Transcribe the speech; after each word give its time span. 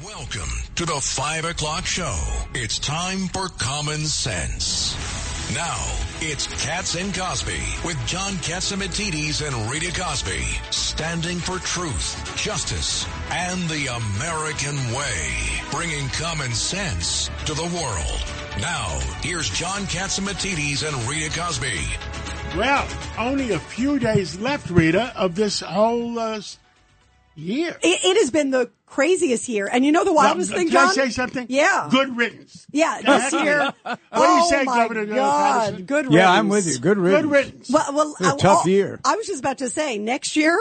Welcome 0.00 0.50
to 0.76 0.86
the 0.86 0.98
5 1.00 1.44
o'clock 1.44 1.86
show. 1.86 2.18
It's 2.54 2.78
time 2.80 3.28
for 3.28 3.48
Common 3.48 4.00
Sense. 4.00 4.96
Now, 5.54 5.76
it's 6.20 6.46
Cats 6.64 6.96
and 6.96 7.14
Cosby 7.14 7.60
with 7.84 8.04
John 8.06 8.32
Catsimatidis 8.32 9.46
and 9.46 9.70
Rita 9.70 9.92
Cosby, 9.92 10.42
standing 10.70 11.38
for 11.38 11.58
truth, 11.58 12.36
justice, 12.36 13.06
and 13.30 13.60
the 13.68 13.88
American 13.88 14.76
way, 14.92 15.30
bringing 15.70 16.08
common 16.08 16.50
sense 16.52 17.30
to 17.44 17.54
the 17.54 17.62
world. 17.62 18.60
Now, 18.60 18.98
here's 19.20 19.50
John 19.50 19.82
Catsimatidis 19.82 20.88
and 20.88 21.08
Rita 21.08 21.38
Cosby. 21.38 21.80
Well, 22.56 22.88
only 23.18 23.52
a 23.52 23.58
few 23.60 23.98
days 23.98 24.38
left, 24.38 24.68
Rita, 24.70 25.12
of 25.14 25.36
this 25.36 25.60
whole 25.60 26.18
uh, 26.18 26.40
year. 27.34 27.76
It, 27.82 28.00
it 28.04 28.16
has 28.16 28.30
been 28.30 28.50
the 28.50 28.70
craziest 28.92 29.48
year. 29.48 29.68
And 29.72 29.84
you 29.84 29.92
know 29.92 30.04
the 30.04 30.12
wildest 30.12 30.50
Well, 30.50 30.58
thing, 30.58 30.68
can 30.68 30.88
I 30.88 30.92
say 30.92 31.10
something? 31.10 31.46
Yeah. 31.48 31.88
Good 31.90 32.16
riddance. 32.16 32.66
Yeah, 32.70 33.00
Go 33.02 33.18
this 33.18 33.32
year. 33.32 33.58
Rita. 33.58 33.74
What 33.84 33.96
do 33.96 33.98
oh 34.12 34.36
you 34.44 34.48
say, 34.50 34.60
oh, 34.60 34.64
my 34.64 34.76
Governor 34.76 35.06
God, 35.06 35.86
good 35.86 35.94
riddance. 35.96 36.14
Yeah, 36.14 36.30
I'm 36.30 36.48
with 36.48 36.66
you. 36.66 36.74
Good 36.74 36.80
Good 36.80 36.98
riddance. 36.98 37.30
riddance. 37.32 37.70
Well, 37.70 37.92
well, 37.94 38.16
It's 38.20 38.42
tough 38.42 38.66
I- 38.66 38.68
year. 38.70 39.00
I 39.04 39.16
was 39.16 39.26
just 39.26 39.40
about 39.40 39.58
to 39.58 39.68
say 39.70 39.98
next 39.98 40.36
year. 40.36 40.58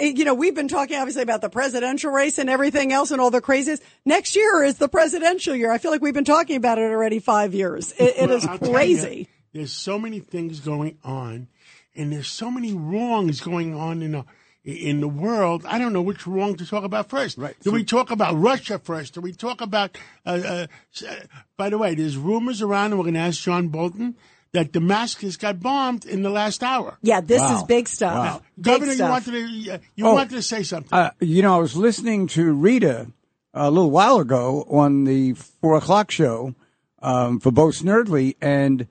You 0.00 0.24
know, 0.24 0.32
we've 0.32 0.54
been 0.54 0.68
talking 0.68 0.96
obviously 0.96 1.20
about 1.22 1.42
the 1.42 1.50
presidential 1.50 2.10
race 2.10 2.38
and 2.38 2.48
everything 2.48 2.90
else 2.92 3.10
and 3.10 3.20
all 3.20 3.30
the 3.30 3.42
crazies. 3.42 3.82
Next 4.06 4.34
year 4.34 4.62
is 4.64 4.78
the 4.78 4.88
presidential 4.88 5.54
year. 5.54 5.70
I 5.70 5.76
feel 5.76 5.90
like 5.90 6.00
we've 6.00 6.14
been 6.14 6.24
talking 6.24 6.56
about 6.56 6.78
it 6.78 6.90
already 6.90 7.18
five 7.18 7.52
years. 7.52 7.92
It, 7.98 8.14
it 8.16 8.28
Well, 8.28 8.36
is 8.38 8.46
I'll 8.46 8.58
tell 8.58 8.68
you, 8.68 8.74
crazy. 8.74 9.28
there's 9.52 9.72
so 9.72 9.98
many 9.98 10.20
things 10.20 10.60
going 10.60 10.96
on, 11.04 11.48
and 11.94 12.10
there's 12.10 12.28
so 12.28 12.50
many 12.50 12.72
wrongs 12.72 13.42
going 13.42 13.74
on 13.74 14.00
in 14.00 14.12
the 14.12 14.24
in 14.64 15.00
the 15.00 15.08
world. 15.08 15.64
I 15.66 15.78
don't 15.78 15.92
know 15.92 16.02
which 16.02 16.26
wrong 16.26 16.54
to 16.56 16.66
talk 16.66 16.84
about 16.84 17.08
first. 17.10 17.36
Right. 17.38 17.54
Do 17.62 17.70
So- 17.70 17.74
we 17.74 17.84
talk 17.84 18.10
about 18.10 18.34
Russia 18.38 18.78
first? 18.78 19.14
Do 19.14 19.20
we 19.20 19.32
talk 19.32 19.60
about? 19.60 19.96
Uh, 20.24 20.30
uh, 20.30 20.66
uh, 21.06 21.14
by 21.56 21.68
the 21.70 21.78
way, 21.78 21.94
there's 21.94 22.16
rumors 22.16 22.62
around, 22.62 22.86
and 22.92 22.98
we're 22.98 23.04
going 23.04 23.14
to 23.14 23.20
ask 23.20 23.42
John 23.42 23.68
Bolton 23.68 24.14
that 24.52 24.72
Damascus 24.72 25.36
got 25.36 25.60
bombed 25.60 26.04
in 26.06 26.22
the 26.22 26.30
last 26.30 26.62
hour. 26.62 26.96
Yeah, 27.02 27.20
this 27.20 27.40
Wow. 27.40 27.56
is 27.56 27.62
big 27.64 27.88
stuff. 27.88 28.14
Wow. 28.14 28.42
Big 28.56 28.64
Governor, 28.64 28.92
you 28.92 29.02
wanted 29.02 29.30
to 29.32 29.72
uh, 29.74 29.78
you 29.96 30.06
Oh. 30.06 30.14
wanted 30.14 30.30
to 30.36 30.42
say 30.42 30.62
something. 30.62 30.96
Uh, 30.96 31.10
you 31.20 31.42
know, 31.42 31.56
I 31.56 31.58
was 31.58 31.76
listening 31.76 32.26
to 32.28 32.52
Rita 32.52 33.08
a 33.52 33.70
little 33.70 33.90
while 33.90 34.18
ago 34.18 34.64
on 34.70 35.04
the 35.04 35.32
four 35.34 35.76
o'clock 35.76 36.10
show 36.10 36.54
um, 37.02 37.38
for 37.40 37.50
Bo 37.50 37.66
Snerdley, 37.68 38.36
and 38.40 38.86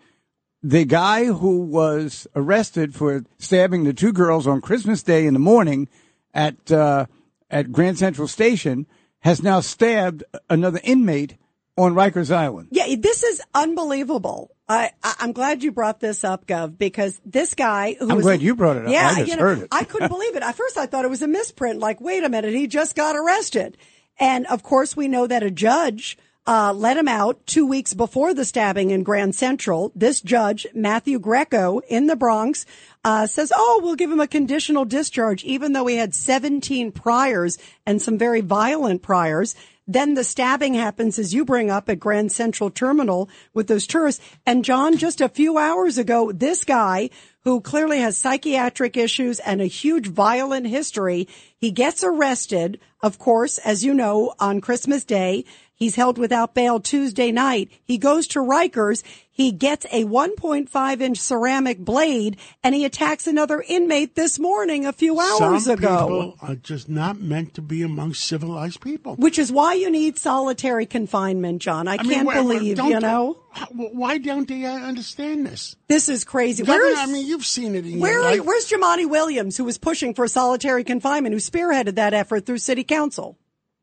the 0.63 0.85
guy 0.85 1.25
who 1.25 1.59
was 1.59 2.25
arrested 2.35 2.95
for 2.95 3.23
stabbing 3.37 3.83
the 3.83 3.93
two 3.93 4.13
girls 4.13 4.47
on 4.47 4.61
Christmas 4.61 5.03
Day 5.03 5.25
in 5.25 5.33
the 5.33 5.39
morning 5.39 5.89
at 6.33 6.71
uh, 6.71 7.05
at 7.49 7.71
Grand 7.71 7.99
Central 7.99 8.27
Station 8.27 8.87
has 9.19 9.43
now 9.43 9.59
stabbed 9.59 10.23
another 10.49 10.79
inmate 10.83 11.37
on 11.77 11.93
Rikers 11.93 12.33
Island. 12.33 12.69
Yeah, 12.71 12.95
this 12.97 13.23
is 13.23 13.41
unbelievable. 13.53 14.51
I, 14.67 14.91
I, 15.03 15.15
I'm 15.19 15.33
glad 15.33 15.63
you 15.63 15.71
brought 15.71 15.99
this 15.99 16.23
up, 16.23 16.45
Gov, 16.45 16.77
because 16.77 17.19
this 17.25 17.53
guy 17.53 17.95
who 17.99 18.09
I'm 18.09 18.17
was, 18.17 18.23
glad 18.23 18.41
you 18.41 18.55
brought 18.55 18.77
it 18.77 18.85
up. 18.85 18.91
Yeah, 18.91 19.07
I 19.07 19.19
just 19.19 19.31
you 19.31 19.35
know, 19.35 19.43
heard 19.43 19.59
it. 19.59 19.67
I 19.71 19.83
couldn't 19.83 20.07
believe 20.09 20.35
it. 20.35 20.43
At 20.43 20.55
first, 20.55 20.77
I 20.77 20.85
thought 20.85 21.05
it 21.05 21.09
was 21.09 21.21
a 21.21 21.27
misprint. 21.27 21.79
Like, 21.79 21.99
wait 21.99 22.23
a 22.23 22.29
minute, 22.29 22.53
he 22.53 22.67
just 22.67 22.95
got 22.95 23.15
arrested. 23.15 23.77
And 24.19 24.45
of 24.47 24.63
course, 24.63 24.95
we 24.95 25.07
know 25.07 25.27
that 25.27 25.43
a 25.43 25.51
judge 25.51 26.17
uh, 26.45 26.73
let 26.73 26.97
him 26.97 27.07
out 27.07 27.45
two 27.45 27.65
weeks 27.65 27.93
before 27.93 28.33
the 28.33 28.45
stabbing 28.45 28.91
in 28.91 29.03
Grand 29.03 29.35
Central. 29.35 29.91
This 29.95 30.19
judge, 30.19 30.67
Matthew 30.73 31.19
Greco, 31.19 31.79
in 31.87 32.07
the 32.07 32.15
Bronx, 32.15 32.65
uh, 33.05 33.27
says, 33.27 33.51
"Oh, 33.55 33.79
we'll 33.83 33.95
give 33.95 34.11
him 34.11 34.19
a 34.19 34.27
conditional 34.27 34.85
discharge, 34.85 35.43
even 35.43 35.73
though 35.73 35.87
he 35.87 35.95
had 35.95 36.13
17 36.13 36.91
priors 36.91 37.57
and 37.85 38.01
some 38.01 38.17
very 38.17 38.41
violent 38.41 39.01
priors." 39.01 39.55
Then 39.87 40.13
the 40.13 40.23
stabbing 40.23 40.75
happens, 40.75 41.19
as 41.19 41.33
you 41.33 41.43
bring 41.43 41.69
up, 41.69 41.89
at 41.89 41.99
Grand 41.99 42.31
Central 42.31 42.69
Terminal 42.69 43.29
with 43.53 43.67
those 43.67 43.85
tourists. 43.85 44.23
And 44.45 44.63
John, 44.63 44.97
just 44.97 45.19
a 45.19 45.27
few 45.27 45.57
hours 45.57 45.97
ago, 45.97 46.31
this 46.31 46.63
guy 46.63 47.09
who 47.43 47.59
clearly 47.59 47.99
has 47.99 48.17
psychiatric 48.17 48.95
issues 48.95 49.39
and 49.39 49.61
a 49.61 49.65
huge 49.65 50.07
violent 50.07 50.67
history, 50.67 51.27
he 51.57 51.71
gets 51.71 52.01
arrested, 52.01 52.79
of 53.01 53.19
course, 53.19 53.57
as 53.57 53.83
you 53.83 53.93
know, 53.93 54.33
on 54.39 54.61
Christmas 54.61 55.03
Day. 55.03 55.43
He's 55.75 55.95
held 55.95 56.17
without 56.17 56.53
bail 56.53 56.79
Tuesday 56.79 57.31
night. 57.31 57.69
He 57.83 57.97
goes 57.97 58.27
to 58.27 58.39
Rikers. 58.39 59.03
He 59.31 59.51
gets 59.51 59.85
a 59.91 60.05
1.5 60.05 61.01
inch 61.01 61.17
ceramic 61.17 61.79
blade 61.79 62.37
and 62.63 62.75
he 62.75 62.85
attacks 62.85 63.25
another 63.25 63.63
inmate 63.67 64.15
this 64.15 64.37
morning 64.37 64.85
a 64.85 64.93
few 64.93 65.19
hours 65.19 65.63
Some 65.65 65.73
ago. 65.73 65.97
people 66.07 66.37
are 66.43 66.55
just 66.55 66.87
not 66.87 67.19
meant 67.19 67.55
to 67.55 67.61
be 67.61 67.81
among 67.81 68.13
civilized 68.13 68.81
people. 68.81 69.15
Which 69.15 69.39
is 69.39 69.51
why 69.51 69.73
you 69.73 69.89
need 69.89 70.17
solitary 70.19 70.85
confinement, 70.85 71.61
John. 71.61 71.87
I, 71.87 71.93
I 71.93 71.97
can't 71.97 72.27
why- 72.27 72.35
why- 72.35 72.41
believe, 72.41 72.77
you 72.77 72.99
know? 72.99 73.37
Why 73.71 74.17
don't 74.17 74.47
they 74.47 74.65
uh, 74.65 74.73
understand 74.73 75.45
this? 75.45 75.75
This 75.87 76.09
is 76.09 76.23
crazy. 76.23 76.63
Where 76.63 76.87
is, 76.91 76.97
I 76.97 77.05
mean, 77.05 77.27
you've 77.27 77.45
seen 77.45 77.75
it 77.75 77.85
in 77.85 77.99
where, 77.99 78.13
your 78.13 78.23
life. 78.23 78.45
where's 78.45 78.67
Jumaane 78.67 79.09
Williams, 79.11 79.57
who 79.57 79.63
was 79.63 79.77
pushing 79.77 80.15
for 80.15 80.27
solitary 80.27 80.83
confinement, 80.83 81.33
who 81.33 81.39
spearheaded 81.39 81.95
that 81.95 82.15
effort 82.15 82.47
through 82.47 82.57
city 82.57 82.83
council? 82.83 83.37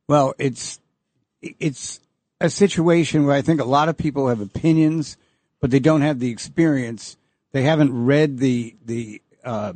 Well, 0.09 0.35
it's 0.41 0.80
it's 1.43 2.01
a 2.41 2.51
situation 2.51 3.27
where 3.27 3.37
I 3.37 3.43
think 3.43 3.61
a 3.61 3.65
lot 3.65 3.89
of 3.89 3.97
people 3.97 4.29
have 4.29 4.41
opinions, 4.41 5.17
but 5.61 5.71
they 5.71 5.79
don't 5.79 6.03
have 6.03 6.19
the 6.19 6.31
experience. 6.31 7.17
They 7.53 7.63
haven't 7.63 8.05
read 8.05 8.39
the 8.39 8.77
the 8.85 9.23
uh, 9.45 9.73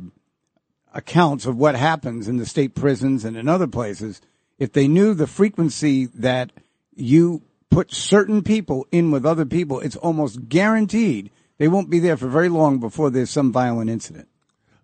accounts 0.93 1.45
of 1.45 1.57
what 1.57 1.75
happens 1.75 2.27
in 2.27 2.37
the 2.37 2.45
state 2.45 2.75
prisons 2.75 3.25
and 3.25 3.35
in 3.35 3.47
other 3.47 3.67
places. 3.67 4.21
If 4.57 4.71
they 4.71 4.87
knew 4.87 5.13
the 5.13 5.27
frequency 5.27 6.05
that 6.05 6.51
you 6.95 7.41
put 7.69 7.93
certain 7.93 8.41
people 8.41 8.87
in 8.91 9.11
with 9.11 9.25
other 9.25 9.45
people, 9.45 9.81
it's 9.81 9.97
almost 9.97 10.47
guaranteed 10.47 11.29
they 11.57 11.67
won't 11.67 11.89
be 11.89 11.99
there 11.99 12.17
for 12.17 12.27
very 12.27 12.49
long 12.49 12.79
before 12.79 13.09
there's 13.09 13.29
some 13.29 13.51
violent 13.51 13.89
incident. 13.89 14.27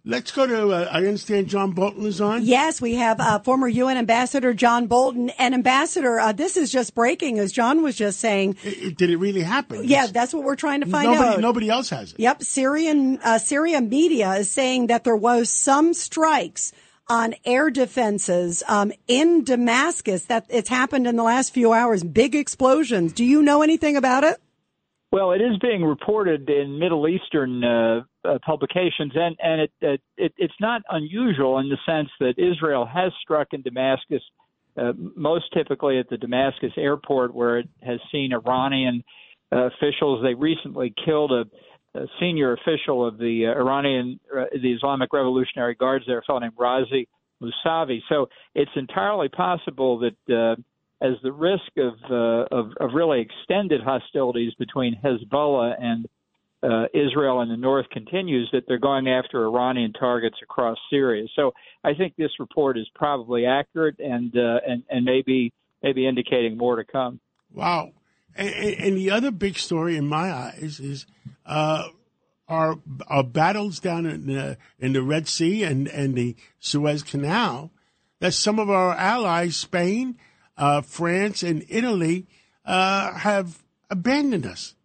Let's 0.04 0.32
go 0.32 0.48
to. 0.48 0.72
Uh, 0.72 0.90
I 0.92 0.98
understand 0.98 1.48
John 1.48 1.72
Bolton 1.72 2.06
is 2.08 2.20
on. 2.20 2.44
Yes, 2.44 2.82
we 2.82 2.96
have 2.96 3.20
uh, 3.20 3.38
former 3.40 3.68
UN 3.68 3.98
Ambassador 3.98 4.54
John 4.54 4.88
Bolton. 4.88 5.30
And 5.32 5.54
Ambassador, 5.54 6.20
uh, 6.20 6.32
this 6.32 6.58
is 6.58 6.72
just 6.72 6.96
breaking, 6.96 7.38
as 7.38 7.52
John 7.52 7.84
was 7.84 7.96
just 7.96 8.20
saying. 8.20 8.58
I- 8.66 8.68
I- 8.68 8.90
did 8.90 9.12
it 9.12 9.18
really 9.18 9.42
happen? 9.42 9.82
Yeah, 9.84 10.08
that's 10.08 10.34
what 10.34 10.44
we're 10.44 10.56
trying 10.56 10.82
to 10.82 10.88
find 10.88 11.12
nobody, 11.12 11.34
out. 11.36 11.40
Nobody 11.40 11.70
else 11.70 11.90
has 11.92 12.14
it. 12.14 12.20
Yep, 12.20 12.42
Syrian 12.44 13.20
uh, 13.24 13.38
Syria 13.38 13.80
media 13.80 14.32
is 14.34 14.50
saying 14.50 14.88
that 14.88 15.04
there 15.04 15.16
was 15.16 15.50
some 15.50 15.94
strikes 15.94 16.72
on 17.08 17.36
air 17.46 17.70
defenses 17.70 18.64
um, 18.68 18.92
in 19.08 19.44
Damascus. 19.44 20.26
That 20.26 20.46
it's 20.50 20.70
happened 20.70 21.06
in 21.06 21.16
the 21.16 21.24
last 21.24 21.54
few 21.54 21.74
hours. 21.74 22.04
Big 22.04 22.34
explosions. 22.34 23.14
Do 23.14 23.24
you 23.24 23.44
know 23.44 23.62
anything 23.62 23.96
about 23.96 24.24
it? 24.24 24.42
Well, 25.12 25.32
it 25.32 25.42
is 25.42 25.58
being 25.62 25.84
reported 25.84 26.50
in 26.50 26.80
Middle 26.80 27.06
Eastern 27.06 27.62
uh, 27.64 28.02
uh, 28.24 28.40
publications, 28.46 29.12
and 29.14 29.36
and 29.44 29.62
it, 29.62 29.72
it, 29.82 30.02
it 30.16 30.34
it's 30.38 30.54
not 30.62 30.84
unusual 30.90 31.60
in 31.60 31.68
the 31.68 31.78
sense 31.86 32.08
that 32.22 32.36
Israel 32.38 32.86
has 32.86 33.12
struck 33.22 33.50
in 33.52 33.62
Damascus, 33.62 34.22
uh, 34.78 34.94
most 35.18 35.46
typically 35.54 36.00
at 36.00 36.08
the 36.10 36.16
Damascus 36.18 36.72
airport, 36.78 37.34
where 37.36 37.60
it 37.60 37.68
has 37.82 38.00
seen 38.10 38.32
Iranian 38.32 39.04
uh, 39.52 39.68
officials. 39.68 40.24
They 40.24 40.34
recently 40.34 40.94
killed 41.04 41.34
a, 41.34 41.44
a 42.00 42.06
senior 42.22 42.54
official 42.54 43.06
of 43.06 43.18
the 43.18 43.48
uh, 43.48 43.60
Iranian, 43.60 44.18
uh, 44.34 44.46
the 44.54 44.72
Islamic 44.72 45.12
Revolutionary 45.12 45.76
Guards 45.76 46.06
there, 46.08 46.20
a 46.20 46.24
fellow 46.24 46.40
named 46.40 46.56
Razi 46.58 47.06
Musavi. 47.44 48.00
So 48.08 48.30
it's 48.56 48.72
entirely 48.78 49.28
possible 49.28 50.00
that. 50.00 50.34
Uh, 50.34 50.62
as 51.02 51.14
the 51.24 51.32
risk 51.32 51.72
of, 51.78 51.94
uh, 52.10 52.56
of 52.56 52.72
of 52.80 52.94
really 52.94 53.22
extended 53.22 53.82
hostilities 53.82 54.54
between 54.56 54.96
Hezbollah 55.04 55.76
and 55.82 56.08
uh, 56.64 56.86
Israel 56.94 57.42
in 57.42 57.50
the 57.50 57.58
north 57.58 57.90
continues, 57.90 58.48
that 58.54 58.66
they're 58.68 58.78
going 58.78 59.08
after 59.08 59.44
Iranian 59.44 59.94
targets 59.94 60.38
across 60.44 60.78
Syria. 60.92 61.26
So 61.36 61.54
I 61.84 61.96
think 61.96 62.16
this 62.16 62.32
report 62.40 62.78
is 62.78 62.88
probably 62.94 63.46
accurate 63.46 64.00
and 64.00 64.36
uh, 64.38 64.60
and 64.68 64.84
and 64.90 65.04
maybe 65.04 65.54
maybe 65.82 66.08
indicating 66.08 66.58
more 66.58 66.76
to 66.76 66.84
come. 66.84 67.20
Wow. 67.52 67.94
And, 68.36 68.54
and 68.54 68.98
the 68.98 69.12
other 69.12 69.32
big 69.32 69.58
story 69.58 69.98
in 69.98 70.08
my 70.08 70.32
eyes 70.32 70.80
is 70.80 71.06
uh, 71.46 71.88
our 72.48 72.76
our 73.08 73.24
battles 73.24 73.80
down 73.80 74.06
in 74.06 74.28
the, 74.28 74.58
in 74.80 74.94
the 74.94 75.02
Red 75.02 75.28
Sea 75.28 75.64
and, 75.64 75.88
and 75.88 76.16
the 76.16 76.36
Suez 76.60 77.04
Canal. 77.04 77.72
That 78.20 78.34
some 78.36 78.60
of 78.60 78.70
our 78.70 78.94
allies, 78.94 79.56
Spain, 79.56 80.16
uh, 80.62 80.82
France, 80.82 81.42
and 81.42 81.66
Italy, 81.70 82.28
uh, 82.66 83.14
have 83.16 83.64
abandoned 83.90 84.46
us. 84.46 84.76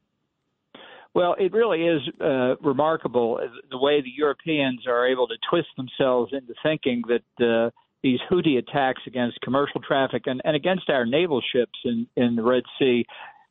Well, 1.15 1.37
it 1.39 1.53
really 1.53 1.83
is 1.83 2.03
uh, 2.21 2.57
remarkable 2.57 3.41
the 3.71 3.79
way 3.79 4.01
the 4.01 4.13
Europeans 4.17 4.87
are 4.87 5.07
able 5.07 5.29
to 5.29 5.35
twist 5.51 5.69
themselves 5.77 6.33
into 6.33 6.55
thinking 6.63 7.03
that 7.09 7.45
uh, 7.45 7.71
these 8.03 8.19
Houthi 8.31 8.59
attacks 8.59 9.03
against 9.07 9.41
commercial 9.43 9.81
traffic 9.81 10.23
and, 10.27 10.41
and 10.45 10.57
against 10.57 10.89
our 10.89 11.05
naval 11.05 11.43
ships 11.53 11.79
in, 11.85 12.07
in 12.17 12.37
the 12.37 12.43
Red 12.43 12.63
Sea 12.79 13.05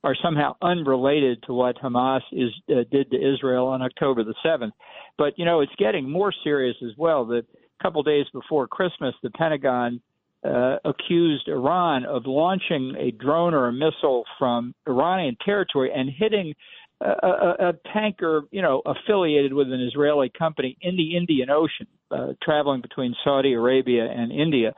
are 0.04 0.16
somehow 0.24 0.56
unrelated 0.62 1.44
to 1.44 1.54
what 1.54 1.78
Hamas 1.78 2.22
is 2.32 2.52
uh, 2.70 2.84
did 2.92 3.10
to 3.12 3.18
Israel 3.18 3.68
on 3.68 3.82
October 3.82 4.24
the 4.24 4.36
7th. 4.46 4.72
But, 5.18 5.38
you 5.38 5.46
know, 5.46 5.62
it's 5.62 5.74
getting 5.78 6.10
more 6.10 6.34
serious 6.44 6.76
as 6.84 6.92
well. 6.98 7.26
That 7.26 7.46
a 7.80 7.84
couple 7.84 8.02
days 8.04 8.26
before 8.34 8.68
Christmas, 8.68 9.16
the 9.24 9.32
Pentagon 9.32 10.02
uh, 10.46 10.78
accused 10.86 11.48
Iran 11.48 12.06
of 12.06 12.24
launching 12.26 12.96
a 12.98 13.12
drone 13.12 13.54
or 13.54 13.68
a 13.68 13.74
missile 13.74 14.24
from 14.38 14.74
Iranian 14.88 15.38
territory 15.44 15.92
and 15.94 16.10
hitting 16.10 16.54
a, 17.02 17.06
a, 17.06 17.56
a 17.70 17.74
tanker, 17.94 18.44
you 18.52 18.62
know, 18.62 18.82
affiliated 18.86 19.54
with 19.54 19.72
an 19.72 19.82
Israeli 19.82 20.32
company 20.38 20.78
in 20.82 20.96
the 20.96 21.18
Indian 21.18 21.50
Ocean, 21.50 21.88
uh, 22.12 22.34
traveling 22.42 22.82
between 22.82 23.16
Saudi 23.24 23.54
Arabia 23.54 24.06
and 24.06 24.32
India. 24.32 24.74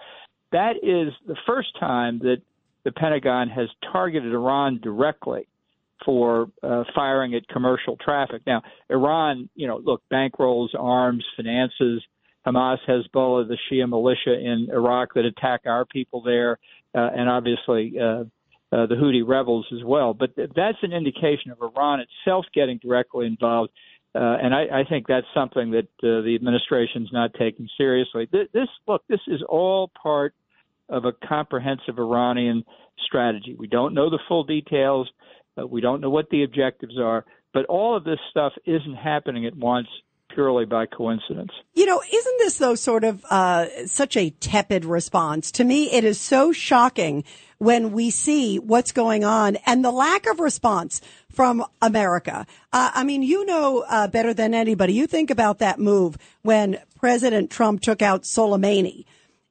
That 0.51 0.77
is 0.77 1.13
the 1.27 1.35
first 1.45 1.69
time 1.79 2.19
that 2.19 2.37
the 2.85 2.91
Pentagon 2.91 3.49
has 3.49 3.67
targeted 3.91 4.33
Iran 4.33 4.79
directly 4.81 5.47
for 6.05 6.47
uh, 6.63 6.83
firing 6.95 7.35
at 7.35 7.47
commercial 7.49 7.97
traffic. 7.97 8.41
Now, 8.47 8.61
Iran, 8.89 9.49
you 9.55 9.67
know, 9.67 9.81
look, 9.83 10.01
bankrolls 10.11 10.69
arms, 10.77 11.25
finances 11.35 12.01
Hamas, 12.47 12.77
Hezbollah, 12.87 13.47
the 13.47 13.57
Shia 13.69 13.89
militia 13.89 14.33
in 14.33 14.69
Iraq 14.71 15.13
that 15.15 15.25
attack 15.25 15.61
our 15.65 15.85
people 15.85 16.21
there, 16.21 16.57
uh, 16.95 17.09
and 17.15 17.29
obviously 17.29 17.93
uh, 17.99 18.23
uh, 18.71 18.85
the 18.85 18.95
Houthi 18.95 19.27
rebels 19.27 19.65
as 19.73 19.83
well. 19.83 20.13
But 20.13 20.31
that's 20.35 20.77
an 20.81 20.93
indication 20.93 21.51
of 21.51 21.57
Iran 21.61 21.99
itself 21.99 22.45
getting 22.53 22.77
directly 22.77 23.25
involved. 23.25 23.71
Uh, 24.15 24.37
and 24.41 24.55
I, 24.55 24.79
I 24.79 24.83
think 24.89 25.05
that's 25.07 25.27
something 25.33 25.71
that 25.71 25.89
uh, 26.01 26.21
the 26.23 26.33
administration's 26.35 27.09
not 27.11 27.31
taking 27.37 27.67
seriously. 27.77 28.27
This, 28.31 28.47
this, 28.53 28.67
look, 28.87 29.03
this 29.07 29.19
is 29.27 29.43
all 29.47 29.91
part 30.01 30.33
of 30.89 31.05
a 31.05 31.11
comprehensive 31.27 31.99
Iranian 31.99 32.63
strategy. 33.05 33.55
We 33.59 33.67
don't 33.67 33.93
know 33.93 34.09
the 34.09 34.19
full 34.27 34.45
details. 34.45 35.09
Uh, 35.59 35.67
we 35.67 35.81
don't 35.81 36.01
know 36.01 36.09
what 36.09 36.29
the 36.29 36.43
objectives 36.43 36.97
are. 36.97 37.25
But 37.53 37.65
all 37.65 37.95
of 37.95 38.05
this 38.05 38.19
stuff 38.31 38.53
isn't 38.65 38.95
happening 38.95 39.45
at 39.45 39.55
once 39.55 39.87
purely 40.37 40.65
by 40.65 40.85
coincidence. 40.85 41.49
You 41.73 41.87
know, 41.87 41.99
isn't 42.13 42.37
this 42.37 42.59
though 42.59 42.75
sort 42.75 43.03
of 43.03 43.25
uh, 43.25 43.87
such 43.87 44.15
a 44.15 44.29
tepid 44.29 44.85
response? 44.85 45.51
To 45.53 45.63
me, 45.63 45.91
it 45.91 46.03
is 46.03 46.21
so 46.21 46.51
shocking 46.51 47.23
when 47.57 47.91
we 47.91 48.11
see 48.11 48.59
what's 48.59 48.91
going 48.91 49.23
on 49.23 49.55
and 49.65 49.83
the 49.83 49.89
lack 49.89 50.27
of 50.27 50.39
response 50.39 51.01
from 51.31 51.65
America. 51.81 52.45
Uh, 52.71 52.91
I 52.93 53.03
mean, 53.03 53.23
you 53.23 53.47
know 53.47 53.83
uh, 53.89 54.09
better 54.09 54.31
than 54.31 54.53
anybody. 54.53 54.93
You 54.93 55.07
think 55.07 55.31
about 55.31 55.57
that 55.57 55.79
move 55.79 56.19
when 56.43 56.77
President 56.99 57.49
Trump 57.49 57.81
took 57.81 58.03
out 58.03 58.21
Soleimani 58.21 59.05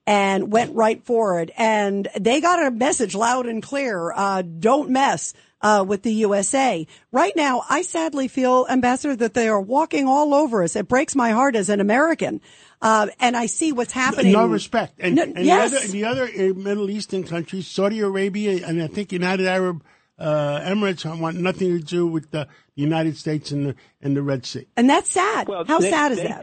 and 0.06 0.52
went 0.52 0.72
right 0.76 1.04
forward, 1.04 1.50
and 1.58 2.06
they 2.16 2.40
got 2.40 2.64
a 2.64 2.70
message 2.70 3.16
loud 3.16 3.46
and 3.46 3.60
clear: 3.60 4.12
uh, 4.14 4.42
"Don't 4.42 4.90
mess." 4.90 5.34
Uh, 5.60 5.84
with 5.86 6.02
the 6.02 6.12
USA. 6.12 6.86
Right 7.12 7.34
now, 7.36 7.62
I 7.68 7.82
sadly 7.82 8.28
feel, 8.28 8.66
Ambassador, 8.68 9.16
that 9.16 9.34
they 9.34 9.48
are 9.48 9.60
walking 9.60 10.06
all 10.06 10.34
over 10.34 10.62
us. 10.62 10.76
It 10.76 10.88
breaks 10.88 11.14
my 11.14 11.30
heart 11.30 11.56
as 11.56 11.68
an 11.68 11.80
American. 11.80 12.40
Uh, 12.82 13.08
and 13.20 13.36
I 13.36 13.46
see 13.46 13.72
what's 13.72 13.92
happening. 13.92 14.32
No 14.32 14.46
respect. 14.46 14.94
And, 14.98 15.14
no, 15.14 15.22
and 15.22 15.38
yes. 15.38 15.70
the 15.70 16.04
other, 16.04 16.24
the 16.24 16.24
other 16.28 16.50
uh, 16.50 16.54
Middle 16.54 16.90
Eastern 16.90 17.24
countries, 17.24 17.66
Saudi 17.66 18.00
Arabia, 18.00 18.66
and 18.66 18.82
I 18.82 18.86
think 18.86 19.12
United 19.12 19.46
Arab 19.46 19.82
uh, 20.18 20.60
Emirates 20.60 21.04
want 21.18 21.38
nothing 21.38 21.78
to 21.78 21.84
do 21.84 22.06
with 22.06 22.30
the 22.30 22.48
United 22.74 23.16
States 23.16 23.50
and 23.50 23.66
the 23.66 23.74
and 24.00 24.16
the 24.16 24.22
Red 24.22 24.46
Sea. 24.46 24.66
And 24.76 24.88
that's 24.88 25.10
sad. 25.10 25.48
Well, 25.48 25.64
How 25.66 25.78
they, 25.78 25.90
sad 25.90 26.12
is 26.12 26.18
they, 26.18 26.24
that? 26.24 26.42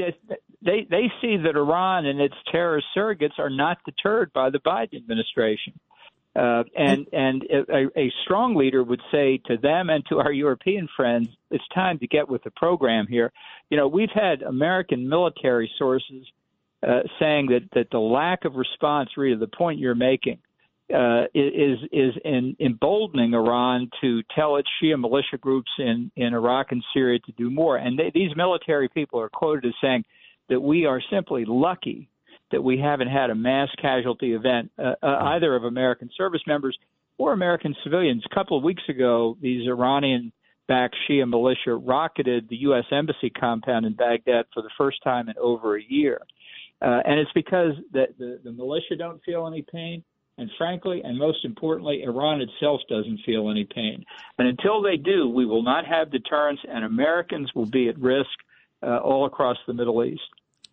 They 0.61 0.87
they 0.89 1.11
see 1.21 1.37
that 1.37 1.55
Iran 1.55 2.05
and 2.05 2.21
its 2.21 2.35
terrorist 2.51 2.87
surrogates 2.95 3.39
are 3.39 3.49
not 3.49 3.79
deterred 3.85 4.31
by 4.33 4.49
the 4.49 4.59
Biden 4.59 4.95
administration. 4.95 5.73
Uh, 6.35 6.63
and 6.75 7.05
and 7.13 7.43
a, 7.43 7.87
a 7.95 8.11
strong 8.23 8.55
leader 8.55 8.83
would 8.83 9.01
say 9.11 9.39
to 9.45 9.55
them 9.57 9.91
and 9.91 10.03
to 10.07 10.19
our 10.19 10.31
European 10.31 10.89
friends, 10.95 11.27
it's 11.51 11.63
time 11.75 11.99
to 11.99 12.07
get 12.07 12.27
with 12.27 12.43
the 12.43 12.51
program 12.51 13.05
here. 13.07 13.31
You 13.69 13.77
know, 13.77 13.87
we've 13.87 14.09
had 14.13 14.41
American 14.41 15.07
military 15.07 15.69
sources 15.77 16.25
uh, 16.81 17.01
saying 17.19 17.47
that 17.47 17.69
that 17.73 17.91
the 17.91 17.99
lack 17.99 18.45
of 18.45 18.55
response, 18.55 19.11
really, 19.15 19.37
the 19.37 19.45
point 19.45 19.77
you're 19.77 19.93
making, 19.93 20.39
uh, 20.91 21.25
is 21.35 21.77
is 21.91 22.13
in 22.25 22.55
emboldening 22.59 23.35
Iran 23.35 23.91
to 24.01 24.23
tell 24.35 24.55
its 24.55 24.67
Shia 24.81 24.99
militia 24.99 25.37
groups 25.39 25.69
in 25.77 26.11
in 26.15 26.33
Iraq 26.33 26.71
and 26.71 26.83
Syria 26.95 27.19
to 27.19 27.31
do 27.33 27.51
more. 27.51 27.77
And 27.77 27.99
they, 27.99 28.11
these 28.11 28.35
military 28.35 28.89
people 28.89 29.19
are 29.19 29.29
quoted 29.29 29.65
as 29.65 29.73
saying 29.81 30.03
that 30.49 30.59
we 30.59 30.87
are 30.87 31.01
simply 31.11 31.45
lucky 31.45 32.09
that 32.53 32.61
we 32.61 32.77
haven't 32.77 33.09
had 33.09 33.31
a 33.31 33.35
mass 33.35 33.69
casualty 33.81 34.33
event, 34.33 34.71
uh, 34.77 34.93
uh, 35.01 35.17
either 35.33 35.55
of 35.55 35.63
American 35.63 36.09
service 36.15 36.41
members 36.45 36.77
or 37.17 37.33
American 37.33 37.75
civilians. 37.83 38.23
A 38.31 38.33
couple 38.33 38.55
of 38.55 38.63
weeks 38.63 38.83
ago, 38.87 39.35
these 39.41 39.67
Iranian 39.67 40.31
backed 40.67 40.95
Shia 41.09 41.27
militia 41.27 41.75
rocketed 41.75 42.47
the 42.49 42.57
U.S. 42.57 42.85
Embassy 42.91 43.31
compound 43.31 43.87
in 43.87 43.93
Baghdad 43.93 44.45
for 44.53 44.61
the 44.61 44.69
first 44.77 45.03
time 45.03 45.29
in 45.29 45.35
over 45.41 45.77
a 45.77 45.83
year. 45.83 46.21
Uh, 46.79 46.99
and 47.05 47.19
it's 47.19 47.31
because 47.33 47.73
the, 47.91 48.05
the, 48.19 48.39
the 48.43 48.51
militia 48.51 48.95
don't 48.97 49.21
feel 49.23 49.47
any 49.47 49.63
pain. 49.63 50.03
And 50.37 50.49
frankly, 50.57 51.01
and 51.03 51.17
most 51.17 51.45
importantly, 51.45 52.03
Iran 52.03 52.41
itself 52.41 52.81
doesn't 52.89 53.19
feel 53.25 53.49
any 53.49 53.65
pain. 53.65 54.03
And 54.37 54.47
until 54.47 54.81
they 54.81 54.97
do, 54.97 55.27
we 55.29 55.45
will 55.45 55.63
not 55.63 55.85
have 55.85 56.11
deterrence, 56.11 56.59
and 56.67 56.83
Americans 56.83 57.51
will 57.53 57.67
be 57.67 57.87
at 57.87 57.99
risk 57.99 58.29
uh, 58.81 58.97
all 58.97 59.25
across 59.25 59.57
the 59.67 59.73
Middle 59.73 60.03
East. 60.03 60.21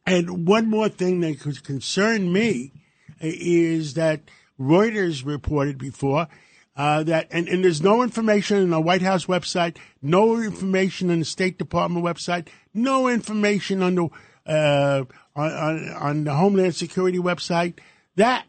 And 0.06 0.46
one 0.46 0.68
more 0.68 0.88
thing 0.88 1.20
that 1.20 1.40
could 1.40 1.62
concern 1.64 2.32
me 2.32 2.72
is 3.20 3.94
that 3.94 4.22
Reuters 4.58 5.24
reported 5.24 5.78
before 5.78 6.28
uh, 6.76 7.02
that, 7.04 7.28
and, 7.30 7.48
and, 7.48 7.64
there's 7.64 7.82
no 7.82 8.02
information 8.02 8.62
on 8.62 8.70
the 8.70 8.80
White 8.80 9.02
House 9.02 9.26
website, 9.26 9.76
no 10.00 10.36
information 10.40 11.10
on 11.10 11.18
the 11.18 11.24
State 11.24 11.58
Department 11.58 12.04
website, 12.04 12.48
no 12.72 13.08
information 13.08 13.82
on 13.82 13.94
the 13.96 14.08
uh, 14.46 15.04
on, 15.36 15.52
on, 15.52 15.88
on, 15.90 16.24
the 16.24 16.34
Homeland 16.34 16.74
Security 16.74 17.18
website 17.18 17.78
that 18.16 18.46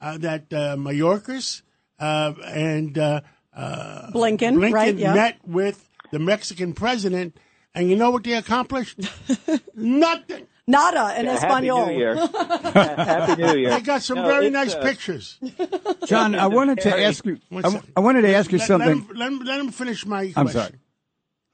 uh, 0.00 0.16
that 0.18 0.52
uh, 0.52 0.76
Mayorkas 0.76 1.62
uh, 1.98 2.32
and 2.46 2.96
uh, 2.96 3.20
Blinken, 3.54 4.56
Blinken 4.56 4.72
right, 4.72 4.94
yeah. 4.94 5.12
met 5.12 5.38
with 5.46 5.86
the 6.12 6.18
Mexican 6.18 6.72
president, 6.72 7.36
and 7.74 7.90
you 7.90 7.96
know 7.96 8.10
what 8.10 8.24
they 8.24 8.34
accomplished? 8.34 9.00
Nothing. 9.74 10.46
Nada 10.70 11.18
in 11.18 11.26
yeah, 11.26 11.34
Espanol. 11.34 11.80
Happy 11.80 11.92
New 11.92 11.98
Year. 11.98 12.14
Happy 12.74 13.42
New 13.42 13.56
Year. 13.56 13.70
They 13.70 13.80
got 13.80 14.02
some 14.02 14.18
No, 14.18 14.26
very 14.26 14.50
nice 14.50 14.74
uh, 14.74 14.82
pictures. 14.82 15.38
John, 16.06 16.34
I 16.34 16.46
wanted 16.46 16.80
to 16.80 16.90
Harry, 16.90 17.04
ask 17.04 17.24
you. 17.24 17.38
I. 17.52 17.80
I 17.96 18.00
wanted 18.00 18.22
to 18.22 18.34
ask 18.34 18.50
you 18.52 18.58
let, 18.58 18.66
something. 18.66 18.88
Let 18.88 19.10
him, 19.10 19.16
let, 19.16 19.28
him, 19.32 19.38
let 19.40 19.60
him 19.60 19.70
finish 19.70 20.06
my 20.06 20.32
I'm 20.36 20.48
question. 20.48 20.80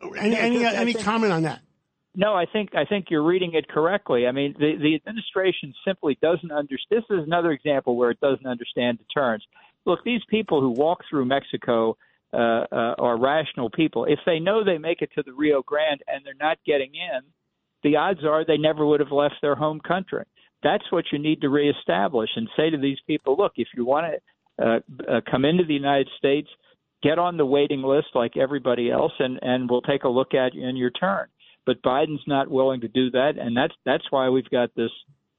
sorry. 0.01 0.19
Any, 0.19 0.37
any, 0.37 0.65
I 0.67 0.73
any 0.75 0.93
think- 0.93 1.05
comment 1.05 1.33
on 1.33 1.43
that? 1.43 1.61
No, 2.19 2.35
I 2.35 2.47
think 2.47 2.75
I 2.75 2.87
think 2.87 3.07
you're 3.11 3.23
reading 3.23 3.53
it 3.53 3.69
correctly. 3.69 4.27
I 4.27 4.33
mean, 4.33 4.55
the 4.59 4.77
the 4.81 4.95
administration 4.95 5.75
simply 5.87 6.19
doesn't 6.23 6.51
understand. 6.51 7.03
This 7.03 7.05
is 7.11 7.25
another 7.27 7.53
example 7.53 7.95
where 7.95 8.11
it 8.11 8.21
doesn't 8.21 8.47
understand 8.47 8.99
deterrence. 8.99 9.45
Look, 9.85 10.03
these 10.03 10.23
people 10.31 10.63
who 10.63 10.71
walk 10.71 11.01
through 11.11 11.27
Mexico 11.27 11.99
uh, 12.33 12.37
uh, 12.37 12.95
are 12.99 13.19
rational 13.19 13.71
people. 13.71 14.07
If 14.07 14.19
they 14.25 14.39
know 14.39 14.65
they 14.65 14.79
make 14.79 15.03
it 15.03 15.11
to 15.15 15.23
the 15.23 15.33
Rio 15.33 15.63
Grande 15.63 16.03
and 16.09 16.25
they're 16.25 16.35
not 16.41 16.59
getting 16.67 16.93
in, 16.95 17.21
the 17.83 17.97
odds 17.97 18.25
are 18.25 18.45
they 18.45 18.57
never 18.57 18.85
would 18.87 19.01
have 19.01 19.13
left 19.13 19.37
their 19.43 19.55
home 19.55 19.81
country. 19.81 20.25
That's 20.63 20.91
what 20.91 21.05
you 21.13 21.19
need 21.19 21.43
to 21.43 21.49
reestablish 21.49 22.31
and 22.37 22.49
say 22.57 22.71
to 22.71 22.79
these 22.79 22.99
people, 23.07 23.37
look, 23.37 23.53
if 23.57 23.69
you 23.77 23.85
want 23.85 24.07
to 24.59 24.65
uh, 24.65 24.81
uh, 25.09 25.21
come 25.31 25.45
into 25.45 25.65
the 25.65 25.75
United 25.75 26.09
States, 26.17 26.49
get 27.03 27.19
on 27.19 27.37
the 27.37 27.47
waiting 27.47 27.83
list 27.83 28.09
like 28.15 28.37
everybody 28.37 28.91
else, 28.91 29.13
and 29.19 29.39
and 29.43 29.69
we'll 29.71 29.83
take 29.83 30.05
a 30.05 30.09
look 30.09 30.35
at 30.35 30.55
you 30.55 30.67
in 30.67 30.77
your 30.77 30.91
turn. 30.91 31.27
But 31.67 31.83
Biden's 31.83 32.23
not 32.27 32.49
willing 32.49 32.81
to 32.81 32.89
do 32.89 33.11
that, 33.11 33.33
and 33.39 33.57
that's 33.57 33.75
that's 33.85 34.05
why 34.11 34.29
we've 34.31 34.49
got 34.51 34.71
this 34.75 34.91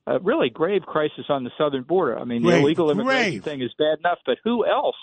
uh, 0.07 0.19
really 0.19 0.49
grave 0.49 0.83
crisis 0.83 1.25
on 1.29 1.43
the 1.43 1.51
southern 1.57 1.83
border. 1.83 2.17
I 2.17 2.23
mean, 2.23 2.41
Grave, 2.43 2.57
the 2.57 2.61
illegal 2.61 2.91
immigration 2.91 3.31
grave. 3.31 3.43
thing 3.43 3.61
is 3.61 3.73
bad 3.77 3.99
enough, 3.99 4.19
but 4.25 4.37
who 4.43 4.65
else 4.65 4.95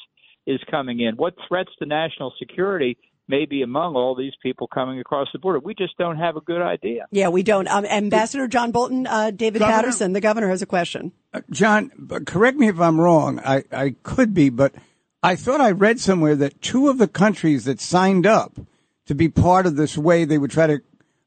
is 0.46 0.60
coming 0.70 1.00
in? 1.00 1.16
What 1.16 1.34
threats 1.48 1.70
to 1.78 1.86
national 1.86 2.32
security 2.38 2.98
may 3.28 3.46
be 3.46 3.62
among 3.62 3.94
all 3.94 4.14
these 4.14 4.32
people 4.42 4.66
coming 4.66 5.00
across 5.00 5.28
the 5.32 5.38
border? 5.38 5.58
We 5.58 5.74
just 5.74 5.96
don't 5.98 6.18
have 6.18 6.36
a 6.36 6.40
good 6.40 6.62
idea. 6.62 7.06
Yeah, 7.10 7.28
we 7.28 7.42
don't. 7.42 7.68
Um, 7.68 7.84
Ambassador 7.84 8.46
John 8.48 8.70
Bolton, 8.70 9.06
uh, 9.06 9.30
David 9.30 9.60
Governor? 9.60 9.76
Paterson, 9.76 10.12
the 10.12 10.20
governor, 10.20 10.48
has 10.48 10.62
a 10.62 10.66
question. 10.66 11.12
Uh, 11.32 11.40
John, 11.50 11.90
correct 12.26 12.58
me 12.58 12.68
if 12.68 12.80
I'm 12.80 13.00
wrong. 13.00 13.40
I, 13.40 13.64
I 13.72 13.94
could 14.02 14.34
be, 14.34 14.50
but 14.50 14.74
I 15.22 15.36
thought 15.36 15.60
I 15.60 15.70
read 15.70 16.00
somewhere 16.00 16.36
that 16.36 16.60
two 16.60 16.88
of 16.88 16.98
the 16.98 17.08
countries 17.08 17.64
that 17.64 17.80
signed 17.80 18.26
up 18.26 18.58
to 19.06 19.14
be 19.14 19.28
part 19.28 19.66
of 19.66 19.76
this 19.76 19.96
way 19.96 20.24
they 20.24 20.38
would 20.38 20.50
try 20.50 20.66
to 20.66 20.80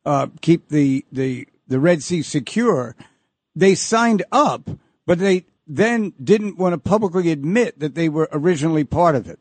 uh, 0.06 0.28
keep 0.42 0.70
the, 0.70 1.06
the 1.12 1.48
the 1.68 1.80
Red 1.80 2.02
Sea 2.02 2.22
secure, 2.22 2.96
they 3.56 3.76
signed 3.76 4.24
up, 4.32 4.70
but 5.06 5.20
they 5.20 5.46
then 5.68 6.14
didn't 6.24 6.58
want 6.58 6.74
to 6.74 6.78
publicly 6.78 7.32
admit 7.32 7.80
that 7.80 7.96
they 7.96 8.10
were 8.10 8.30
originally 8.32 8.84
part 8.84 9.16
of 9.16 9.28
it. 9.28 9.40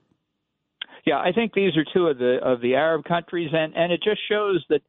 Yeah, 1.07 1.19
I 1.19 1.31
think 1.33 1.55
these 1.55 1.77
are 1.77 1.85
two 1.95 2.09
of 2.09 2.19
the 2.19 2.39
of 2.43 2.61
the 2.61 2.75
Arab 2.75 3.05
countries, 3.05 3.51
and 3.53 3.75
and 3.77 3.93
it 3.93 4.03
just 4.03 4.21
shows 4.29 4.65
that 4.69 4.83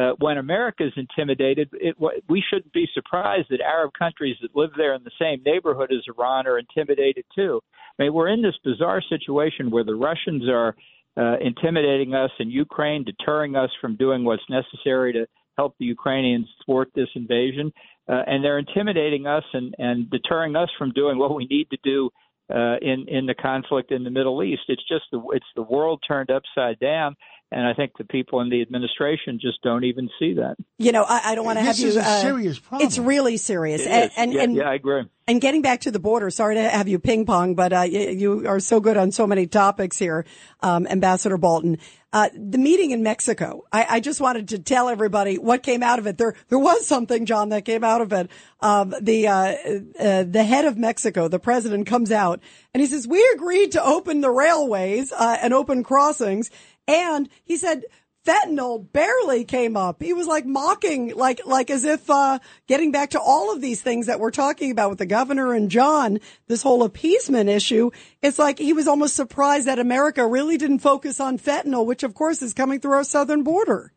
uh, 0.00 0.12
when 0.20 0.38
America 0.38 0.86
is 0.86 0.92
intimidated, 0.96 1.68
it, 1.72 1.96
we 2.28 2.42
shouldn't 2.48 2.72
be 2.72 2.86
surprised 2.94 3.48
that 3.50 3.60
Arab 3.60 3.90
countries 3.98 4.36
that 4.42 4.54
live 4.54 4.70
there 4.76 4.94
in 4.94 5.02
the 5.02 5.10
same 5.20 5.42
neighborhood 5.44 5.90
as 5.92 6.04
Iran 6.16 6.46
are 6.46 6.60
intimidated 6.60 7.24
too. 7.34 7.60
I 7.98 8.04
mean, 8.04 8.14
we're 8.14 8.28
in 8.28 8.40
this 8.40 8.54
bizarre 8.62 9.02
situation 9.08 9.70
where 9.70 9.82
the 9.82 9.96
Russians 9.96 10.48
are 10.48 10.76
uh, 11.16 11.38
intimidating 11.40 12.14
us 12.14 12.30
in 12.38 12.50
Ukraine, 12.52 13.04
deterring 13.04 13.56
us 13.56 13.70
from 13.80 13.96
doing 13.96 14.24
what's 14.24 14.48
necessary 14.48 15.12
to 15.12 15.26
help 15.56 15.74
the 15.78 15.86
Ukrainians 15.86 16.46
thwart 16.64 16.90
this 16.94 17.08
invasion. 17.16 17.72
uh, 18.08 18.22
and 18.26 18.44
they're 18.44 18.58
intimidating 18.58 19.26
us 19.26 19.44
and, 19.52 19.74
and 19.78 20.10
deterring 20.10 20.56
us 20.56 20.68
from 20.78 20.90
doing 20.92 21.18
what 21.18 21.34
we 21.34 21.46
need 21.46 21.68
to 21.70 21.78
do 21.82 22.10
uh, 22.52 22.76
in 22.82 23.06
in 23.08 23.26
the 23.26 23.34
conflict 23.34 23.92
in 23.92 24.04
the 24.04 24.10
Middle 24.10 24.42
East. 24.42 24.62
It's 24.68 24.86
just 24.86 25.04
the 25.12 25.22
it's 25.32 25.46
the 25.56 25.62
world 25.62 26.02
turned 26.06 26.30
upside 26.30 26.78
down, 26.78 27.16
and 27.54 27.66
I 27.66 27.72
think 27.72 27.96
the 27.96 28.04
people 28.04 28.40
in 28.40 28.50
the 28.50 28.60
administration 28.62 29.38
just 29.40 29.62
don't 29.62 29.84
even 29.84 30.10
see 30.18 30.34
that. 30.34 30.56
You 30.78 30.92
know, 30.92 31.04
I, 31.04 31.20
I 31.32 31.34
don't 31.34 31.44
want 31.44 31.58
to 31.58 31.64
have 31.64 31.76
This 31.76 31.82
you. 31.82 31.88
is 31.88 31.96
a 31.96 32.02
uh, 32.02 32.20
serious 32.20 32.58
problem. 32.58 32.86
It's 32.86 32.98
really 32.98 33.36
serious, 33.36 33.82
It 33.82 33.88
and 33.90 34.04
is. 34.04 34.10
and, 34.16 34.32
yeah, 34.32 34.42
and, 34.42 34.56
yeah, 34.56 34.62
I 34.70 34.74
agree. 34.74 35.02
and 35.28 35.40
getting 35.40 35.62
back 35.62 35.80
to 35.82 35.90
the 35.90 36.00
border. 36.00 36.28
Sorry 36.30 36.56
to 36.56 36.68
have 36.68 36.88
you 36.88 36.98
ping 36.98 37.24
pong, 37.26 37.54
but 37.54 37.72
uh, 37.72 37.80
you, 37.82 38.00
you 38.10 38.48
are 38.48 38.60
so 38.60 38.80
good 38.80 38.96
on 38.96 39.12
so 39.12 39.26
many 39.26 39.46
topics 39.46 39.98
here, 39.98 40.26
um, 40.60 40.86
Ambassador 40.88 41.38
Bolton. 41.38 41.78
Uh, 42.12 42.28
the 42.32 42.58
meeting 42.58 42.92
in 42.92 43.02
Mexico. 43.02 43.64
I, 43.72 43.86
I 43.96 44.00
just 44.00 44.20
wanted 44.20 44.46
to 44.50 44.60
tell 44.60 44.88
everybody 44.88 45.36
what 45.36 45.64
came 45.64 45.82
out 45.82 45.98
of 45.98 46.06
it. 46.06 46.16
There, 46.16 46.36
there 46.48 46.60
was 46.60 46.86
something, 46.86 47.26
John, 47.26 47.48
that 47.48 47.64
came 47.64 47.82
out 47.82 48.00
of 48.02 48.12
it. 48.12 48.30
Um, 48.60 48.94
the 49.00 49.26
uh, 49.26 49.56
uh, 49.98 50.22
the 50.22 50.44
head 50.44 50.64
of 50.64 50.76
Mexico, 50.78 51.26
the 51.26 51.40
president, 51.40 51.88
comes 51.88 52.12
out 52.12 52.38
and 52.72 52.80
he 52.80 52.86
says, 52.86 53.08
"We 53.08 53.20
agreed 53.34 53.72
to 53.72 53.82
open 53.84 54.20
the 54.20 54.30
railways 54.30 55.10
uh, 55.12 55.38
and 55.42 55.52
open 55.52 55.82
crossings," 55.82 56.50
and 56.86 57.28
he 57.44 57.56
said 57.56 57.84
fentanyl 58.24 58.90
barely 58.92 59.44
came 59.44 59.76
up. 59.76 60.02
He 60.02 60.12
was 60.12 60.26
like 60.26 60.46
mocking, 60.46 61.14
like, 61.14 61.42
like 61.44 61.70
as 61.70 61.84
if, 61.84 62.08
uh, 62.08 62.38
getting 62.66 62.90
back 62.90 63.10
to 63.10 63.20
all 63.20 63.52
of 63.52 63.60
these 63.60 63.82
things 63.82 64.06
that 64.06 64.18
we're 64.18 64.30
talking 64.30 64.70
about 64.70 64.90
with 64.90 64.98
the 64.98 65.06
governor 65.06 65.52
and 65.52 65.70
John, 65.70 66.20
this 66.46 66.62
whole 66.62 66.82
appeasement 66.82 67.50
issue. 67.50 67.90
It's 68.22 68.38
like 68.38 68.58
he 68.58 68.72
was 68.72 68.88
almost 68.88 69.14
surprised 69.14 69.66
that 69.66 69.78
America 69.78 70.26
really 70.26 70.56
didn't 70.56 70.78
focus 70.78 71.20
on 71.20 71.38
fentanyl, 71.38 71.86
which 71.86 72.02
of 72.02 72.14
course 72.14 72.40
is 72.42 72.54
coming 72.54 72.80
through 72.80 72.94
our 72.94 73.04
southern 73.04 73.42
border. 73.42 73.92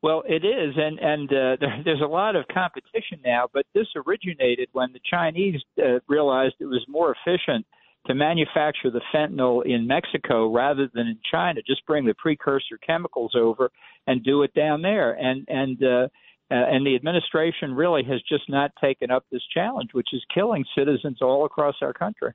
Well, 0.00 0.22
it 0.28 0.44
is, 0.44 0.74
and 0.76 0.98
and 1.00 1.28
uh, 1.28 1.56
there, 1.60 1.82
there's 1.84 2.00
a 2.00 2.06
lot 2.06 2.36
of 2.36 2.46
competition 2.46 3.18
now. 3.24 3.46
But 3.52 3.66
this 3.74 3.88
originated 3.96 4.68
when 4.70 4.92
the 4.92 5.00
Chinese 5.10 5.60
uh, 5.76 5.98
realized 6.06 6.54
it 6.60 6.66
was 6.66 6.84
more 6.88 7.16
efficient 7.16 7.66
to 8.08 8.14
manufacture 8.14 8.90
the 8.90 9.00
fentanyl 9.14 9.64
in 9.64 9.86
Mexico 9.86 10.50
rather 10.52 10.88
than 10.92 11.06
in 11.06 11.18
China. 11.30 11.60
Just 11.66 11.86
bring 11.86 12.04
the 12.04 12.14
precursor 12.14 12.78
chemicals 12.84 13.32
over 13.36 13.70
and 14.06 14.24
do 14.24 14.42
it 14.42 14.52
down 14.54 14.82
there. 14.82 15.12
And 15.12 15.46
and 15.48 15.82
uh, 15.82 16.08
uh, 16.50 16.54
and 16.54 16.84
the 16.86 16.96
administration 16.96 17.74
really 17.74 18.02
has 18.04 18.20
just 18.28 18.48
not 18.48 18.70
taken 18.80 19.10
up 19.10 19.24
this 19.30 19.42
challenge, 19.52 19.90
which 19.92 20.08
is 20.12 20.24
killing 20.34 20.64
citizens 20.76 21.18
all 21.20 21.44
across 21.44 21.76
our 21.82 21.92
country. 21.92 22.32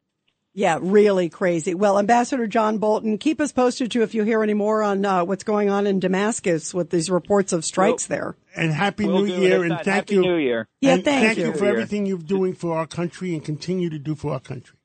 Yeah, 0.56 0.77
really 0.80 1.30
crazy. 1.30 1.74
Well, 1.74 1.98
Ambassador 1.98 2.46
John 2.46 2.77
Bolton, 2.77 3.18
keep 3.18 3.42
us 3.42 3.51
posted 3.51 3.89
too 3.89 4.03
if 4.03 4.13
you 4.13 4.24
hear 4.24 4.44
any 4.44 4.53
more 4.53 4.84
on 4.84 5.03
uh, 5.03 5.25
what's 5.25 5.44
going 5.44 5.72
on 5.72 5.88
in 5.88 6.00
Damascus 6.00 6.75
with 6.75 6.92
these 6.92 7.10
reports 7.10 7.53
of 7.53 7.65
strikes 7.65 8.06
there. 8.06 8.36
and 8.56 8.72
happy 8.72 9.08
We'll 9.08 9.24
New. 9.24 9.34
Year, 9.42 9.62
and 9.62 9.70
not, 9.70 9.84
thank 9.84 9.96
Happy 9.96 10.13
you. 10.13 10.22
New 10.22 10.36
Year. 10.36 10.68
Yeah, 10.80 10.94
and 10.94 11.03
thank 11.03 11.39
you. 11.39 11.53
for 11.53 11.65
Yeah. 11.65 11.72
everything 11.72 12.06
you're 12.06 12.20
doing 12.20 12.53
for 12.53 12.77
our 12.77 12.86
country 12.86 13.34
and 13.34 13.44
continue 13.44 13.89
to 13.89 13.98
do 13.98 14.13
for 14.13 14.32
our 14.34 14.39
country. 14.39 14.77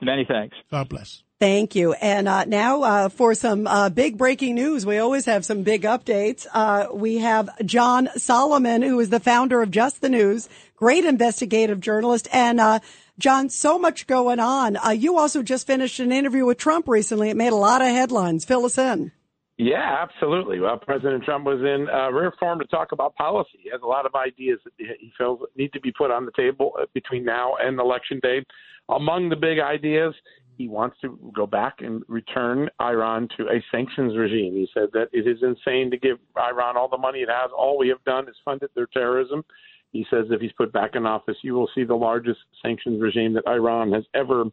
Many 0.00 0.24
thanks. 0.24 0.56
God 0.70 0.88
bless. 0.88 1.22
Thank 1.40 1.76
you. 1.76 1.92
And 1.92 2.26
uh, 2.26 2.44
now 2.46 2.82
uh, 2.82 3.08
for 3.08 3.34
some 3.34 3.66
uh, 3.68 3.90
big 3.90 4.18
breaking 4.18 4.56
news. 4.56 4.84
We 4.84 4.98
always 4.98 5.24
have 5.26 5.44
some 5.44 5.62
big 5.62 5.82
updates. 5.82 6.46
Uh, 6.52 6.88
we 6.92 7.18
have 7.18 7.48
John 7.64 8.08
Solomon, 8.16 8.82
who 8.82 8.98
is 8.98 9.10
the 9.10 9.20
founder 9.20 9.62
of 9.62 9.70
Just 9.70 10.00
the 10.00 10.08
News, 10.08 10.48
great 10.74 11.04
investigative 11.04 11.80
journalist. 11.80 12.26
And 12.32 12.60
uh, 12.60 12.80
John, 13.20 13.50
so 13.50 13.78
much 13.78 14.08
going 14.08 14.40
on. 14.40 14.76
Uh, 14.76 14.90
you 14.90 15.16
also 15.16 15.42
just 15.44 15.66
finished 15.66 16.00
an 16.00 16.10
interview 16.10 16.44
with 16.44 16.58
Trump 16.58 16.88
recently. 16.88 17.30
It 17.30 17.36
made 17.36 17.52
a 17.52 17.56
lot 17.56 17.82
of 17.82 17.88
headlines. 17.88 18.44
Fill 18.44 18.64
us 18.64 18.78
in. 18.78 19.12
Yeah, 19.58 19.96
absolutely. 20.00 20.60
Well, 20.60 20.78
President 20.78 21.24
Trump 21.24 21.44
was 21.44 21.58
in 21.58 21.88
uh, 21.92 22.12
rare 22.12 22.32
form 22.38 22.60
to 22.60 22.64
talk 22.66 22.92
about 22.92 23.16
policy. 23.16 23.58
He 23.64 23.70
has 23.70 23.80
a 23.82 23.86
lot 23.86 24.06
of 24.06 24.14
ideas 24.14 24.60
that 24.64 24.72
he 24.78 25.10
feels 25.18 25.40
need 25.56 25.72
to 25.72 25.80
be 25.80 25.90
put 25.90 26.12
on 26.12 26.24
the 26.24 26.32
table 26.36 26.74
uh, 26.80 26.86
between 26.94 27.24
now 27.24 27.56
and 27.60 27.78
Election 27.80 28.20
Day. 28.22 28.44
Among 28.88 29.28
the 29.28 29.36
big 29.36 29.58
ideas, 29.58 30.14
he 30.56 30.68
wants 30.68 30.96
to 31.02 31.18
go 31.34 31.44
back 31.44 31.80
and 31.80 32.04
return 32.06 32.68
Iran 32.80 33.28
to 33.36 33.48
a 33.48 33.62
sanctions 33.72 34.16
regime. 34.16 34.54
He 34.54 34.68
said 34.72 34.90
that 34.92 35.08
it 35.12 35.26
is 35.26 35.38
insane 35.42 35.90
to 35.90 35.98
give 35.98 36.18
Iran 36.36 36.76
all 36.76 36.88
the 36.88 36.96
money 36.96 37.20
it 37.20 37.28
has. 37.28 37.50
All 37.56 37.78
we 37.78 37.88
have 37.88 38.02
done 38.04 38.28
is 38.28 38.36
funded 38.44 38.70
their 38.76 38.86
terrorism. 38.86 39.44
He 39.90 40.06
says 40.08 40.26
if 40.30 40.40
he's 40.40 40.52
put 40.52 40.72
back 40.72 40.94
in 40.94 41.04
office, 41.04 41.36
you 41.42 41.54
will 41.54 41.70
see 41.74 41.82
the 41.82 41.94
largest 41.94 42.38
sanctions 42.62 43.02
regime 43.02 43.32
that 43.34 43.48
Iran 43.48 43.92
has 43.92 44.04
ever 44.14 44.44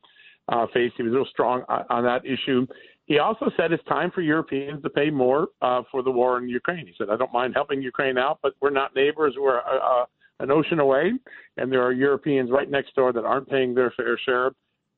uh, 0.49 0.65
faced. 0.73 0.95
He 0.97 1.03
was 1.03 1.13
real 1.13 1.27
strong 1.29 1.63
on, 1.69 1.83
on 1.89 2.03
that 2.05 2.25
issue. 2.25 2.65
He 3.05 3.19
also 3.19 3.51
said 3.55 3.71
it's 3.71 3.83
time 3.85 4.11
for 4.11 4.21
Europeans 4.21 4.81
to 4.81 4.89
pay 4.89 5.11
more 5.11 5.49
uh, 5.61 5.83
for 5.91 6.01
the 6.01 6.09
war 6.09 6.39
in 6.39 6.49
Ukraine. 6.49 6.87
He 6.87 6.93
said, 6.97 7.09
I 7.11 7.17
don't 7.17 7.31
mind 7.31 7.53
helping 7.53 7.81
Ukraine 7.81 8.17
out, 8.17 8.39
but 8.41 8.53
we're 8.61 8.71
not 8.71 8.95
neighbors. 8.95 9.35
We're 9.37 9.59
uh, 9.59 10.01
uh, 10.01 10.05
an 10.39 10.51
ocean 10.51 10.79
away, 10.79 11.11
and 11.57 11.71
there 11.71 11.83
are 11.83 11.91
Europeans 11.91 12.49
right 12.51 12.69
next 12.69 12.95
door 12.95 13.13
that 13.13 13.23
aren't 13.23 13.47
paying 13.47 13.75
their 13.75 13.91
fair 13.91 14.17
share. 14.25 14.47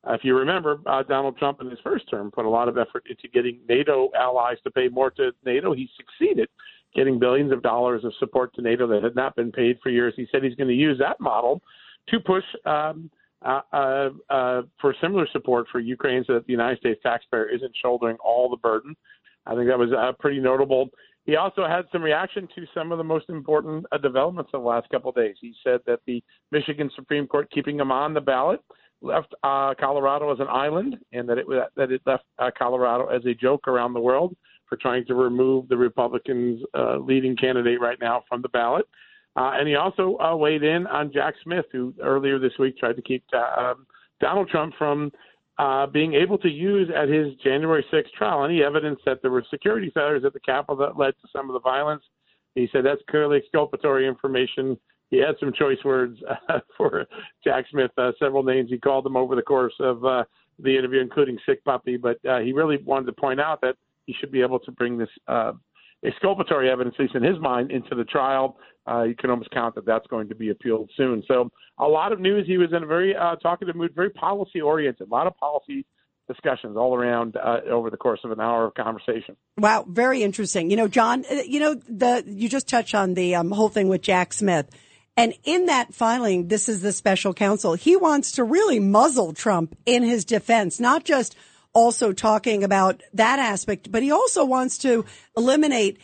Uh, 0.08 0.14
if 0.14 0.20
you 0.24 0.34
remember, 0.36 0.80
uh, 0.86 1.02
Donald 1.02 1.36
Trump 1.36 1.60
in 1.60 1.68
his 1.68 1.78
first 1.84 2.08
term 2.10 2.30
put 2.30 2.46
a 2.46 2.48
lot 2.48 2.68
of 2.68 2.78
effort 2.78 3.04
into 3.10 3.28
getting 3.28 3.60
NATO 3.68 4.08
allies 4.18 4.56
to 4.64 4.70
pay 4.70 4.88
more 4.88 5.10
to 5.12 5.32
NATO. 5.44 5.74
He 5.74 5.88
succeeded 5.96 6.48
getting 6.94 7.18
billions 7.18 7.52
of 7.52 7.62
dollars 7.62 8.04
of 8.04 8.12
support 8.18 8.54
to 8.54 8.62
NATO 8.62 8.86
that 8.86 9.02
had 9.02 9.14
not 9.14 9.36
been 9.36 9.52
paid 9.52 9.78
for 9.82 9.90
years. 9.90 10.14
He 10.16 10.26
said 10.32 10.42
he's 10.42 10.54
going 10.54 10.68
to 10.68 10.74
use 10.74 10.98
that 10.98 11.20
model 11.20 11.60
to 12.08 12.18
push 12.20 12.44
um, 12.64 13.10
uh, 13.42 13.60
uh, 13.72 14.10
uh, 14.30 14.62
for 14.80 14.94
similar 15.00 15.26
support 15.32 15.66
for 15.70 15.80
Ukraine 15.80 16.24
so 16.26 16.34
that 16.34 16.46
the 16.46 16.52
United 16.52 16.78
States 16.78 17.00
taxpayer 17.02 17.48
isn't 17.48 17.72
shouldering 17.80 18.16
all 18.24 18.48
the 18.48 18.56
burden. 18.56 18.96
I 19.46 19.54
think 19.54 19.68
that 19.68 19.78
was 19.78 19.92
uh, 19.92 20.12
pretty 20.18 20.40
notable. 20.40 20.90
He 21.24 21.36
also 21.36 21.66
had 21.66 21.84
some 21.92 22.02
reaction 22.02 22.48
to 22.54 22.64
some 22.74 22.90
of 22.90 22.98
the 22.98 23.04
most 23.04 23.28
important 23.28 23.84
uh, 23.92 23.98
developments 23.98 24.50
of 24.54 24.62
the 24.62 24.66
last 24.66 24.88
couple 24.88 25.10
of 25.10 25.16
days. 25.16 25.36
He 25.40 25.54
said 25.62 25.80
that 25.86 26.00
the 26.06 26.22
Michigan 26.52 26.90
Supreme 26.96 27.26
Court 27.26 27.50
keeping 27.50 27.78
him 27.78 27.92
on 27.92 28.14
the 28.14 28.20
ballot 28.20 28.60
left 29.02 29.34
uh, 29.42 29.74
Colorado 29.78 30.32
as 30.32 30.40
an 30.40 30.48
island, 30.48 30.96
and 31.12 31.28
that 31.28 31.38
it 31.38 31.46
that 31.76 31.92
it 31.92 32.00
left 32.06 32.24
uh, 32.38 32.50
Colorado 32.58 33.06
as 33.06 33.24
a 33.26 33.34
joke 33.34 33.68
around 33.68 33.92
the 33.92 34.00
world 34.00 34.34
for 34.68 34.76
trying 34.76 35.04
to 35.06 35.14
remove 35.14 35.68
the 35.68 35.76
Republicans' 35.76 36.62
uh, 36.74 36.96
leading 36.96 37.36
candidate 37.36 37.80
right 37.80 37.98
now 38.00 38.22
from 38.28 38.42
the 38.42 38.48
ballot. 38.48 38.86
Uh, 39.38 39.52
and 39.54 39.68
he 39.68 39.76
also 39.76 40.18
uh, 40.18 40.34
weighed 40.34 40.64
in 40.64 40.88
on 40.88 41.12
Jack 41.12 41.34
Smith, 41.44 41.66
who 41.70 41.94
earlier 42.02 42.40
this 42.40 42.58
week 42.58 42.76
tried 42.76 42.96
to 42.96 43.02
keep 43.02 43.22
uh, 43.32 43.60
um, 43.60 43.86
Donald 44.20 44.48
Trump 44.48 44.74
from 44.76 45.12
uh, 45.58 45.86
being 45.86 46.14
able 46.14 46.38
to 46.38 46.48
use 46.48 46.90
at 46.94 47.08
his 47.08 47.34
January 47.44 47.84
6th 47.92 48.10
trial 48.16 48.44
any 48.44 48.64
evidence 48.64 48.98
that 49.06 49.22
there 49.22 49.30
were 49.30 49.44
security 49.48 49.92
failures 49.94 50.24
at 50.26 50.32
the 50.32 50.40
Capitol 50.40 50.74
that 50.76 50.98
led 50.98 51.12
to 51.22 51.28
some 51.32 51.48
of 51.48 51.52
the 51.52 51.60
violence. 51.60 52.02
He 52.56 52.68
said 52.72 52.84
that's 52.84 53.00
clearly 53.08 53.36
exculpatory 53.36 54.08
information. 54.08 54.76
He 55.10 55.18
had 55.18 55.36
some 55.38 55.52
choice 55.52 55.78
words 55.84 56.18
uh, 56.48 56.58
for 56.76 57.06
Jack 57.44 57.66
Smith, 57.70 57.92
uh, 57.96 58.10
several 58.18 58.42
names 58.42 58.70
he 58.70 58.78
called 58.78 59.06
him 59.06 59.16
over 59.16 59.36
the 59.36 59.42
course 59.42 59.74
of 59.78 60.00
the 60.00 60.76
interview, 60.76 61.00
including 61.00 61.38
sick 61.46 61.64
puppy. 61.64 61.96
But 61.96 62.18
he 62.42 62.52
really 62.52 62.78
wanted 62.84 63.06
to 63.06 63.12
point 63.12 63.40
out 63.40 63.60
that 63.60 63.76
he 64.06 64.16
should 64.18 64.32
be 64.32 64.42
able 64.42 64.58
to 64.58 64.72
bring 64.72 64.98
this 64.98 65.10
exculpatory 66.04 66.70
evidence, 66.70 66.96
at 66.98 67.02
least 67.02 67.14
in 67.14 67.22
his 67.22 67.38
mind, 67.40 67.70
into 67.70 67.94
the 67.94 68.04
trial. 68.04 68.56
Uh, 68.88 69.02
you 69.02 69.14
can 69.14 69.30
almost 69.30 69.50
count 69.50 69.74
that 69.74 69.84
that's 69.84 70.06
going 70.06 70.28
to 70.28 70.34
be 70.34 70.50
appealed 70.50 70.90
soon. 70.96 71.22
So 71.28 71.50
a 71.78 71.86
lot 71.86 72.12
of 72.12 72.20
news. 72.20 72.46
He 72.46 72.56
was 72.56 72.72
in 72.72 72.82
a 72.82 72.86
very 72.86 73.14
uh, 73.14 73.36
talkative 73.36 73.76
mood, 73.76 73.94
very 73.94 74.10
policy 74.10 74.60
oriented. 74.60 75.08
A 75.08 75.10
lot 75.10 75.26
of 75.26 75.36
policy 75.36 75.84
discussions 76.26 76.76
all 76.76 76.94
around 76.94 77.36
uh, 77.36 77.60
over 77.70 77.90
the 77.90 77.96
course 77.96 78.20
of 78.24 78.30
an 78.30 78.40
hour 78.40 78.66
of 78.66 78.74
conversation. 78.74 79.36
Wow, 79.56 79.86
very 79.88 80.22
interesting. 80.22 80.70
You 80.70 80.76
know, 80.76 80.88
John, 80.88 81.24
uh, 81.30 81.36
you 81.46 81.58
know, 81.60 81.74
the 81.74 82.22
you 82.26 82.48
just 82.48 82.68
touched 82.68 82.94
on 82.94 83.14
the 83.14 83.34
um, 83.34 83.50
whole 83.50 83.68
thing 83.68 83.88
with 83.88 84.02
Jack 84.02 84.32
Smith. 84.32 84.68
And 85.16 85.34
in 85.42 85.66
that 85.66 85.92
filing, 85.92 86.46
this 86.46 86.68
is 86.68 86.80
the 86.80 86.92
special 86.92 87.34
counsel. 87.34 87.74
He 87.74 87.96
wants 87.96 88.32
to 88.32 88.44
really 88.44 88.78
muzzle 88.78 89.32
Trump 89.32 89.76
in 89.84 90.04
his 90.04 90.24
defense, 90.24 90.78
not 90.78 91.04
just 91.04 91.34
also 91.72 92.12
talking 92.12 92.64
about 92.64 93.02
that 93.12 93.38
aspect, 93.38 93.90
but 93.90 94.02
he 94.02 94.10
also 94.10 94.44
wants 94.44 94.78
to 94.78 95.04
eliminate 95.36 95.98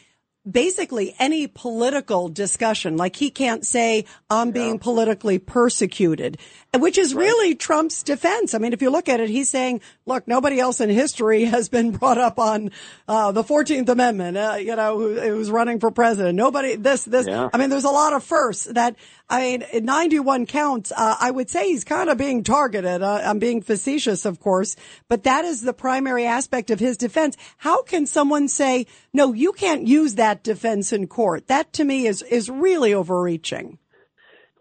basically 0.48 1.14
any 1.18 1.46
political 1.46 2.28
discussion. 2.28 2.96
Like 2.96 3.16
he 3.16 3.30
can't 3.30 3.64
say, 3.66 4.04
I'm 4.28 4.50
being 4.50 4.78
politically 4.78 5.38
persecuted, 5.38 6.38
which 6.80 6.98
is 6.98 7.14
really 7.14 7.54
Trump's 7.54 8.02
defense. 8.02 8.54
I 8.54 8.58
mean, 8.58 8.72
if 8.72 8.82
you 8.82 8.90
look 8.90 9.08
at 9.08 9.20
it, 9.20 9.28
he's 9.28 9.50
saying, 9.50 9.80
look, 10.06 10.26
nobody 10.26 10.58
else 10.58 10.80
in 10.80 10.90
history 10.90 11.44
has 11.44 11.68
been 11.68 11.92
brought 11.92 12.18
up 12.18 12.38
on, 12.38 12.70
uh, 13.08 13.32
the 13.32 13.44
14th 13.44 13.88
Amendment, 13.88 14.36
uh, 14.36 14.56
you 14.58 14.74
know, 14.74 14.98
who, 14.98 15.20
who's 15.20 15.50
running 15.50 15.80
for 15.80 15.90
president. 15.90 16.36
Nobody, 16.36 16.76
this, 16.76 17.04
this, 17.04 17.26
Yeah. 17.26 17.48
I 17.52 17.58
mean, 17.58 17.70
there's 17.70 17.84
a 17.84 17.90
lot 17.90 18.12
of 18.12 18.24
firsts 18.24 18.64
that, 18.64 18.96
I 19.28 19.58
mean, 19.72 19.84
91 19.84 20.46
counts, 20.46 20.92
uh, 20.92 21.16
I 21.20 21.30
would 21.30 21.48
say 21.48 21.68
he's 21.68 21.84
kind 21.84 22.10
of 22.10 22.18
being 22.18 22.42
targeted. 22.42 23.02
Uh, 23.02 23.20
I'm 23.24 23.38
being 23.38 23.62
facetious, 23.62 24.24
of 24.24 24.40
course, 24.40 24.76
but 25.08 25.24
that 25.24 25.44
is 25.44 25.62
the 25.62 25.72
primary 25.72 26.26
aspect 26.26 26.70
of 26.70 26.80
his 26.80 26.96
defense. 26.96 27.36
How 27.58 27.82
can 27.82 28.06
someone 28.06 28.48
say, 28.48 28.86
no, 29.12 29.32
you 29.32 29.52
can't 29.52 29.86
use 29.86 30.16
that 30.16 30.42
defense 30.42 30.92
in 30.92 31.06
court? 31.06 31.46
That 31.46 31.72
to 31.74 31.84
me 31.84 32.06
is, 32.06 32.22
is 32.22 32.50
really 32.50 32.92
overreaching. 32.92 33.78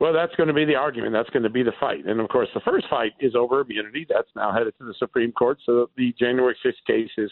Well, 0.04 0.12
that's 0.12 0.36
going 0.36 0.48
to 0.48 0.54
be 0.54 0.66
the 0.66 0.76
argument. 0.76 1.14
That's 1.14 1.30
going 1.30 1.44
to 1.44 1.50
be 1.50 1.64
the 1.64 1.72
fight. 1.80 2.06
And 2.06 2.20
of 2.20 2.28
course, 2.28 2.50
the 2.54 2.60
first 2.60 2.88
fight 2.90 3.14
is 3.22 3.36
over 3.36 3.62
immunity. 3.62 4.06
That's 4.10 4.28
now 4.36 4.52
headed 4.52 4.78
to 4.80 4.84
the 4.84 4.94
Supreme 5.00 5.32
Court. 5.32 5.60
So 5.66 5.90
the 5.96 6.14
January 6.20 6.58
6th 6.66 6.86
case 6.86 7.10
is 7.18 7.32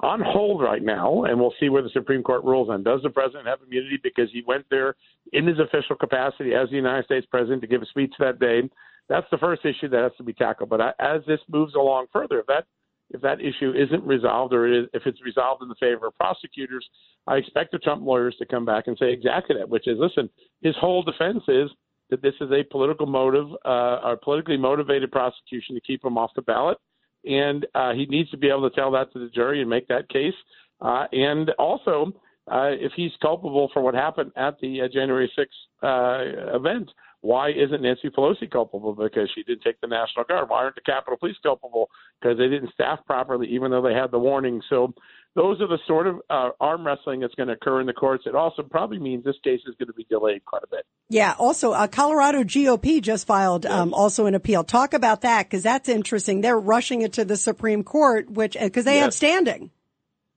on 0.00 0.20
hold 0.20 0.60
right 0.60 0.82
now, 0.82 1.22
and 1.22 1.38
we'll 1.38 1.54
see 1.60 1.68
where 1.68 1.80
the 1.80 1.90
Supreme 1.90 2.24
Court 2.24 2.42
rules 2.42 2.70
on. 2.70 2.82
Does 2.82 3.02
the 3.04 3.10
president 3.10 3.46
have 3.46 3.60
immunity 3.64 4.00
because 4.02 4.28
he 4.32 4.42
went 4.48 4.66
there 4.68 4.96
in 5.32 5.46
his 5.46 5.60
official 5.60 5.94
capacity 5.94 6.54
as 6.54 6.68
the 6.70 6.74
United 6.74 7.04
States 7.04 7.24
president 7.30 7.62
to 7.62 7.68
give 7.68 7.82
a 7.82 7.86
speech 7.86 8.12
that 8.18 8.40
day? 8.40 8.68
That's 9.08 9.28
the 9.30 9.38
first 9.38 9.64
issue 9.64 9.88
that 9.90 10.02
has 10.02 10.12
to 10.16 10.24
be 10.24 10.32
tackled. 10.32 10.70
But 10.70 10.96
as 10.98 11.22
this 11.24 11.38
moves 11.48 11.76
along 11.76 12.06
further, 12.12 12.40
if 12.40 12.46
that 12.46 12.64
if 13.10 13.20
that 13.20 13.40
issue 13.40 13.72
isn't 13.76 14.02
resolved 14.02 14.52
or 14.52 14.66
if 14.66 15.06
it's 15.06 15.22
resolved 15.22 15.62
in 15.62 15.68
the 15.68 15.76
favor 15.76 16.08
of 16.08 16.18
prosecutors, 16.18 16.84
I 17.28 17.36
expect 17.36 17.70
the 17.70 17.78
Trump 17.78 18.04
lawyers 18.04 18.34
to 18.40 18.44
come 18.44 18.64
back 18.64 18.88
and 18.88 18.98
say 18.98 19.12
exactly 19.12 19.54
that, 19.56 19.68
which 19.68 19.86
is, 19.86 19.98
listen, 20.00 20.28
his 20.62 20.74
whole 20.80 21.04
defense 21.04 21.44
is 21.46 21.70
that 22.10 22.22
this 22.22 22.34
is 22.40 22.50
a 22.50 22.62
political 22.70 23.06
motive, 23.06 23.48
uh, 23.64 24.00
or 24.04 24.18
politically 24.22 24.56
motivated 24.56 25.10
prosecution 25.12 25.74
to 25.74 25.80
keep 25.80 26.04
him 26.04 26.16
off 26.18 26.30
the 26.34 26.42
ballot 26.42 26.78
and 27.24 27.66
uh, 27.74 27.92
he 27.92 28.06
needs 28.06 28.30
to 28.30 28.36
be 28.36 28.48
able 28.48 28.68
to 28.68 28.74
tell 28.74 28.90
that 28.92 29.12
to 29.12 29.18
the 29.18 29.28
jury 29.28 29.60
and 29.60 29.70
make 29.70 29.88
that 29.88 30.08
case. 30.08 30.34
Uh, 30.80 31.06
and 31.12 31.50
also, 31.58 32.12
uh, 32.50 32.70
if 32.70 32.92
he's 32.96 33.12
culpable 33.20 33.70
for 33.72 33.82
what 33.82 33.94
happened 33.94 34.30
at 34.36 34.58
the 34.60 34.82
uh, 34.82 34.88
January 34.92 35.30
6th 35.36 35.46
uh, 35.82 36.56
event, 36.56 36.90
why 37.20 37.50
isn't 37.50 37.82
Nancy 37.82 38.10
Pelosi 38.10 38.48
culpable 38.48 38.94
because 38.94 39.28
she 39.34 39.42
didn't 39.42 39.62
take 39.62 39.80
the 39.80 39.88
National 39.88 40.24
Guard? 40.24 40.48
Why 40.48 40.58
aren't 40.58 40.76
the 40.76 40.80
Capitol 40.82 41.16
Police 41.18 41.36
culpable 41.42 41.90
because 42.20 42.38
they 42.38 42.48
didn't 42.48 42.72
staff 42.72 43.00
properly, 43.06 43.48
even 43.48 43.72
though 43.72 43.82
they 43.82 43.92
had 43.92 44.12
the 44.12 44.20
warning? 44.20 44.62
So 44.70 44.94
those 45.34 45.60
are 45.60 45.68
the 45.68 45.78
sort 45.86 46.06
of 46.06 46.16
uh, 46.30 46.50
arm 46.60 46.86
wrestling 46.86 47.20
that's 47.20 47.34
going 47.34 47.48
to 47.48 47.54
occur 47.54 47.80
in 47.80 47.86
the 47.86 47.92
courts. 47.92 48.24
It 48.26 48.34
also 48.34 48.62
probably 48.62 48.98
means 48.98 49.24
this 49.24 49.36
case 49.44 49.60
is 49.66 49.74
going 49.78 49.86
to 49.86 49.92
be 49.92 50.04
delayed 50.10 50.44
quite 50.44 50.62
a 50.62 50.66
bit. 50.66 50.84
Yeah. 51.10 51.34
Also, 51.38 51.72
uh, 51.72 51.86
Colorado 51.86 52.42
GOP 52.42 53.00
just 53.00 53.26
filed 53.26 53.64
um, 53.64 53.94
also 53.94 54.26
an 54.26 54.34
appeal. 54.34 54.64
Talk 54.64 54.94
about 54.94 55.20
that 55.22 55.46
because 55.46 55.62
that's 55.62 55.88
interesting. 55.88 56.40
They're 56.40 56.58
rushing 56.58 57.02
it 57.02 57.12
to 57.14 57.24
the 57.24 57.36
Supreme 57.36 57.84
Court, 57.84 58.28
which 58.30 58.56
because 58.60 58.84
uh, 58.84 58.90
they 58.90 58.96
yes. 58.96 59.04
have 59.04 59.14
standing. 59.14 59.70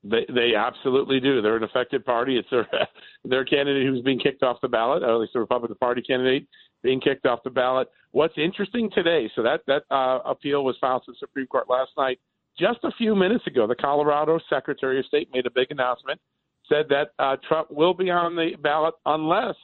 They 0.04 0.26
they 0.34 0.56
absolutely 0.56 1.20
do. 1.20 1.42
They're 1.42 1.58
an 1.58 1.64
affected 1.64 2.06
party. 2.06 2.38
It's 2.38 2.50
their 2.50 2.68
their 3.24 3.46
candidate 3.46 3.86
who's 3.88 4.02
being 4.02 4.20
kicked 4.20 4.44
off 4.44 4.58
the 4.62 4.68
ballot, 4.68 5.04
or 5.04 5.14
at 5.14 5.20
least 5.20 5.34
the 5.34 5.40
Republican 5.40 5.78
Party 5.78 6.02
candidate 6.02 6.48
being 6.84 7.00
kicked 7.00 7.26
off 7.26 7.40
the 7.44 7.50
ballot. 7.50 7.88
What's 8.12 8.34
interesting 8.38 8.90
today? 8.94 9.30
So 9.36 9.44
that 9.44 9.62
that 9.68 9.84
uh, 9.92 10.20
appeal 10.26 10.64
was 10.64 10.76
filed 10.82 11.04
to 11.06 11.12
the 11.12 11.18
Supreme 11.20 11.48
Court 11.48 11.70
last 11.70 11.92
night. 11.98 12.20
Just 12.62 12.84
a 12.84 12.92
few 12.92 13.16
minutes 13.16 13.48
ago, 13.48 13.66
the 13.66 13.74
Colorado 13.74 14.40
Secretary 14.48 15.00
of 15.00 15.06
State 15.08 15.30
made 15.34 15.48
a 15.48 15.50
big 15.50 15.72
announcement, 15.72 16.22
said 16.70 16.86
that 16.90 17.08
uh, 17.18 17.36
Trump 17.48 17.72
will 17.72 17.96
be 17.96 18.12
on 18.12 18.36
the 18.36 18.52
ballot 18.62 18.94
unless 19.08 19.56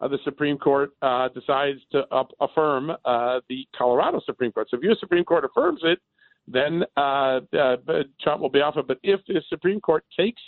uh, 0.00 0.08
the 0.08 0.18
Supreme 0.24 0.58
Court 0.58 0.90
uh, 1.00 1.28
decides 1.28 1.78
to 1.92 2.00
up, 2.12 2.32
affirm 2.40 2.90
uh, 3.04 3.38
the 3.48 3.64
Colorado 3.78 4.20
Supreme 4.26 4.50
Court. 4.50 4.66
So 4.68 4.78
if 4.78 4.82
U.S. 4.82 4.96
Supreme 4.98 5.22
Court 5.22 5.44
affirms 5.44 5.78
it, 5.84 6.00
then 6.48 6.82
uh, 6.96 7.38
uh, 7.56 7.76
Trump 8.20 8.42
will 8.42 8.50
be 8.50 8.62
off 8.62 8.76
it. 8.76 8.88
But 8.88 8.98
if 9.04 9.20
the 9.28 9.40
Supreme 9.48 9.80
Court 9.80 10.04
takes 10.18 10.42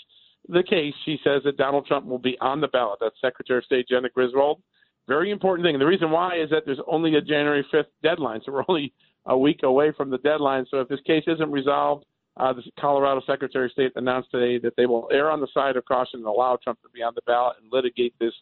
the 0.48 0.64
case, 0.64 0.94
she 1.04 1.20
says 1.22 1.42
that 1.44 1.56
Donald 1.56 1.86
Trump 1.86 2.06
will 2.06 2.18
be 2.18 2.36
on 2.40 2.60
the 2.60 2.66
ballot. 2.68 2.98
That's 3.00 3.14
Secretary 3.20 3.58
of 3.58 3.64
State 3.64 3.86
Jena 3.86 4.08
Griswold. 4.08 4.60
Very 5.06 5.30
important 5.30 5.64
thing. 5.64 5.76
And 5.76 5.82
the 5.82 5.86
reason 5.86 6.10
why 6.10 6.40
is 6.40 6.50
that 6.50 6.64
there's 6.66 6.80
only 6.90 7.14
a 7.14 7.20
January 7.20 7.64
5th 7.72 7.86
deadline. 8.02 8.40
So 8.44 8.50
we're 8.50 8.64
only 8.66 8.92
a 9.26 9.36
week 9.36 9.60
away 9.62 9.92
from 9.96 10.10
the 10.10 10.18
deadline. 10.18 10.66
So 10.70 10.80
if 10.80 10.88
this 10.88 11.00
case 11.06 11.24
isn't 11.26 11.50
resolved, 11.50 12.04
uh, 12.36 12.52
the 12.52 12.62
Colorado 12.80 13.20
Secretary 13.26 13.66
of 13.66 13.72
State 13.72 13.92
announced 13.96 14.30
today 14.30 14.58
that 14.62 14.74
they 14.76 14.86
will 14.86 15.08
err 15.12 15.30
on 15.30 15.40
the 15.40 15.48
side 15.52 15.76
of 15.76 15.84
caution 15.84 16.20
and 16.20 16.26
allow 16.26 16.58
Trump 16.62 16.80
to 16.82 16.88
be 16.88 17.02
on 17.02 17.12
the 17.14 17.22
ballot 17.26 17.56
and 17.62 17.70
litigate 17.70 18.14
this 18.18 18.32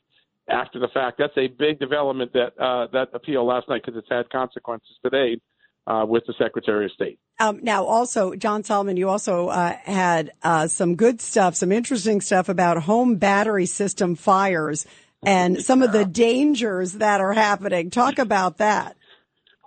after 0.49 0.79
the 0.79 0.89
fact. 0.89 1.19
That's 1.19 1.37
a 1.37 1.49
big 1.49 1.81
development 1.81 2.33
that 2.33 2.59
uh, 2.59 2.87
that 2.93 3.09
appeal 3.15 3.45
last 3.45 3.69
night 3.69 3.83
because 3.85 3.99
it's 3.99 4.09
had 4.09 4.31
consequences 4.31 4.97
today 5.05 5.41
uh, 5.87 6.05
with 6.07 6.25
the 6.27 6.35
Secretary 6.39 6.87
of 6.87 6.93
State. 6.93 7.19
Um, 7.41 7.61
now, 7.63 7.85
also, 7.85 8.35
John 8.35 8.63
Solomon, 8.63 8.97
you 8.97 9.09
also 9.09 9.49
uh, 9.49 9.75
had 9.83 10.33
uh, 10.43 10.69
some 10.69 10.95
good 10.95 11.21
stuff, 11.21 11.57
some 11.57 11.73
interesting 11.73 12.21
stuff 12.21 12.49
about 12.49 12.83
home 12.83 13.17
battery 13.17 13.67
system 13.67 14.15
fires 14.15 14.87
and 15.23 15.63
some 15.63 15.83
of 15.83 15.93
the 15.93 16.05
dangers 16.05 16.95
that 16.95 17.21
are 17.21 17.33
happening. 17.33 17.91
Talk 17.91 18.19
about 18.19 18.59
that. 18.59 18.97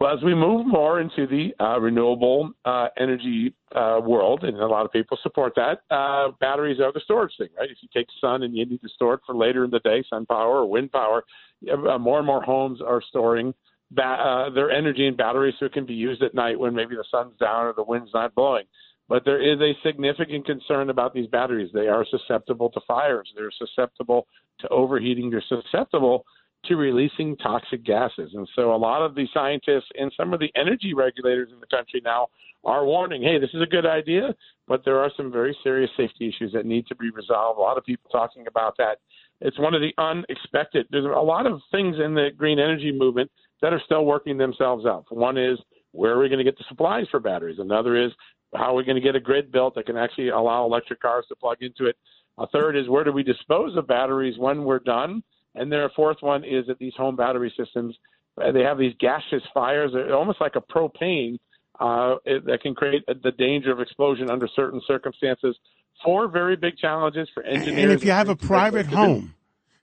Well, 0.04 0.14
as 0.14 0.22
we 0.22 0.36
move 0.36 0.68
more 0.68 1.00
into 1.00 1.26
the 1.26 1.54
uh, 1.64 1.80
renewable 1.80 2.52
uh, 2.66 2.88
energy 3.00 3.56
uh, 3.74 4.02
world, 4.04 4.44
and 4.44 4.58
a 4.58 4.68
lot 4.68 4.84
of 4.84 4.92
people 4.92 5.18
support 5.24 5.54
that, 5.56 5.84
uh, 5.96 6.32
batteries 6.42 6.82
are 6.82 6.92
the 6.92 7.00
storage 7.06 7.32
thing, 7.38 7.48
right? 7.58 7.70
If 7.72 7.78
you 7.80 7.88
take 7.96 8.08
sun 8.20 8.44
and 8.44 8.54
you 8.54 8.66
need 8.66 8.82
to 8.82 8.90
store 8.90 9.14
it 9.14 9.22
for 9.26 9.34
later 9.34 9.64
in 9.64 9.72
the 9.72 9.80
day, 9.80 10.04
sun 10.10 10.26
power 10.26 10.58
or 10.58 10.70
wind 10.70 10.92
power, 10.92 11.24
uh, 11.72 11.98
more 11.98 12.18
and 12.18 12.28
more 12.28 12.44
homes 12.44 12.82
are 12.86 13.02
storing 13.02 13.54
ba- 13.92 14.04
uh, 14.04 14.50
their 14.50 14.72
energy 14.72 15.08
in 15.08 15.16
batteries 15.16 15.54
so 15.58 15.68
it 15.68 15.72
can 15.72 15.86
be 15.86 15.94
used 15.94 16.22
at 16.22 16.36
night 16.36 16.60
when 16.60 16.76
maybe 16.76 16.96
the 16.96 17.06
sun's 17.10 17.38
down 17.40 17.68
or 17.68 17.74
the 17.74 17.82
wind's 17.82 18.12
not 18.14 18.36
blowing. 18.36 18.66
But 19.08 19.24
there 19.24 19.42
is 19.42 19.62
a 19.62 19.72
significant 19.88 20.46
concern 20.46 20.90
about 20.90 21.14
these 21.14 21.28
batteries. 21.28 21.72
They 21.74 21.88
are 21.88 22.06
susceptible 22.12 22.70
to 22.72 22.82
fires. 22.86 23.32
They're 23.38 23.52
susceptible 23.58 24.28
to 24.60 24.68
overheating. 24.68 25.30
They're 25.30 25.42
susceptible 25.48 26.26
to 26.66 26.76
releasing 26.76 27.36
toxic 27.38 27.84
gases. 27.84 28.32
And 28.34 28.48
so 28.56 28.74
a 28.74 28.78
lot 28.78 29.02
of 29.02 29.16
the 29.16 29.28
scientists 29.34 29.90
and 29.96 30.12
some 30.16 30.34
of 30.34 30.40
the 30.40 30.52
energy 30.56 30.94
regulators 30.94 31.50
in 31.52 31.60
the 31.60 31.68
country 31.68 32.02
now 32.04 32.28
are 32.64 32.86
warning, 32.86 33.22
hey, 33.22 33.40
this 33.40 33.50
is 33.54 33.62
a 33.62 33.66
good 33.66 33.86
idea, 33.86 34.34
but 34.68 34.86
there 34.86 35.00
are 35.00 35.12
some 35.18 35.32
very 35.32 35.56
serious 35.64 35.92
safety 35.98 36.30
issues 36.30 36.54
that 36.54 36.66
need 36.66 36.88
to 36.88 36.96
be 36.96 37.10
resolved. 37.12 37.58
A 37.58 37.62
lot 37.62 37.78
of 37.78 37.86
people 37.86 38.10
talking 38.12 38.48
about 38.48 38.76
that. 38.78 39.00
It's 39.42 39.60
one 39.60 39.74
of 39.74 39.82
the 39.82 39.94
unexpected. 39.98 40.88
There's 40.90 41.06
a 41.06 41.08
lot 41.08 41.46
of 41.46 41.60
things 41.72 41.98
in 42.04 42.14
the 42.14 42.30
green 42.36 42.60
energy 42.60 42.92
movement 42.92 43.30
that 43.62 43.74
are 43.74 43.82
still 43.86 44.06
working 44.06 44.38
themselves 44.38 44.86
out. 44.86 45.06
One 45.10 45.38
is 45.38 45.60
where 45.92 46.14
are 46.14 46.20
we 46.20 46.30
going 46.30 46.40
to 46.40 46.44
get 46.44 46.58
the 46.58 46.66
supplies 46.70 47.06
for 47.12 47.20
batteries? 47.20 47.60
Another 47.60 48.02
is 48.02 48.12
how 48.56 48.72
are 48.72 48.76
we 48.76 48.86
going 48.86 48.96
to 48.96 49.02
get 49.02 49.16
a 49.16 49.20
grid 49.20 49.52
built 49.52 49.76
that 49.76 49.86
can 49.86 49.98
actually 49.98 50.30
allow 50.30 50.64
electric 50.66 51.02
cars 51.02 51.26
to 51.28 51.36
plug 51.36 51.58
into 51.62 51.86
it? 51.86 51.98
A 52.38 52.48
third 52.48 52.76
is 52.76 52.90
where 52.90 53.04
do 53.04 53.12
we 53.12 53.24
dispose 53.24 53.76
of 53.76 53.88
batteries 53.88 54.38
when 54.38 54.64
we're 54.64 54.80
done? 54.80 55.24
And 55.56 55.72
then 55.72 55.80
a 55.80 55.90
fourth 55.96 56.18
one 56.22 56.44
is 56.44 56.68
that 56.68 56.80
these 56.80 56.94
home 56.96 57.16
battery 57.16 57.54
systems, 57.58 57.96
uh, 58.42 58.52
they 58.52 58.62
have 58.62 58.78
these 58.78 58.94
gaseous 59.00 59.44
fires, 59.54 59.92
they're 59.94 60.16
almost 60.16 60.42
like 60.42 60.56
a 60.56 60.62
propane 60.62 61.38
uh, 61.80 62.16
that 62.26 62.60
can 62.62 62.76
create 62.76 63.04
the 63.08 63.32
danger 63.32 63.72
of 63.72 63.80
explosion 63.80 64.30
under 64.30 64.48
certain 64.56 64.82
circumstances. 64.88 65.56
Four 66.04 66.28
very 66.28 66.56
big 66.56 66.78
challenges 66.78 67.30
for 67.34 67.44
engineers. 67.44 67.84
And 67.84 67.92
if 67.92 68.04
you 68.04 68.12
have 68.12 68.30
a 68.30 68.36
private 68.36 68.88
home, 68.88 69.36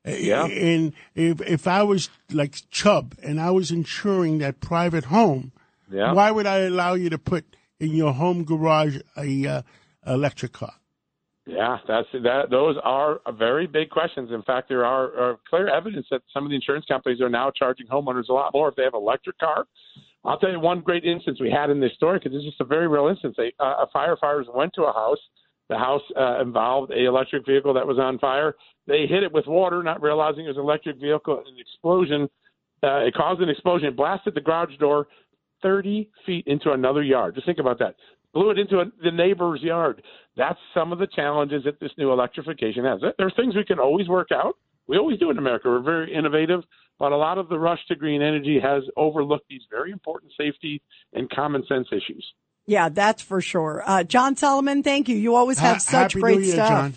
uh, 0.07 0.13
yeah. 0.13 0.45
and 0.45 0.93
if 1.15 1.41
if 1.41 1.67
I 1.67 1.83
was 1.83 2.11
like 2.33 2.57
Chubb 2.71 3.15
and 3.23 3.41
I 3.41 3.51
was 3.51 3.71
insuring 3.71 4.39
that 4.39 4.61
private 4.61 5.05
home, 5.05 5.53
yeah. 5.91 6.13
why 6.13 6.31
would 6.31 6.47
I 6.47 6.61
allow 6.61 6.95
you 6.95 7.11
to 7.11 7.19
put 7.19 7.45
in 7.79 7.91
your 7.91 8.13
home 8.13 8.45
garage 8.45 8.99
a 9.17 9.47
uh, 9.47 9.63
electric 10.07 10.53
car? 10.53 10.75
Yeah, 11.51 11.79
that's 11.89 12.07
that. 12.13 12.49
Those 12.49 12.77
are 12.85 13.21
very 13.37 13.67
big 13.67 13.91
questions. 13.91 14.31
In 14.31 14.43
fact, 14.43 14.69
there 14.69 14.85
are, 14.85 15.07
are 15.19 15.39
clear 15.49 15.69
evidence 15.69 16.07
that 16.11 16.23
some 16.33 16.45
of 16.45 16.51
the 16.51 16.55
insurance 16.55 16.85
companies 16.87 17.21
are 17.21 17.29
now 17.29 17.51
charging 17.51 17.89
homeowners 17.89 18.29
a 18.29 18.33
lot 18.33 18.53
more 18.55 18.69
if 18.69 18.77
they 18.77 18.85
have 18.85 18.95
an 18.95 19.01
electric 19.01 19.37
car. 19.39 19.67
I'll 20.25 20.39
tell 20.39 20.51
you 20.51 20.61
one 20.61 20.81
great 20.81 21.05
instance 21.05 21.41
we 21.41 21.51
had 21.51 21.71
in 21.71 21.81
this 21.81 21.93
story 21.95 22.19
because 22.19 22.37
it's 22.37 22.45
just 22.45 22.61
a 22.61 22.65
very 22.65 22.87
real 22.87 23.09
instance. 23.09 23.37
A, 23.41 23.51
uh, 23.63 23.87
firefighters 23.95 24.55
went 24.55 24.73
to 24.75 24.85
a 24.85 24.93
house. 24.93 25.19
The 25.69 25.79
house 25.79 26.03
uh, 26.17 26.41
involved 26.41 26.93
a 26.93 27.05
electric 27.05 27.47
vehicle 27.47 27.75
that 27.75 27.87
was 27.87 27.99
on 27.99 28.19
fire. 28.21 28.55
They 28.87 29.07
hit 29.09 29.25
it 29.25 29.33
with 29.33 29.47
water, 29.47 29.83
not 29.83 30.01
realizing 30.01 30.45
it 30.45 30.49
was 30.49 30.57
an 30.57 30.63
electric 30.63 31.01
vehicle. 31.01 31.39
An 31.39 31.57
explosion. 31.59 32.29
Uh, 32.83 33.07
it 33.07 33.15
caused 33.15 33.41
an 33.41 33.49
explosion. 33.49 33.89
It 33.89 33.97
blasted 33.97 34.35
the 34.35 34.41
garage 34.41 34.77
door 34.79 35.09
30 35.63 36.09
feet 36.27 36.47
into 36.47 36.73
another 36.73 37.03
yard. 37.03 37.35
Just 37.35 37.47
think 37.47 37.59
about 37.59 37.79
that 37.81 37.97
blew 38.33 38.51
it 38.51 38.59
into 38.59 38.81
a, 38.81 38.85
the 39.03 39.11
neighbor's 39.11 39.63
yard. 39.63 40.03
That's 40.37 40.59
some 40.75 40.93
of 40.93 40.99
the 40.99 41.07
challenges 41.07 41.65
that 41.65 41.81
this 41.81 41.91
new 41.99 42.13
electrification 42.13 42.85
has. 42.85 43.01
There 43.01 43.27
are 43.27 43.33
things 43.37 43.57
we 43.57 43.65
can 43.65 43.79
always 43.79 44.09
work 44.09 44.29
out. 44.33 44.57
We 44.87 44.97
always 44.99 45.19
do 45.19 45.31
in 45.31 45.39
America. 45.39 45.69
We're 45.69 45.83
very 45.83 46.13
innovative, 46.15 46.63
but 46.99 47.13
a 47.13 47.17
lot 47.17 47.39
of 47.39 47.49
the 47.49 47.59
rush 47.59 47.79
to 47.89 47.95
green 47.95 48.23
energy 48.23 48.59
has 48.63 48.83
overlooked 48.97 49.47
these 49.49 49.63
very 49.71 49.93
important 49.93 50.33
safety 50.39 50.83
and 51.13 51.31
common 51.31 51.65
sense 51.69 51.89
issues. 51.93 52.27
Yeah, 52.67 52.89
that's 52.89 53.23
for 53.23 53.41
sure. 53.41 53.83
Uh, 53.87 54.05
John 54.05 54.37
Solomon, 54.37 54.83
thank 54.83 55.09
you. 55.09 55.17
You 55.17 55.35
always 55.35 55.59
have 55.59 55.77
ha- 55.77 55.81
such 55.81 56.13
Happy 56.13 56.21
great 56.21 56.41
Year, 56.43 56.55
stuff. 56.55 56.69
John. 56.69 56.95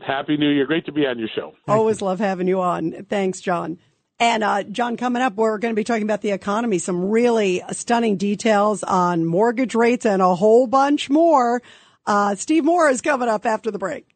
Happy 0.00 0.36
New 0.36 0.50
Year. 0.50 0.66
Great 0.66 0.84
to 0.86 0.92
be 0.92 1.06
on 1.06 1.18
your 1.18 1.28
show. 1.34 1.52
Thank 1.66 1.76
always 1.78 2.00
you. 2.00 2.06
love 2.06 2.18
having 2.18 2.48
you 2.48 2.60
on. 2.60 3.06
Thanks, 3.08 3.40
John. 3.40 3.78
And 4.18 4.42
uh, 4.42 4.62
John, 4.62 4.96
coming 4.96 5.20
up, 5.20 5.34
we're 5.34 5.58
going 5.58 5.72
to 5.72 5.76
be 5.76 5.84
talking 5.84 6.02
about 6.02 6.22
the 6.22 6.30
economy, 6.30 6.78
some 6.78 7.10
really 7.10 7.62
stunning 7.72 8.16
details 8.16 8.82
on 8.82 9.26
mortgage 9.26 9.74
rates 9.74 10.06
and 10.06 10.22
a 10.22 10.34
whole 10.34 10.66
bunch 10.66 11.10
more. 11.10 11.62
Uh, 12.06 12.34
Steve 12.34 12.64
Moore 12.64 12.88
is 12.88 13.02
coming 13.02 13.28
up 13.28 13.44
after 13.44 13.70
the 13.70 13.78
break. 13.78 14.15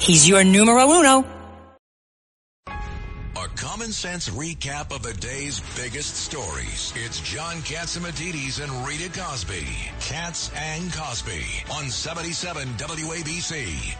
He's 0.00 0.28
your 0.28 0.42
numero 0.42 0.90
uno. 0.90 1.24
A 2.66 3.48
common 3.56 3.92
sense 3.92 4.28
recap 4.30 4.92
of 4.92 5.02
the 5.02 5.12
day's 5.14 5.60
biggest 5.76 6.16
stories. 6.16 6.92
It's 6.96 7.20
John 7.20 7.56
Catsimatidis 7.56 8.62
and 8.62 8.86
Rita 8.86 9.10
Cosby. 9.16 9.66
Cats 10.00 10.50
and 10.56 10.92
Cosby 10.92 11.44
on 11.72 11.88
77 11.88 12.66
WABC. 12.68 13.96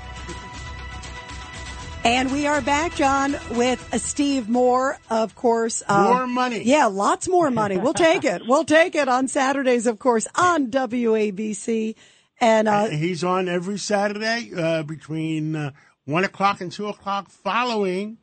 And 2.04 2.32
we 2.32 2.46
are 2.46 2.60
back, 2.60 2.96
John, 2.96 3.36
with 3.52 3.80
Steve 4.02 4.48
Moore, 4.48 4.98
of 5.08 5.34
course. 5.34 5.82
Uh, 5.88 6.04
more 6.12 6.26
money. 6.26 6.62
Yeah, 6.62 6.86
lots 6.86 7.28
more 7.28 7.50
money. 7.50 7.78
We'll 7.78 7.94
take 7.94 8.24
it. 8.24 8.42
We'll 8.48 8.64
take 8.64 8.94
it 8.94 9.08
on 9.08 9.28
Saturdays, 9.28 9.86
of 9.86 9.98
course, 9.98 10.26
on 10.34 10.70
WABC. 10.70 11.94
And 12.40 12.68
uh, 12.68 12.88
he's 12.88 13.22
on 13.24 13.48
every 13.48 13.78
Saturday 13.78 14.50
uh, 14.56 14.82
between 14.82 15.56
uh, 15.56 15.70
one 16.04 16.24
o'clock 16.24 16.60
and 16.60 16.70
two 16.70 16.88
o'clock, 16.88 17.30
following 17.30 18.18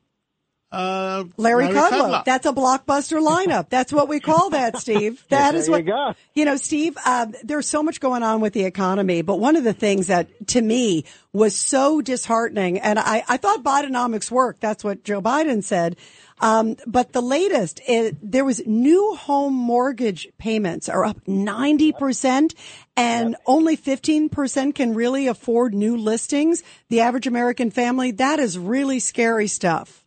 uh, 0.71 1.25
Larry, 1.37 1.65
Larry 1.65 1.75
Kudlow. 1.77 1.89
Kudlow. 1.89 2.25
That's 2.25 2.45
a 2.45 2.53
blockbuster 2.53 3.21
lineup. 3.21 3.69
That's 3.69 3.91
what 3.91 4.07
we 4.07 4.19
call 4.19 4.51
that, 4.51 4.77
Steve. 4.79 5.23
That 5.29 5.55
is 5.55 5.69
what 5.69 5.85
you, 5.85 6.13
you 6.33 6.45
know, 6.45 6.55
Steve. 6.55 6.97
Uh, 7.05 7.27
there's 7.43 7.67
so 7.67 7.83
much 7.83 7.99
going 7.99 8.23
on 8.23 8.41
with 8.41 8.53
the 8.53 8.63
economy, 8.63 9.21
but 9.21 9.39
one 9.39 9.55
of 9.55 9.63
the 9.63 9.73
things 9.73 10.07
that 10.07 10.29
to 10.49 10.61
me 10.61 11.05
was 11.33 11.55
so 11.57 12.01
disheartening, 12.01 12.79
and 12.79 12.97
I, 12.99 13.23
I 13.27 13.37
thought 13.37 13.63
Bidenomics 13.63 14.31
worked. 14.31 14.61
That's 14.61 14.83
what 14.83 15.03
Joe 15.03 15.21
Biden 15.21 15.63
said. 15.63 15.97
Um, 16.41 16.75
but 16.87 17.13
the 17.13 17.21
latest, 17.21 17.81
it, 17.87 18.17
there 18.23 18.43
was 18.43 18.65
new 18.65 19.15
home 19.15 19.53
mortgage 19.53 20.27
payments 20.39 20.89
are 20.89 21.05
up 21.05 21.23
90% 21.25 22.55
and 22.97 23.35
only 23.45 23.77
15% 23.77 24.73
can 24.73 24.95
really 24.95 25.27
afford 25.27 25.75
new 25.75 25.95
listings. 25.95 26.63
The 26.89 27.01
average 27.01 27.27
American 27.27 27.69
family, 27.69 28.11
that 28.13 28.39
is 28.39 28.57
really 28.57 28.99
scary 28.99 29.47
stuff. 29.47 30.00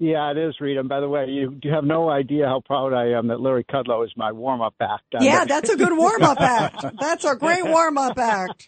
Yeah, 0.00 0.30
it 0.30 0.38
is, 0.38 0.54
Rita. 0.58 0.80
And 0.80 0.88
by 0.88 1.00
the 1.00 1.08
way, 1.10 1.26
you, 1.26 1.58
you 1.62 1.70
have 1.72 1.84
no 1.84 2.08
idea 2.08 2.46
how 2.46 2.62
proud 2.64 2.94
I 2.94 3.18
am 3.18 3.28
that 3.28 3.38
Larry 3.38 3.64
Kudlow 3.64 4.02
is 4.02 4.10
my 4.16 4.32
warm-up 4.32 4.74
act. 4.80 5.04
Yeah, 5.20 5.44
that's 5.44 5.68
a 5.68 5.76
good 5.76 5.94
warm-up 5.94 6.40
act. 6.40 6.86
That's 6.98 7.26
a 7.26 7.36
great 7.36 7.66
warm-up 7.66 8.18
act. 8.18 8.66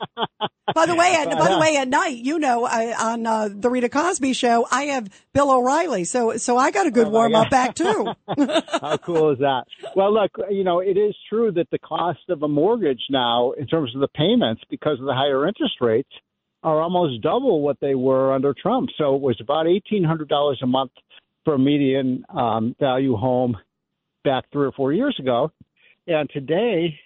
By 0.75 0.85
the 0.85 0.95
way, 0.95 1.15
at, 1.15 1.31
by 1.39 1.49
the 1.49 1.59
way, 1.59 1.79
at 1.79 1.89
night, 1.89 2.19
you 2.19 2.39
know, 2.39 2.67
I, 2.67 3.13
on 3.13 3.27
uh, 3.27 3.49
the 3.51 3.71
Rita 3.71 3.89
Cosby 3.89 4.35
show, 4.35 4.67
I 4.71 4.85
have 4.85 5.09
Bill 5.33 5.51
O'Reilly, 5.51 6.05
so 6.05 6.37
so 6.37 6.59
I 6.59 6.71
got 6.71 6.87
a 6.87 6.91
good 6.91 7.07
oh 7.07 7.11
warm-up 7.11 7.51
act 7.51 7.79
too. 7.79 8.13
how 8.81 8.99
cool 8.99 9.33
is 9.33 9.39
that? 9.39 9.65
Well, 9.97 10.13
look, 10.13 10.33
you 10.51 10.65
know, 10.65 10.81
it 10.81 10.99
is 10.99 11.17
true 11.31 11.51
that 11.53 11.71
the 11.71 11.79
cost 11.79 12.29
of 12.29 12.43
a 12.43 12.49
mortgage 12.49 13.03
now, 13.09 13.53
in 13.53 13.67
terms 13.67 13.95
of 13.95 14.03
the 14.03 14.09
payments, 14.09 14.63
because 14.69 15.01
of 15.01 15.07
the 15.07 15.15
higher 15.15 15.49
interest 15.49 15.77
rates, 15.81 16.11
are 16.63 16.81
almost 16.81 17.23
double 17.23 17.63
what 17.63 17.79
they 17.81 17.95
were 17.95 18.33
under 18.35 18.55
Trump. 18.55 18.91
So 18.99 19.17
it 19.17 19.23
was 19.23 19.39
about 19.41 19.67
eighteen 19.67 20.05
hundred 20.05 20.29
dollars 20.29 20.61
a 20.63 20.67
month 20.67 20.93
for 21.45 21.59
median 21.59 22.25
um, 22.29 22.75
value 22.79 23.17
home 23.17 23.57
back 24.25 24.45
three 24.53 24.67
or 24.67 24.73
four 24.73 24.93
years 24.93 25.17
ago, 25.19 25.51
and 26.07 26.31
today 26.31 26.99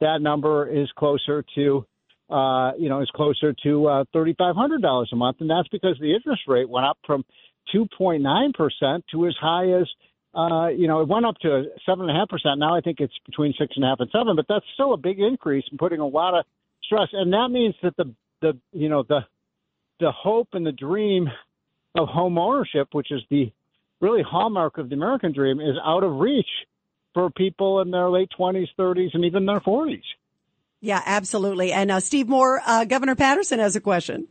that 0.00 0.20
number 0.20 0.68
is 0.68 0.88
closer 0.96 1.44
to 1.54 1.84
uh, 2.30 2.72
you 2.78 2.88
know 2.88 3.00
is 3.02 3.10
closer 3.14 3.54
to 3.62 3.86
uh, 3.86 4.04
thirty 4.12 4.34
five 4.38 4.54
hundred 4.54 4.82
dollars 4.82 5.10
a 5.12 5.16
month, 5.16 5.38
and 5.40 5.50
that's 5.50 5.68
because 5.68 5.96
the 6.00 6.14
interest 6.14 6.42
rate 6.46 6.68
went 6.68 6.86
up 6.86 6.98
from 7.06 7.24
two 7.72 7.86
point 7.96 8.22
nine 8.22 8.52
percent 8.52 9.04
to 9.12 9.26
as 9.26 9.34
high 9.40 9.70
as 9.72 9.86
uh, 10.34 10.68
you 10.68 10.86
know, 10.86 11.00
it 11.00 11.08
went 11.08 11.26
up 11.26 11.36
to 11.38 11.64
seven 11.84 12.08
and 12.08 12.10
a 12.10 12.14
half 12.14 12.28
percent. 12.28 12.58
Now 12.58 12.76
I 12.76 12.80
think 12.80 13.00
it's 13.00 13.18
between 13.26 13.52
six 13.58 13.72
and 13.74 13.84
a 13.84 13.88
half 13.88 13.98
and 14.00 14.08
seven, 14.12 14.36
but 14.36 14.46
that's 14.48 14.64
still 14.74 14.94
a 14.94 14.96
big 14.96 15.18
increase 15.18 15.64
and 15.70 15.78
putting 15.78 15.98
a 15.98 16.06
lot 16.06 16.38
of 16.38 16.44
stress. 16.84 17.08
And 17.12 17.32
that 17.32 17.48
means 17.50 17.74
that 17.82 17.96
the 17.96 18.14
the 18.40 18.56
you 18.72 18.88
know 18.88 19.02
the 19.02 19.20
the 19.98 20.12
hope 20.12 20.48
and 20.52 20.64
the 20.64 20.72
dream 20.72 21.28
of 21.96 22.08
home 22.08 22.38
ownership, 22.38 22.88
which 22.92 23.10
is 23.10 23.22
the 23.28 23.52
really 24.00 24.22
hallmark 24.22 24.78
of 24.78 24.88
the 24.88 24.94
American 24.94 25.32
dream 25.32 25.60
is 25.60 25.76
out 25.84 26.04
of 26.04 26.16
reach 26.16 26.48
for 27.14 27.30
people 27.30 27.80
in 27.80 27.90
their 27.90 28.08
late 28.10 28.30
20s, 28.38 28.68
30s, 28.78 29.10
and 29.14 29.24
even 29.24 29.46
their 29.46 29.60
40s. 29.60 30.02
Yeah, 30.80 31.02
absolutely. 31.04 31.72
And 31.72 31.90
uh, 31.90 32.00
Steve 32.00 32.28
Moore, 32.28 32.62
uh, 32.64 32.84
Governor 32.84 33.14
Paterson 33.14 33.58
has 33.58 33.76
a 33.76 33.80
question. 33.80 34.28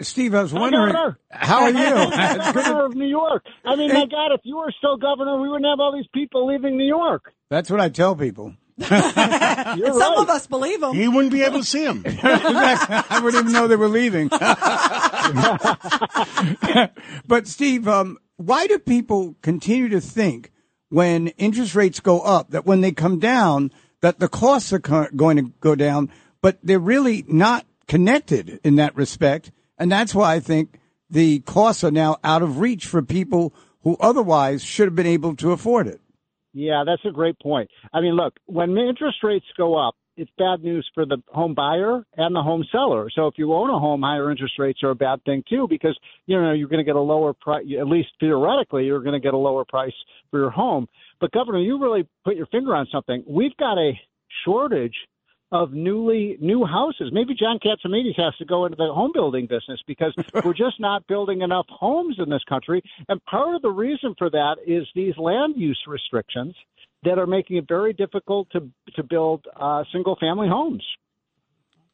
Steve, 0.00 0.34
I 0.34 0.42
was 0.42 0.52
wondering, 0.52 0.94
how 1.30 1.62
are 1.62 1.70
you? 1.70 1.74
governor 2.52 2.86
of 2.86 2.94
New 2.94 3.06
York. 3.06 3.44
I 3.64 3.76
mean, 3.76 3.92
my 3.92 4.06
God, 4.06 4.32
if 4.32 4.40
you 4.42 4.56
were 4.56 4.72
still 4.76 4.96
governor, 4.96 5.40
we 5.40 5.48
wouldn't 5.48 5.66
have 5.66 5.78
all 5.78 5.94
these 5.94 6.08
people 6.12 6.46
leaving 6.46 6.76
New 6.76 6.86
York. 6.86 7.32
That's 7.50 7.70
what 7.70 7.78
I 7.78 7.88
tell 7.88 8.16
people. 8.16 8.54
Some 8.82 8.90
right. 8.90 10.14
of 10.16 10.30
us 10.30 10.46
believe 10.46 10.82
him. 10.82 10.94
He 10.94 11.06
wouldn't 11.06 11.32
be 11.32 11.42
able 11.42 11.58
to 11.60 11.64
see 11.64 11.84
them. 11.84 12.02
I 12.06 13.20
wouldn't 13.22 13.42
even 13.42 13.52
know 13.52 13.68
they 13.68 13.76
were 13.76 13.88
leaving. 13.88 14.28
but 17.26 17.46
Steve, 17.46 17.86
um, 17.86 18.18
why 18.46 18.66
do 18.66 18.78
people 18.78 19.36
continue 19.42 19.88
to 19.90 20.00
think 20.00 20.50
when 20.88 21.28
interest 21.28 21.74
rates 21.74 22.00
go 22.00 22.20
up 22.20 22.50
that 22.50 22.66
when 22.66 22.80
they 22.80 22.92
come 22.92 23.18
down 23.18 23.70
that 24.00 24.18
the 24.18 24.28
costs 24.28 24.72
are 24.72 24.80
co- 24.80 25.08
going 25.14 25.36
to 25.36 25.52
go 25.60 25.74
down, 25.74 26.10
but 26.40 26.58
they're 26.62 26.78
really 26.78 27.24
not 27.28 27.64
connected 27.86 28.60
in 28.64 28.76
that 28.76 28.94
respect, 28.96 29.50
and 29.78 29.90
that's 29.90 30.14
why 30.14 30.34
I 30.34 30.40
think 30.40 30.80
the 31.08 31.40
costs 31.40 31.84
are 31.84 31.90
now 31.90 32.16
out 32.24 32.42
of 32.42 32.58
reach 32.58 32.86
for 32.86 33.02
people 33.02 33.54
who 33.82 33.96
otherwise 34.00 34.62
should 34.62 34.86
have 34.86 34.94
been 34.94 35.06
able 35.06 35.36
to 35.36 35.52
afford 35.52 35.86
it. 35.86 36.00
Yeah, 36.52 36.84
that's 36.86 37.04
a 37.04 37.10
great 37.10 37.38
point. 37.38 37.70
I 37.92 38.00
mean, 38.00 38.14
look, 38.14 38.34
when 38.46 38.76
interest 38.76 39.18
rates 39.22 39.46
go 39.56 39.76
up, 39.76 39.94
it's 40.16 40.30
bad 40.38 40.62
news 40.62 40.88
for 40.94 41.06
the 41.06 41.18
home 41.28 41.54
buyer 41.54 42.04
and 42.16 42.34
the 42.34 42.42
home 42.42 42.64
seller. 42.70 43.08
So 43.14 43.26
if 43.26 43.34
you 43.38 43.52
own 43.52 43.70
a 43.70 43.78
home, 43.78 44.02
higher 44.02 44.30
interest 44.30 44.54
rates 44.58 44.82
are 44.82 44.90
a 44.90 44.94
bad 44.94 45.24
thing 45.24 45.42
too 45.48 45.66
because 45.68 45.98
you 46.26 46.40
know 46.40 46.52
you're 46.52 46.68
going 46.68 46.78
to 46.78 46.84
get 46.84 46.96
a 46.96 47.00
lower 47.00 47.32
price. 47.32 47.64
At 47.78 47.86
least 47.86 48.08
theoretically, 48.20 48.84
you're 48.84 49.02
going 49.02 49.20
to 49.20 49.20
get 49.20 49.34
a 49.34 49.38
lower 49.38 49.64
price 49.64 49.94
for 50.30 50.40
your 50.40 50.50
home. 50.50 50.88
But 51.20 51.32
Governor, 51.32 51.60
you 51.60 51.80
really 51.80 52.06
put 52.24 52.36
your 52.36 52.46
finger 52.46 52.74
on 52.74 52.86
something. 52.92 53.24
We've 53.26 53.56
got 53.56 53.78
a 53.78 53.92
shortage 54.44 54.96
of 55.52 55.72
newly 55.72 56.38
new 56.40 56.64
houses. 56.64 57.10
Maybe 57.12 57.34
John 57.34 57.58
Catsimatidis 57.58 58.18
has 58.18 58.34
to 58.38 58.46
go 58.46 58.64
into 58.64 58.76
the 58.76 58.90
home 58.92 59.12
building 59.12 59.46
business 59.46 59.80
because 59.86 60.14
we're 60.44 60.54
just 60.54 60.80
not 60.80 61.06
building 61.06 61.42
enough 61.42 61.66
homes 61.68 62.16
in 62.18 62.30
this 62.30 62.42
country. 62.48 62.82
And 63.08 63.22
part 63.26 63.54
of 63.54 63.62
the 63.62 63.70
reason 63.70 64.14
for 64.16 64.30
that 64.30 64.56
is 64.66 64.86
these 64.94 65.16
land 65.18 65.54
use 65.56 65.78
restrictions 65.86 66.54
that 67.04 67.18
are 67.18 67.26
making 67.26 67.56
it 67.56 67.66
very 67.68 67.92
difficult 67.92 68.50
to 68.50 68.70
to 68.96 69.02
build 69.02 69.46
uh, 69.56 69.84
single 69.92 70.16
family 70.20 70.48
homes. 70.48 70.84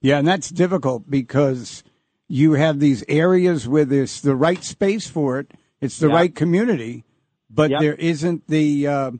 Yeah, 0.00 0.18
and 0.18 0.28
that's 0.28 0.50
difficult 0.50 1.10
because 1.10 1.82
you 2.28 2.52
have 2.52 2.78
these 2.78 3.02
areas 3.08 3.66
where 3.66 3.84
there's 3.84 4.20
the 4.20 4.36
right 4.36 4.62
space 4.62 5.08
for 5.08 5.40
it, 5.40 5.50
it's 5.80 5.98
the 5.98 6.08
yep. 6.08 6.14
right 6.14 6.34
community, 6.34 7.04
but 7.50 7.70
yep. 7.70 7.80
there 7.80 7.94
isn't 7.94 8.46
the 8.46 8.86
uh, 8.86 9.10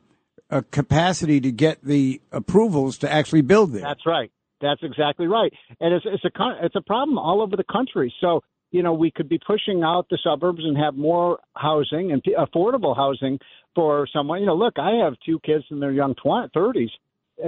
capacity 0.71 1.41
to 1.41 1.51
get 1.51 1.83
the 1.83 2.21
approvals 2.31 2.97
to 2.99 3.11
actually 3.11 3.41
build 3.41 3.73
there. 3.73 3.81
That's 3.81 4.05
right. 4.05 4.31
That's 4.61 4.81
exactly 4.83 5.27
right, 5.27 5.53
and 5.79 5.93
it's 5.93 6.05
it's 6.05 6.25
a 6.25 6.31
it's 6.61 6.75
a 6.75 6.81
problem 6.81 7.17
all 7.17 7.41
over 7.41 7.55
the 7.55 7.63
country. 7.63 8.13
So 8.19 8.41
you 8.71 8.83
know, 8.83 8.93
we 8.93 9.11
could 9.11 9.29
be 9.29 9.39
pushing 9.45 9.83
out 9.83 10.07
the 10.09 10.19
suburbs 10.23 10.61
and 10.63 10.77
have 10.77 10.95
more 10.95 11.39
housing 11.55 12.11
and 12.11 12.23
affordable 12.37 12.95
housing 12.95 13.39
for 13.75 14.07
someone. 14.13 14.41
You 14.41 14.47
know, 14.47 14.55
look, 14.55 14.77
I 14.77 15.03
have 15.03 15.13
two 15.25 15.39
kids 15.39 15.63
in 15.71 15.79
their 15.79 15.91
young 15.91 16.15
20, 16.15 16.49
30s, 16.49 16.89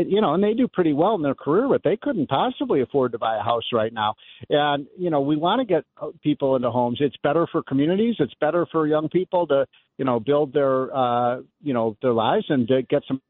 you 0.08 0.22
know, 0.22 0.34
and 0.34 0.44
they 0.44 0.54
do 0.54 0.68
pretty 0.68 0.94
well 0.94 1.16
in 1.16 1.22
their 1.22 1.36
career, 1.36 1.68
but 1.68 1.84
they 1.84 1.98
couldn't 1.98 2.30
possibly 2.30 2.82
afford 2.82 3.12
to 3.12 3.20
buy 3.20 3.38
a 3.38 3.44
house 3.44 3.66
right 3.74 3.94
now. 3.94 4.16
And, 4.50 4.88
you 4.98 5.10
know, 5.10 5.22
we 5.22 5.36
want 5.36 5.60
to 5.60 5.66
get 5.66 5.84
uh, 6.02 6.08
people 6.24 6.56
into 6.56 6.72
homes. 6.72 7.00
It's 7.02 7.18
better 7.22 7.46
for 7.52 7.62
communities. 7.62 8.16
It's 8.20 8.34
better 8.40 8.66
for 8.72 8.88
young 8.88 9.10
people 9.10 9.48
to, 9.48 9.66
you 9.98 10.06
know, 10.06 10.20
build 10.20 10.54
their, 10.54 10.96
uh, 10.96 11.42
you 11.62 11.74
know, 11.74 11.98
their 12.02 12.14
lives 12.14 12.46
and 12.50 12.68
to 12.70 12.82
get 12.84 13.04
some, 13.08 13.22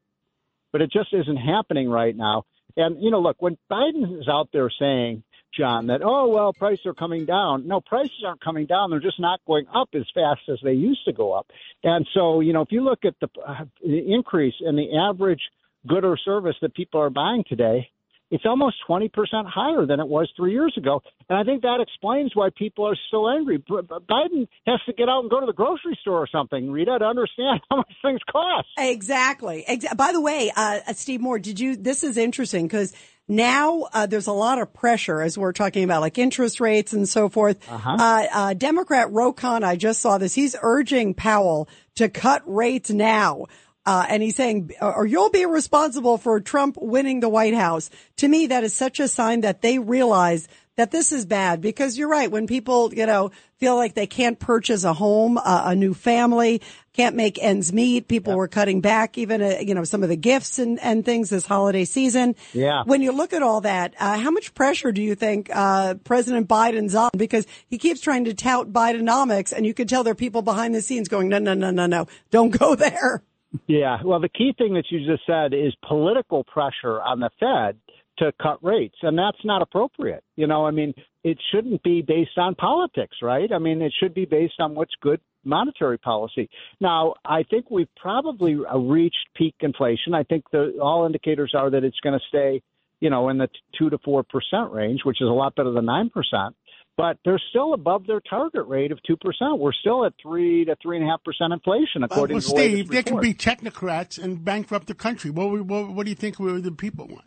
but 0.70 0.80
it 0.80 0.90
just 0.92 1.12
isn't 1.12 1.36
happening 1.36 1.88
right 1.88 2.16
now. 2.16 2.44
And, 2.76 3.02
you 3.02 3.10
know, 3.10 3.20
look, 3.20 3.36
when 3.40 3.58
Biden 3.70 4.20
is 4.20 4.28
out 4.28 4.48
there 4.52 4.70
saying, 4.78 5.24
John, 5.56 5.88
that, 5.88 6.00
oh, 6.02 6.28
well, 6.28 6.52
prices 6.52 6.86
are 6.86 6.94
coming 6.94 7.26
down. 7.26 7.66
No, 7.66 7.80
prices 7.80 8.22
aren't 8.26 8.40
coming 8.40 8.66
down. 8.66 8.90
They're 8.90 9.00
just 9.00 9.20
not 9.20 9.40
going 9.46 9.66
up 9.74 9.90
as 9.94 10.04
fast 10.14 10.40
as 10.50 10.58
they 10.62 10.72
used 10.72 11.04
to 11.04 11.12
go 11.12 11.32
up. 11.32 11.46
And 11.82 12.06
so, 12.14 12.40
you 12.40 12.52
know, 12.52 12.62
if 12.62 12.72
you 12.72 12.82
look 12.82 13.04
at 13.04 13.14
the, 13.20 13.28
uh, 13.46 13.64
the 13.82 14.12
increase 14.12 14.54
in 14.60 14.76
the 14.76 14.96
average 14.96 15.42
good 15.86 16.04
or 16.04 16.16
service 16.16 16.56
that 16.62 16.74
people 16.74 17.00
are 17.00 17.10
buying 17.10 17.44
today, 17.48 17.90
it's 18.32 18.46
almost 18.46 18.76
20% 18.88 19.10
higher 19.46 19.84
than 19.84 20.00
it 20.00 20.08
was 20.08 20.28
three 20.34 20.52
years 20.52 20.74
ago. 20.78 21.02
And 21.28 21.38
I 21.38 21.44
think 21.44 21.62
that 21.62 21.80
explains 21.80 22.34
why 22.34 22.48
people 22.56 22.88
are 22.88 22.96
so 23.10 23.28
angry. 23.28 23.58
Biden 23.58 24.48
has 24.66 24.80
to 24.86 24.94
get 24.94 25.08
out 25.08 25.20
and 25.20 25.30
go 25.30 25.38
to 25.38 25.46
the 25.46 25.52
grocery 25.52 25.98
store 26.00 26.18
or 26.18 26.26
something, 26.26 26.70
Rita, 26.70 26.98
to 26.98 27.04
understand 27.04 27.60
how 27.70 27.76
much 27.76 27.92
things 28.00 28.20
cost. 28.30 28.68
Exactly. 28.78 29.66
By 29.94 30.12
the 30.12 30.20
way, 30.20 30.50
uh, 30.56 30.80
Steve 30.94 31.20
Moore, 31.20 31.38
did 31.38 31.60
you, 31.60 31.76
this 31.76 32.02
is 32.02 32.16
interesting 32.16 32.66
because 32.66 32.94
now 33.28 33.82
uh, 33.92 34.06
there's 34.06 34.26
a 34.26 34.32
lot 34.32 34.58
of 34.58 34.72
pressure 34.72 35.20
as 35.20 35.36
we're 35.36 35.52
talking 35.52 35.84
about 35.84 36.00
like 36.00 36.16
interest 36.16 36.58
rates 36.58 36.94
and 36.94 37.06
so 37.06 37.28
forth. 37.28 37.58
Uh-huh. 37.70 37.96
Uh, 37.98 38.26
uh, 38.32 38.54
Democrat 38.54 39.12
Ro 39.12 39.34
Khanna, 39.34 39.64
I 39.64 39.76
just 39.76 40.00
saw 40.00 40.16
this. 40.16 40.34
He's 40.34 40.56
urging 40.60 41.12
Powell 41.12 41.68
to 41.96 42.08
cut 42.08 42.42
rates 42.46 42.90
now. 42.90 43.46
Uh, 43.84 44.06
and 44.08 44.22
he's 44.22 44.36
saying, 44.36 44.70
or 44.80 45.06
you'll 45.06 45.30
be 45.30 45.44
responsible 45.44 46.16
for 46.16 46.40
Trump 46.40 46.76
winning 46.80 47.20
the 47.20 47.28
White 47.28 47.54
House. 47.54 47.90
To 48.18 48.28
me, 48.28 48.46
that 48.46 48.62
is 48.62 48.74
such 48.74 49.00
a 49.00 49.08
sign 49.08 49.40
that 49.40 49.60
they 49.60 49.78
realize 49.78 50.46
that 50.76 50.90
this 50.90 51.12
is 51.12 51.26
bad 51.26 51.60
because 51.60 51.98
you're 51.98 52.08
right. 52.08 52.30
When 52.30 52.46
people, 52.46 52.94
you 52.94 53.04
know, 53.06 53.30
feel 53.58 53.76
like 53.76 53.94
they 53.94 54.06
can't 54.06 54.38
purchase 54.38 54.84
a 54.84 54.92
home, 54.92 55.36
uh, 55.36 55.62
a 55.66 55.74
new 55.74 55.92
family, 55.94 56.62
can't 56.94 57.14
make 57.14 57.42
ends 57.42 57.72
meet, 57.72 58.08
people 58.08 58.34
were 58.34 58.48
cutting 58.48 58.80
back 58.80 59.18
even, 59.18 59.42
uh, 59.42 59.58
you 59.60 59.74
know, 59.74 59.84
some 59.84 60.02
of 60.02 60.08
the 60.08 60.16
gifts 60.16 60.58
and, 60.58 60.80
and 60.80 61.04
things 61.04 61.28
this 61.28 61.44
holiday 61.44 61.84
season. 61.84 62.34
Yeah. 62.54 62.84
When 62.84 63.02
you 63.02 63.12
look 63.12 63.32
at 63.32 63.42
all 63.42 63.60
that, 63.62 63.94
uh, 63.98 64.18
how 64.18 64.30
much 64.30 64.54
pressure 64.54 64.92
do 64.92 65.02
you 65.02 65.14
think, 65.14 65.50
uh, 65.52 65.94
President 66.04 66.48
Biden's 66.48 66.94
on? 66.94 67.10
Because 67.16 67.46
he 67.66 67.78
keeps 67.78 68.00
trying 68.00 68.24
to 68.24 68.34
tout 68.34 68.72
Bidenomics 68.72 69.52
and 69.52 69.66
you 69.66 69.74
can 69.74 69.86
tell 69.86 70.04
there 70.04 70.12
are 70.12 70.14
people 70.14 70.42
behind 70.42 70.74
the 70.74 70.82
scenes 70.82 71.08
going, 71.08 71.28
no, 71.28 71.38
no, 71.38 71.54
no, 71.54 71.70
no, 71.70 71.86
no, 71.86 72.06
don't 72.30 72.50
go 72.50 72.74
there. 72.76 73.22
Yeah. 73.66 73.98
Well, 74.04 74.20
the 74.20 74.28
key 74.28 74.54
thing 74.56 74.74
that 74.74 74.84
you 74.90 75.06
just 75.06 75.26
said 75.26 75.52
is 75.52 75.74
political 75.86 76.44
pressure 76.44 77.00
on 77.02 77.20
the 77.20 77.30
Fed 77.38 77.76
to 78.18 78.32
cut 78.40 78.62
rates, 78.62 78.96
and 79.02 79.18
that's 79.18 79.44
not 79.44 79.62
appropriate. 79.62 80.22
You 80.36 80.46
know, 80.46 80.66
I 80.66 80.70
mean, 80.70 80.94
it 81.24 81.38
shouldn't 81.50 81.82
be 81.82 82.02
based 82.02 82.36
on 82.36 82.54
politics, 82.54 83.16
right? 83.22 83.50
I 83.52 83.58
mean, 83.58 83.80
it 83.82 83.92
should 83.98 84.14
be 84.14 84.24
based 84.24 84.54
on 84.58 84.74
what's 84.74 84.92
good 85.00 85.20
monetary 85.44 85.98
policy. 85.98 86.48
Now, 86.80 87.14
I 87.24 87.42
think 87.42 87.70
we've 87.70 87.92
probably 87.96 88.56
uh, 88.64 88.78
reached 88.78 89.28
peak 89.34 89.54
inflation. 89.60 90.14
I 90.14 90.22
think 90.22 90.44
the 90.52 90.78
all 90.80 91.04
indicators 91.06 91.52
are 91.56 91.70
that 91.70 91.84
it's 91.84 91.98
going 92.00 92.18
to 92.18 92.24
stay, 92.28 92.62
you 93.00 93.10
know, 93.10 93.28
in 93.28 93.38
the 93.38 93.48
two 93.78 93.90
to 93.90 93.98
four 93.98 94.22
percent 94.22 94.70
range, 94.72 95.00
which 95.04 95.20
is 95.20 95.28
a 95.28 95.32
lot 95.32 95.54
better 95.54 95.72
than 95.72 95.86
nine 95.86 96.10
percent 96.10 96.54
but 96.96 97.18
they're 97.24 97.40
still 97.50 97.74
above 97.74 98.06
their 98.06 98.20
target 98.20 98.66
rate 98.66 98.92
of 98.92 98.98
2%. 99.08 99.58
We're 99.58 99.72
still 99.72 100.04
at 100.04 100.12
3 100.22 100.66
to 100.66 100.76
3.5% 100.76 101.52
inflation, 101.52 102.02
according 102.02 102.36
well, 102.36 102.42
to 102.42 102.48
the 102.48 102.52
Steve, 102.52 102.88
there 102.90 103.02
can 103.02 103.20
be 103.20 103.34
technocrats 103.34 104.22
and 104.22 104.44
bankrupt 104.44 104.86
the 104.86 104.94
country. 104.94 105.30
What, 105.30 105.64
what, 105.64 105.88
what 105.88 106.04
do 106.04 106.10
you 106.10 106.16
think 106.16 106.36
the 106.36 106.74
people 106.76 107.08
want? 107.08 107.24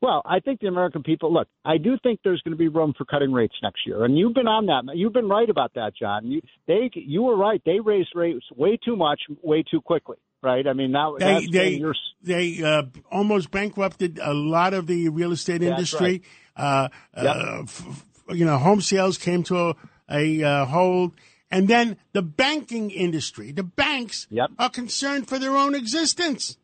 Well, 0.00 0.20
I 0.24 0.40
think 0.40 0.58
the 0.58 0.66
American 0.66 1.04
people 1.04 1.32
look. 1.32 1.46
I 1.64 1.78
do 1.78 1.96
think 2.02 2.18
there's 2.24 2.42
going 2.42 2.52
to 2.52 2.58
be 2.58 2.66
room 2.66 2.92
for 2.98 3.04
cutting 3.04 3.32
rates 3.32 3.54
next 3.62 3.86
year, 3.86 4.04
and 4.04 4.18
you've 4.18 4.34
been 4.34 4.48
on 4.48 4.66
that. 4.66 4.96
You've 4.96 5.12
been 5.12 5.28
right 5.28 5.48
about 5.48 5.74
that, 5.74 5.92
John. 5.96 6.26
You 6.26 6.42
they 6.66 6.90
you 6.92 7.22
were 7.22 7.36
right. 7.36 7.62
They 7.64 7.78
raised 7.78 8.08
rates 8.16 8.44
way 8.56 8.76
too 8.84 8.96
much, 8.96 9.20
way 9.42 9.62
too 9.62 9.80
quickly. 9.80 10.16
Right? 10.42 10.66
I 10.66 10.72
mean, 10.72 10.90
now 10.90 11.14
They 11.18 11.46
they 11.46 11.80
they 12.20 12.62
uh, 12.64 12.82
almost 13.12 13.52
bankrupted 13.52 14.18
a 14.20 14.34
lot 14.34 14.74
of 14.74 14.88
the 14.88 15.08
real 15.08 15.30
estate 15.30 15.62
industry. 15.62 16.22
Uh, 16.56 16.88
Yep. 17.16 17.36
uh, 17.36 17.62
f- 17.62 18.04
you 18.34 18.44
know, 18.44 18.58
home 18.58 18.80
sales 18.80 19.18
came 19.18 19.42
to 19.44 19.56
a, 19.58 19.76
a 20.10 20.42
uh, 20.42 20.64
hold, 20.66 21.12
and 21.50 21.68
then 21.68 21.96
the 22.12 22.22
banking 22.22 22.90
industry, 22.90 23.52
the 23.52 23.62
banks, 23.62 24.26
Yep. 24.30 24.50
are 24.58 24.70
concerned 24.70 25.28
for 25.28 25.38
their 25.38 25.56
own 25.56 25.74
existence. 25.74 26.56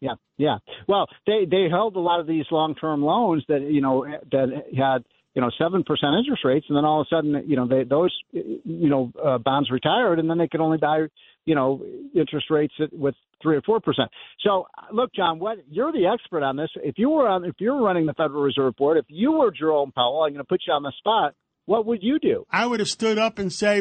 Yeah, 0.00 0.14
yeah. 0.36 0.58
Well, 0.86 1.06
they 1.26 1.46
they 1.50 1.68
held 1.70 1.96
a 1.96 2.00
lot 2.00 2.20
of 2.20 2.26
these 2.26 2.44
long 2.50 2.74
term 2.74 3.02
loans 3.02 3.44
that 3.48 3.62
you 3.62 3.80
know 3.80 4.04
that 4.32 4.64
had 4.76 5.04
you 5.34 5.42
know 5.42 5.50
seven 5.58 5.82
percent 5.84 6.14
interest 6.18 6.44
rates, 6.44 6.66
and 6.68 6.76
then 6.76 6.84
all 6.84 7.00
of 7.00 7.06
a 7.10 7.14
sudden 7.14 7.44
you 7.48 7.56
know 7.56 7.66
they 7.66 7.84
those 7.84 8.14
you 8.32 8.88
know 8.88 9.12
uh, 9.22 9.38
bonds 9.38 9.70
retired, 9.70 10.18
and 10.18 10.28
then 10.28 10.38
they 10.38 10.48
could 10.48 10.60
only 10.60 10.78
buy 10.78 11.06
you 11.44 11.54
know 11.54 11.82
interest 12.14 12.46
rates 12.50 12.74
at, 12.80 12.92
with 12.92 13.14
three 13.42 13.56
or 13.56 13.62
four 13.62 13.80
percent. 13.80 14.10
So 14.40 14.66
look, 14.92 15.12
John, 15.14 15.38
what 15.38 15.58
you're 15.68 15.92
the 15.92 16.06
expert 16.06 16.42
on 16.42 16.56
this. 16.56 16.70
If 16.76 16.94
you 16.98 17.10
were 17.10 17.28
on, 17.28 17.44
if 17.44 17.56
you're 17.58 17.80
running 17.80 18.06
the 18.06 18.14
Federal 18.14 18.42
Reserve 18.42 18.76
Board, 18.76 18.96
if 18.96 19.06
you 19.08 19.32
were 19.32 19.50
Jerome 19.50 19.92
Powell, 19.92 20.22
I'm 20.22 20.32
going 20.32 20.44
to 20.44 20.48
put 20.48 20.62
you 20.66 20.72
on 20.72 20.82
the 20.82 20.92
spot. 20.98 21.34
What 21.66 21.86
would 21.86 22.02
you 22.02 22.18
do? 22.18 22.46
I 22.50 22.66
would 22.66 22.80
have 22.80 22.90
stood 22.90 23.16
up 23.16 23.38
and 23.38 23.50
say, 23.50 23.80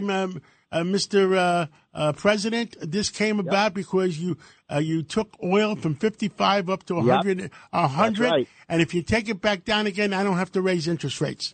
Mr. 0.82 1.38
Uh, 1.38 1.68
uh, 1.94 2.12
President, 2.14 2.76
this 2.82 3.10
came 3.10 3.40
about 3.40 3.74
because 3.74 4.18
you 4.20 4.38
uh, 4.74 4.80
you 4.80 5.04
took 5.04 5.36
oil 5.44 5.76
from 5.76 5.94
55 5.96 6.70
up 6.70 6.84
to 6.86 6.96
100, 6.96 7.52
a 7.72 7.82
100 7.82 8.24
right. 8.32 8.48
and 8.68 8.82
if 8.82 8.94
you 8.94 9.02
take 9.04 9.30
it 9.30 9.40
back 9.42 9.64
down 9.66 9.86
again, 9.86 10.14
I 10.14 10.24
don't 10.24 10.38
have 10.38 10.52
to 10.54 10.62
raise 10.62 10.88
interest 10.88 11.22
rates. 11.22 11.54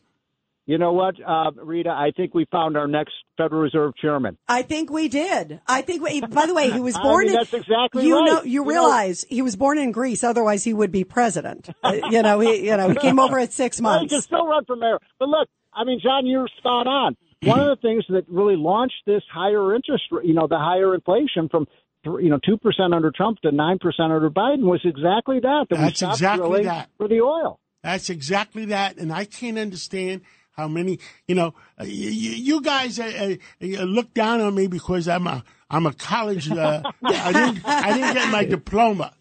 You 0.66 0.78
know 0.78 0.94
what, 0.94 1.16
uh, 1.26 1.50
Rita? 1.64 1.90
I 1.90 2.12
think 2.16 2.36
we 2.36 2.46
found 2.52 2.78
our 2.78 2.88
next 2.88 3.14
Federal 3.38 3.60
Reserve 3.62 3.96
chairman. 4.00 4.38
I 4.48 4.62
think 4.62 4.92
we 4.92 5.08
did. 5.08 5.60
I 5.68 5.82
think. 5.82 6.04
We, 6.04 6.22
by 6.22 6.46
the 6.46 6.54
way, 6.54 6.70
he 6.70 6.80
was 6.80 6.96
I 6.96 7.02
born. 7.02 7.26
mean, 7.26 7.34
in, 7.34 7.38
that's 7.38 7.54
exactly 7.56 8.06
you 8.06 8.20
right. 8.20 8.26
know. 8.26 8.44
You 8.44 8.52
You 8.52 8.60
know- 8.66 8.70
realize 8.70 9.26
he 9.30 9.42
was 9.42 9.56
born 9.56 9.80
in 9.80 9.92
Greece. 9.92 10.24
Otherwise, 10.24 10.64
he 10.64 10.76
would 10.76 10.92
be 10.92 11.04
president. 11.04 11.70
Uh, 11.84 11.94
you 12.12 12.22
know. 12.22 12.40
He. 12.40 12.68
You 12.68 12.78
know. 12.78 12.90
He 12.90 12.96
came 12.98 13.18
over 13.20 13.40
at 13.40 13.52
six 13.52 13.82
Well, 13.82 13.94
he 13.94 14.00
months. 14.02 14.14
can 14.14 14.22
still 14.22 14.46
run 14.46 14.64
for 14.66 14.76
mayor. 14.76 15.00
But 15.18 15.30
look, 15.30 15.50
I 15.74 15.86
mean, 15.86 16.00
John, 16.04 16.28
you're 16.28 16.48
spot 16.60 16.86
on. 16.86 17.18
One 17.44 17.60
of 17.60 17.68
the 17.68 17.82
things 17.82 18.04
that 18.10 18.26
really 18.28 18.56
launched 18.58 19.02
this 19.06 19.24
higher 19.32 19.74
interest, 19.74 20.04
rate, 20.12 20.26
you 20.26 20.34
know, 20.34 20.48
the 20.48 20.58
higher 20.58 20.94
inflation 20.94 21.48
from, 21.50 21.68
you 22.04 22.30
know, 22.30 22.40
two 22.46 22.58
percent 22.58 22.94
under 22.94 23.12
Trump 23.12 23.40
to 23.42 23.52
nine 23.52 23.80
percent 23.80 24.12
under 24.12 24.30
Biden 24.30 24.64
was 24.64 24.82
exactly 24.84 25.40
that. 25.40 25.68
That 25.70 25.78
That's 25.78 25.98
stopped 25.98 26.16
exactly 26.16 26.64
that. 26.66 26.90
for 26.98 27.08
the 27.08 27.22
oil. 27.22 27.60
That's 27.82 28.10
exactly 28.10 28.66
that, 28.66 28.98
and 28.98 29.12
I 29.14 29.24
can't 29.24 29.58
understand 29.58 30.22
how 30.52 30.68
many. 30.68 31.00
You 31.28 31.36
know, 31.36 31.54
uh, 31.80 31.86
you, 31.86 32.10
you 32.12 32.62
guys 32.62 33.00
uh, 33.00 33.36
uh, 33.62 33.66
uh, 33.66 33.84
look 33.84 34.14
down 34.14 34.42
on 34.42 34.54
me 34.54 34.68
because 34.68 35.08
I'm 35.08 35.26
a 35.26 35.42
I'm 35.70 35.86
a 35.86 35.94
college. 35.94 36.52
Uh, 36.52 36.82
I 37.06 37.32
didn't 37.32 37.66
I 37.66 37.94
didn't 37.94 38.14
get 38.16 38.32
my 38.32 38.44
diploma, 38.44 39.14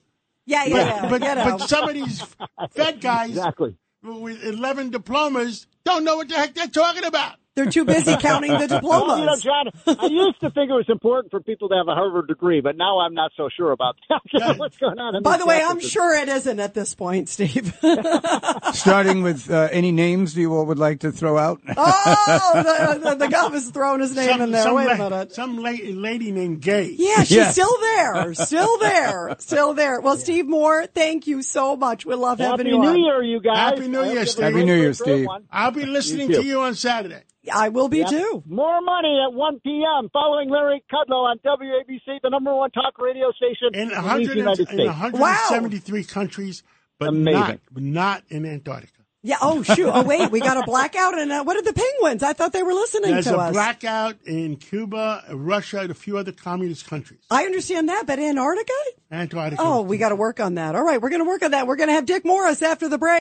yeah. 0.44 0.64
but 0.64 0.70
Yeah. 0.70 0.87
yeah, 0.87 1.09
but, 1.09 1.20
you 1.22 1.35
know. 1.37 1.44
but 1.59 1.68
some 1.68 1.88
of 1.88 1.94
these 1.94 2.24
Fed 2.72 3.00
guys 3.00 3.31
Exactly. 3.31 3.76
with 4.02 4.42
11 4.42 4.90
diplomas 4.90 5.68
don't 5.85 6.02
know 6.02 6.16
what 6.16 6.28
the 6.28 6.35
heck 6.35 6.54
they're 6.54 6.66
talking 6.66 7.04
about. 7.04 7.37
They're 7.59 7.66
too 7.71 7.85
busy 7.85 8.16
counting 8.16 8.53
the 8.53 8.81
Well, 8.85 9.18
you 9.18 9.27
know. 9.27 9.37
John, 9.37 9.66
I 9.87 10.07
used 10.07 10.38
to 10.42 10.51
think 10.51 10.71
it 10.71 10.75
was 10.75 10.87
important 10.88 11.33
for 11.33 11.40
people 11.40 11.68
to 11.71 11.75
have 11.75 11.88
a 11.88 11.94
Harvard 11.94 12.29
degree, 12.29 12.61
but 12.61 12.77
now 12.77 13.01
I'm 13.01 13.14
not 13.14 13.33
so 13.37 13.49
sure 13.55 13.73
about 13.73 13.97
that. 14.09 14.57
What's 14.59 14.77
going 14.79 14.99
on? 14.99 15.16
in 15.16 15.23
By 15.25 15.38
the 15.38 15.44
way, 15.47 15.61
I'm 15.62 15.81
sure 15.81 16.14
it 16.14 16.29
isn't 16.29 16.61
at 16.61 16.75
this 16.75 16.94
point, 16.94 17.29
Steve. 17.29 17.77
Starting 18.73 19.23
with 19.23 19.51
uh, 19.51 19.68
any 19.73 19.90
names 19.92 20.37
you 20.37 20.55
all 20.55 20.66
would 20.66 20.79
like 20.79 21.01
to 21.01 21.11
throw 21.11 21.37
out? 21.37 21.61
oh, 21.77 22.53
the, 22.94 23.11
the, 23.11 23.14
the 23.16 23.27
gov 23.27 23.55
is 23.55 23.71
throwing 23.71 24.01
his 24.01 24.14
name 24.14 24.40
in 24.40 24.53
there. 24.53 24.73
Wait 24.73 24.88
a 24.90 24.97
minute. 24.97 25.33
some 25.33 25.59
la- 25.59 25.71
lady 25.71 26.31
named 26.31 26.61
Gay. 26.61 26.94
Yeah, 26.97 27.25
she's 27.25 27.38
Yes. 27.38 27.53
still 27.55 27.77
there. 27.81 28.35
Still 28.35 28.79
there. 28.79 29.37
Still 29.38 29.75
there. 29.75 30.01
Well, 30.01 30.16
Steve 30.16 30.47
Moore, 30.47 30.87
thank 30.87 31.27
you 31.27 31.42
so 31.42 31.77
much. 31.77 32.07
We 32.07 32.14
love 32.14 32.38
having 32.38 32.66
Happy 32.66 32.71
you 32.71 32.83
Happy 32.83 32.99
New 32.99 33.07
on. 33.09 33.23
Year, 33.23 33.23
you 33.25 33.40
guys. 33.40 33.57
Happy 33.57 33.88
New 33.88 34.03
Year, 34.03 34.12
you 34.12 34.18
have 34.18 34.27
a 34.27 34.31
Steve. 34.31 34.44
Happy 34.44 34.64
New 34.64 34.75
Year, 34.75 34.92
Steve. 34.94 35.27
I'll 35.51 35.71
be 35.71 35.87
listening 35.87 36.31
You 36.31 36.37
to 36.37 36.44
you 36.44 36.61
on 36.61 36.75
Saturday. 36.75 37.23
I 37.50 37.68
will 37.70 37.88
be 37.88 37.98
Yep. 37.98 38.08
too. 38.11 38.42
More 38.46 38.80
money 38.80 39.18
at 39.26 39.32
1 39.34 39.61
p.m. 39.61 40.08
following 40.12 40.48
Larry 40.50 40.82
Kudlow 40.92 41.24
on 41.30 41.38
WABC, 41.44 42.20
the 42.22 42.30
number 42.30 42.54
one 42.54 42.70
talk 42.70 42.98
radio 42.98 43.30
station 43.32 43.70
In, 43.74 43.90
in, 43.90 44.26
the 44.26 44.34
United 44.34 44.68
in 44.70 44.74
States. 44.76 44.88
173 44.88 46.04
countries, 46.04 46.62
but 46.98 47.08
Amazing. 47.08 47.61
not, 47.72 47.82
not 47.82 48.22
in 48.28 48.44
Antarctica. 48.46 48.92
Yeah. 49.22 49.37
Oh, 49.42 49.64
shoot. 49.64 49.90
Oh, 49.92 50.04
wait. 50.04 50.30
We 50.30 50.38
got 50.40 50.56
a 50.58 50.62
blackout. 50.62 51.18
And 51.18 51.32
uh, 51.32 51.42
what 51.42 51.56
are 51.56 51.62
the 51.62 51.72
penguins? 51.72 52.22
I 52.22 52.32
thought 52.34 52.52
they 52.52 52.62
were 52.62 52.72
listening 52.72 53.11
There's 53.11 53.24
to 53.26 53.34
a 53.34 53.48
us. 53.48 53.52
blackout 53.52 54.14
in 54.24 54.56
Cuba, 54.56 55.24
Russia, 55.32 55.80
and 55.80 55.90
a 55.90 55.94
few 55.94 56.16
other 56.18 56.30
communist 56.30 56.87
countries. 56.87 57.18
I 57.28 57.42
understand 57.44 57.88
that, 57.88 58.04
but 58.06 58.20
Antarctica? 58.20 58.72
Antarctica. 59.11 59.61
Oh, 59.62 59.82
we 59.82 59.98
got 59.98 60.11
to 60.11 60.16
work 60.16 60.38
on 60.38 60.54
that. 60.54 60.76
All 60.76 60.84
right. 60.84 61.02
We're 61.02 61.11
going 61.11 61.22
to 61.24 61.28
work 61.28 61.42
on 61.42 61.50
that. 61.50 61.66
We're 61.66 61.76
going 61.76 61.88
to 61.88 61.94
have 61.94 62.06
Dick 62.06 62.24
Morris 62.24 62.62
after 62.62 62.88
the 62.88 62.96
break. 62.96 63.20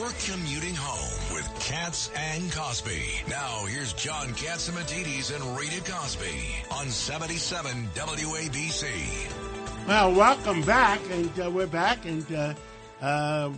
You're 0.00 0.08
commuting 0.34 0.74
home 0.74 1.34
with 1.34 1.46
Cats 1.60 2.10
and 2.16 2.50
Cosby. 2.52 3.02
Now, 3.28 3.66
here's 3.66 3.92
John 3.92 4.28
Catsimatidis 4.28 5.34
and 5.36 5.58
Rita 5.58 5.82
Cosby 5.92 6.54
on 6.70 6.88
77 6.88 7.86
WABC. 7.94 8.86
Well, 9.86 10.14
welcome 10.14 10.62
back, 10.62 11.00
and 11.10 11.30
uh, 11.38 11.50
we're 11.50 11.66
back, 11.66 12.06
and 12.06 12.24
uh, 12.32 12.54
uh, 13.02 13.50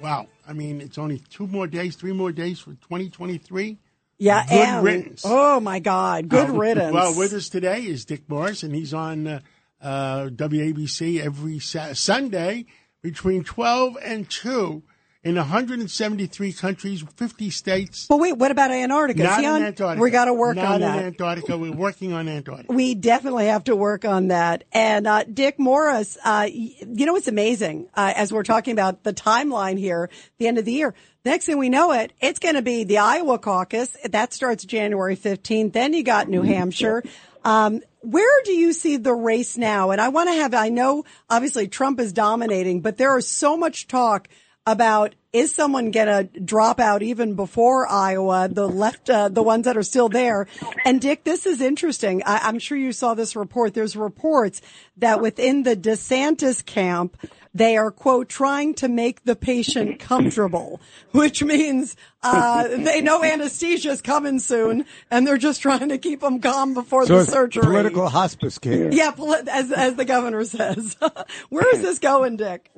wow, 0.00 0.28
I 0.46 0.52
mean, 0.52 0.80
it's 0.80 0.96
only 0.96 1.18
two 1.28 1.48
more 1.48 1.66
days, 1.66 1.96
three 1.96 2.12
more 2.12 2.30
days 2.30 2.60
for 2.60 2.70
2023. 2.70 3.76
Yeah. 4.18 4.46
Good 4.46 4.54
and- 4.54 4.84
riddance. 4.84 5.22
Oh, 5.24 5.58
my 5.58 5.80
God. 5.80 6.28
Good 6.28 6.50
Uh, 6.50 6.52
riddance. 6.52 6.94
Well, 6.94 7.18
with 7.18 7.32
us 7.32 7.48
today 7.48 7.80
is 7.82 8.04
Dick 8.04 8.28
Morris, 8.28 8.62
and 8.62 8.72
he's 8.72 8.94
on 8.94 9.26
uh, 9.26 9.40
uh, 9.82 10.26
WABC 10.28 11.18
every 11.20 11.58
sa- 11.58 11.94
Sunday 11.94 12.66
between 13.02 13.42
12 13.42 13.96
and 14.04 14.30
2. 14.30 14.84
In 15.22 15.34
173 15.36 16.52
countries, 16.54 17.04
50 17.16 17.50
states. 17.50 18.06
But 18.08 18.18
wait, 18.18 18.32
what 18.38 18.50
about 18.50 18.70
Antarctica? 18.70 19.22
Not 19.22 19.40
See, 19.40 19.44
in 19.44 19.62
Antarctica. 19.62 20.02
We 20.02 20.10
got 20.10 20.24
to 20.26 20.34
work 20.34 20.56
Not 20.56 20.64
on 20.66 20.74
in 20.76 20.80
that. 20.80 21.04
Antarctica. 21.04 21.58
We're 21.58 21.72
working 21.72 22.14
on 22.14 22.26
Antarctica. 22.26 22.72
We 22.72 22.94
definitely 22.94 23.46
have 23.46 23.64
to 23.64 23.76
work 23.76 24.06
on 24.06 24.28
that. 24.28 24.64
And 24.72 25.06
uh, 25.06 25.24
Dick 25.24 25.58
Morris, 25.58 26.16
uh, 26.24 26.48
you 26.50 27.04
know 27.04 27.16
it's 27.16 27.28
amazing? 27.28 27.88
Uh, 27.94 28.14
as 28.16 28.32
we're 28.32 28.44
talking 28.44 28.72
about 28.72 29.02
the 29.02 29.12
timeline 29.12 29.78
here, 29.78 30.08
the 30.38 30.48
end 30.48 30.56
of 30.56 30.64
the 30.64 30.72
year. 30.72 30.94
Next 31.22 31.44
thing 31.44 31.58
we 31.58 31.68
know 31.68 31.92
it, 31.92 32.14
it's 32.20 32.38
going 32.38 32.54
to 32.54 32.62
be 32.62 32.84
the 32.84 32.98
Iowa 32.98 33.38
caucus. 33.38 33.94
That 34.04 34.32
starts 34.32 34.64
January 34.64 35.16
15th. 35.16 35.74
Then 35.74 35.92
you 35.92 36.02
got 36.02 36.28
New 36.28 36.42
Hampshire. 36.42 37.02
Um, 37.44 37.82
where 38.00 38.42
do 38.44 38.52
you 38.52 38.72
see 38.72 38.96
the 38.96 39.12
race 39.12 39.58
now? 39.58 39.90
And 39.90 40.00
I 40.00 40.08
want 40.08 40.30
to 40.30 40.34
have, 40.34 40.54
I 40.54 40.70
know 40.70 41.04
obviously 41.28 41.68
Trump 41.68 42.00
is 42.00 42.14
dominating, 42.14 42.80
but 42.80 42.96
there 42.96 43.16
is 43.18 43.28
so 43.28 43.58
much 43.58 43.86
talk 43.86 44.28
about 44.70 45.14
is 45.32 45.54
someone 45.54 45.90
going 45.92 46.06
to 46.08 46.40
drop 46.40 46.80
out 46.80 47.02
even 47.02 47.34
before 47.36 47.86
Iowa, 47.86 48.48
the 48.50 48.66
left, 48.68 49.08
uh, 49.08 49.28
the 49.28 49.42
ones 49.44 49.64
that 49.64 49.76
are 49.76 49.82
still 49.84 50.08
there. 50.08 50.48
And 50.84 51.00
Dick, 51.00 51.22
this 51.22 51.46
is 51.46 51.60
interesting. 51.60 52.22
I, 52.26 52.38
I'm 52.44 52.58
sure 52.58 52.76
you 52.76 52.92
saw 52.92 53.14
this 53.14 53.36
report. 53.36 53.74
There's 53.74 53.94
reports 53.94 54.60
that 54.96 55.20
within 55.20 55.62
the 55.62 55.76
DeSantis 55.76 56.64
camp, 56.64 57.16
they 57.54 57.76
are 57.76 57.90
quote 57.92 58.28
trying 58.28 58.74
to 58.74 58.88
make 58.88 59.24
the 59.24 59.36
patient 59.36 60.00
comfortable, 60.00 60.80
which 61.12 61.42
means 61.44 61.94
uh, 62.24 62.66
they 62.68 63.00
know 63.00 63.22
anesthesia 63.22 63.90
is 63.90 64.02
coming 64.02 64.38
soon, 64.40 64.84
and 65.12 65.26
they're 65.26 65.38
just 65.38 65.60
trying 65.62 65.88
to 65.90 65.98
keep 65.98 66.20
them 66.20 66.40
calm 66.40 66.74
before 66.74 67.06
So 67.06 67.18
the 67.18 67.24
surgery. 67.30 67.62
political 67.62 68.08
hospice 68.08 68.58
care. 68.58 68.92
Yeah, 68.92 69.12
poli- 69.12 69.48
as 69.48 69.70
as 69.72 69.94
the 69.94 70.04
governor 70.04 70.44
says. 70.44 70.96
Where 71.50 71.72
is 71.74 71.82
this 71.82 71.98
going, 72.00 72.36
Dick? 72.36 72.70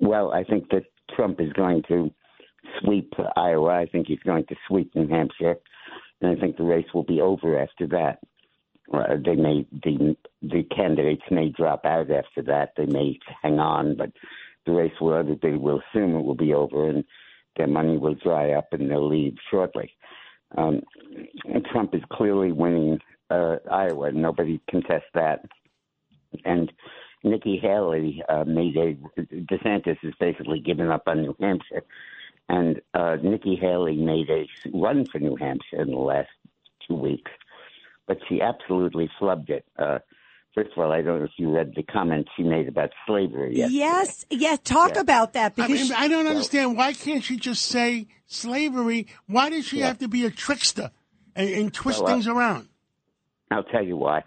Well, 0.00 0.32
I 0.32 0.42
think 0.44 0.68
that 0.70 0.82
Trump 1.16 1.40
is 1.40 1.52
going 1.52 1.82
to 1.88 2.10
sweep 2.80 3.12
Iowa. 3.36 3.70
I 3.70 3.86
think 3.86 4.06
he's 4.06 4.20
going 4.20 4.46
to 4.46 4.56
sweep 4.68 4.94
New 4.94 5.08
Hampshire, 5.08 5.56
and 6.20 6.36
I 6.36 6.40
think 6.40 6.56
the 6.56 6.64
race 6.64 6.86
will 6.94 7.04
be 7.04 7.20
over 7.20 7.58
after 7.60 7.86
that. 7.88 8.18
Uh, 8.92 9.16
they 9.24 9.36
may 9.36 9.66
the 9.84 10.16
the 10.42 10.64
candidates 10.74 11.22
may 11.30 11.48
drop 11.48 11.84
out 11.84 12.10
after 12.10 12.42
that. 12.42 12.72
They 12.76 12.86
may 12.86 13.18
hang 13.42 13.58
on, 13.58 13.96
but 13.96 14.10
the 14.66 14.72
race 14.72 14.92
will 15.00 15.38
they 15.40 15.52
will 15.52 15.80
assume 15.80 16.16
it 16.16 16.24
will 16.24 16.34
be 16.34 16.52
over, 16.52 16.88
and 16.88 17.04
their 17.56 17.68
money 17.68 17.96
will 17.96 18.14
dry 18.14 18.52
up, 18.52 18.68
and 18.72 18.90
they'll 18.90 19.08
leave 19.08 19.36
shortly. 19.50 19.92
Um, 20.56 20.82
Trump 21.72 21.94
is 21.94 22.02
clearly 22.12 22.52
winning 22.52 22.98
uh, 23.30 23.56
Iowa. 23.70 24.12
Nobody 24.12 24.60
contests 24.70 25.10
that, 25.14 25.44
and 26.44 26.70
Nikki 27.24 27.58
Haley 27.60 28.22
uh, 28.28 28.44
made 28.44 28.76
a 28.76 28.94
DeSantis 29.20 29.98
has 30.02 30.12
basically 30.18 30.60
given 30.60 30.90
up 30.90 31.04
on 31.06 31.22
New 31.22 31.36
Hampshire, 31.40 31.82
and 32.48 32.80
uh, 32.94 33.16
Nikki 33.22 33.56
Haley 33.56 33.96
made 33.96 34.28
a 34.28 34.46
run 34.74 35.06
for 35.10 35.18
New 35.18 35.36
Hampshire 35.36 35.82
in 35.82 35.90
the 35.90 35.98
last 35.98 36.30
two 36.86 36.94
weeks, 36.94 37.30
but 38.06 38.18
she 38.28 38.40
absolutely 38.40 39.08
flubbed 39.20 39.50
it. 39.50 39.64
Uh, 39.78 39.98
first 40.54 40.70
of 40.72 40.78
all, 40.78 40.92
I 40.92 41.02
don't 41.02 41.20
know 41.20 41.24
if 41.24 41.30
you 41.38 41.54
read 41.54 41.72
the 41.76 41.84
comments 41.84 42.30
she 42.36 42.42
made 42.42 42.68
about 42.68 42.90
slavery. 43.06 43.56
Yesterday. 43.56 43.78
Yes, 43.78 44.26
yeah. 44.30 44.56
Talk 44.62 44.96
about 44.96 45.34
that 45.34 45.54
I 45.56 45.66
because 45.66 45.90
mean, 45.90 45.98
I 45.98 46.08
don't 46.08 46.26
understand. 46.26 46.76
Why 46.76 46.92
can't 46.92 47.22
she 47.22 47.36
just 47.36 47.64
say 47.64 48.08
slavery? 48.26 49.06
Why 49.26 49.50
does 49.50 49.66
she 49.66 49.80
have 49.80 49.98
to 49.98 50.08
be 50.08 50.26
a 50.26 50.30
trickster 50.30 50.90
and, 51.36 51.48
and 51.48 51.72
twist 51.74 52.00
Well, 52.00 52.08
uh, 52.08 52.12
things 52.14 52.26
around? 52.26 52.68
I'll 53.52 53.62
tell 53.62 53.84
you 53.84 53.96
why. 53.96 54.24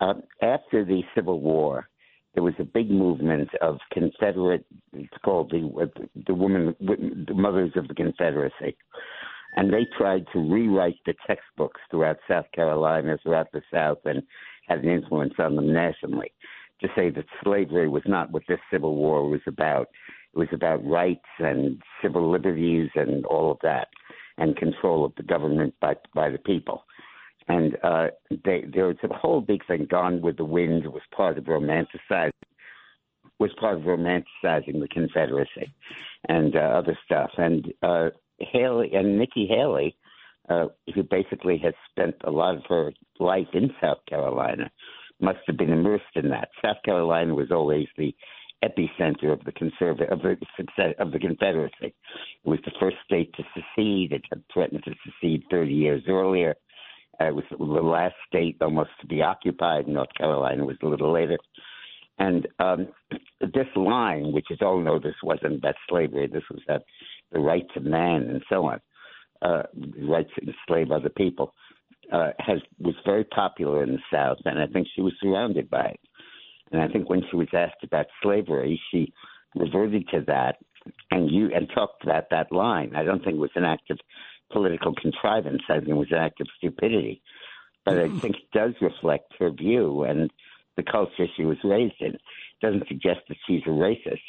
Uh, 0.00 0.14
after 0.42 0.84
the 0.84 1.02
Civil 1.14 1.40
War, 1.40 1.88
there 2.36 2.44
was 2.44 2.54
a 2.58 2.64
big 2.64 2.90
movement 2.90 3.48
of 3.62 3.78
Confederate. 3.92 4.66
It's 4.92 5.16
called 5.24 5.50
the 5.50 5.90
the 6.26 6.34
women, 6.34 6.76
the 6.80 7.34
mothers 7.34 7.72
of 7.76 7.88
the 7.88 7.94
Confederacy, 7.94 8.76
and 9.56 9.72
they 9.72 9.86
tried 9.96 10.26
to 10.34 10.38
rewrite 10.38 10.98
the 11.06 11.14
textbooks 11.26 11.80
throughout 11.90 12.18
South 12.28 12.44
Carolina, 12.54 13.16
throughout 13.22 13.50
the 13.52 13.62
South, 13.72 13.98
and 14.04 14.22
had 14.68 14.80
an 14.84 14.90
influence 14.90 15.32
on 15.38 15.56
them 15.56 15.72
nationally. 15.72 16.30
To 16.82 16.88
say 16.94 17.08
that 17.08 17.24
slavery 17.42 17.88
was 17.88 18.02
not 18.06 18.30
what 18.30 18.42
this 18.46 18.60
Civil 18.70 18.96
War 18.96 19.30
was 19.30 19.40
about. 19.46 19.88
It 20.34 20.38
was 20.38 20.48
about 20.52 20.86
rights 20.86 21.24
and 21.38 21.80
civil 22.02 22.30
liberties 22.30 22.90
and 22.96 23.24
all 23.24 23.50
of 23.50 23.58
that, 23.62 23.88
and 24.36 24.54
control 24.58 25.06
of 25.06 25.14
the 25.16 25.22
government 25.22 25.72
by 25.80 25.94
by 26.14 26.28
the 26.28 26.38
people 26.38 26.84
and 27.48 27.76
uh, 27.82 28.08
they, 28.44 28.64
there 28.72 28.86
was 28.86 28.96
a 29.04 29.14
whole 29.14 29.40
big 29.40 29.66
thing. 29.66 29.86
Gone 29.90 30.20
with 30.20 30.36
the 30.36 30.44
Wind 30.44 30.86
was 30.86 31.02
part 31.14 31.38
of 31.38 31.44
romanticizing 31.44 32.30
was 33.38 33.50
part 33.60 33.76
of 33.76 33.82
romanticizing 33.82 34.80
the 34.80 34.88
Confederacy 34.90 35.72
and 36.28 36.56
uh, 36.56 36.60
other 36.60 36.98
stuff. 37.04 37.30
And 37.36 37.72
uh, 37.82 38.10
Haley 38.38 38.92
and 38.94 39.18
Nikki 39.18 39.46
Haley, 39.46 39.96
uh, 40.48 40.66
who 40.94 41.02
basically 41.02 41.58
has 41.58 41.74
spent 41.90 42.14
a 42.24 42.30
lot 42.30 42.56
of 42.56 42.62
her 42.68 42.92
life 43.18 43.48
in 43.52 43.70
South 43.80 43.98
Carolina, 44.08 44.70
must 45.20 45.38
have 45.46 45.56
been 45.56 45.72
immersed 45.72 46.04
in 46.14 46.28
that. 46.30 46.48
South 46.64 46.78
Carolina 46.84 47.34
was 47.34 47.50
always 47.50 47.86
the 47.96 48.14
epicenter 48.64 49.32
of 49.32 49.40
the 49.44 50.06
of 50.10 50.22
the 50.22 50.36
success 50.56 50.94
of 50.98 51.12
the 51.12 51.18
Confederacy. 51.18 51.74
It 51.82 51.94
was 52.44 52.58
the 52.64 52.72
first 52.80 52.96
state 53.04 53.32
to 53.34 53.42
secede. 53.54 54.12
It 54.12 54.24
had 54.30 54.42
threatened 54.52 54.82
to 54.84 54.94
secede 55.04 55.44
30 55.50 55.72
years 55.72 56.02
earlier. 56.08 56.54
It 57.20 57.34
was 57.34 57.44
the 57.50 57.64
last 57.64 58.14
state 58.28 58.56
almost 58.60 58.90
to 59.00 59.06
be 59.06 59.22
occupied. 59.22 59.88
North 59.88 60.14
Carolina 60.16 60.64
was 60.64 60.76
a 60.82 60.86
little 60.86 61.12
later. 61.12 61.38
And 62.18 62.46
um, 62.58 62.88
this 63.40 63.66
line, 63.74 64.32
which 64.32 64.50
is, 64.50 64.58
oh 64.62 64.80
no, 64.80 64.98
this 64.98 65.14
wasn't 65.22 65.56
about 65.56 65.74
slavery. 65.88 66.26
This 66.26 66.42
was 66.50 66.60
about 66.66 66.82
the 67.32 67.40
rights 67.40 67.70
of 67.76 67.84
man 67.84 68.22
and 68.22 68.42
so 68.48 68.66
on, 68.66 68.80
uh, 69.42 69.62
the 69.74 70.24
to 70.40 70.46
enslave 70.46 70.90
other 70.90 71.10
people, 71.10 71.52
uh, 72.12 72.30
has 72.38 72.58
was 72.78 72.94
very 73.04 73.24
popular 73.24 73.82
in 73.82 73.92
the 73.92 73.98
South, 74.12 74.38
and 74.44 74.58
I 74.58 74.66
think 74.66 74.86
she 74.94 75.02
was 75.02 75.12
surrounded 75.20 75.68
by 75.68 75.86
it. 75.86 76.00
And 76.72 76.80
I 76.80 76.88
think 76.88 77.08
when 77.08 77.22
she 77.30 77.36
was 77.36 77.48
asked 77.52 77.82
about 77.82 78.06
slavery, 78.22 78.80
she 78.90 79.12
reverted 79.54 80.08
to 80.08 80.20
that 80.26 80.56
and 81.10 81.30
you 81.30 81.50
and 81.54 81.68
talked 81.74 82.02
about 82.04 82.30
that 82.30 82.52
line. 82.52 82.94
I 82.94 83.02
don't 83.02 83.22
think 83.22 83.36
it 83.36 83.40
was 83.40 83.50
an 83.56 83.64
act 83.64 83.90
of 83.90 83.98
political 84.52 84.94
contrivance. 84.94 85.62
I 85.68 85.78
think 85.78 85.88
it 85.88 85.94
was 85.94 86.10
an 86.10 86.18
act 86.18 86.40
of 86.40 86.48
stupidity. 86.56 87.22
But 87.84 87.98
I 87.98 88.08
think 88.18 88.36
it 88.36 88.50
does 88.52 88.74
reflect 88.80 89.32
her 89.38 89.50
view 89.50 90.02
and 90.02 90.30
the 90.76 90.82
culture 90.82 91.26
she 91.36 91.44
was 91.44 91.58
raised 91.62 91.94
in. 92.00 92.14
It 92.14 92.20
doesn't 92.60 92.88
suggest 92.88 93.20
that 93.28 93.36
she's 93.46 93.62
a 93.66 93.70
racist. 93.70 94.20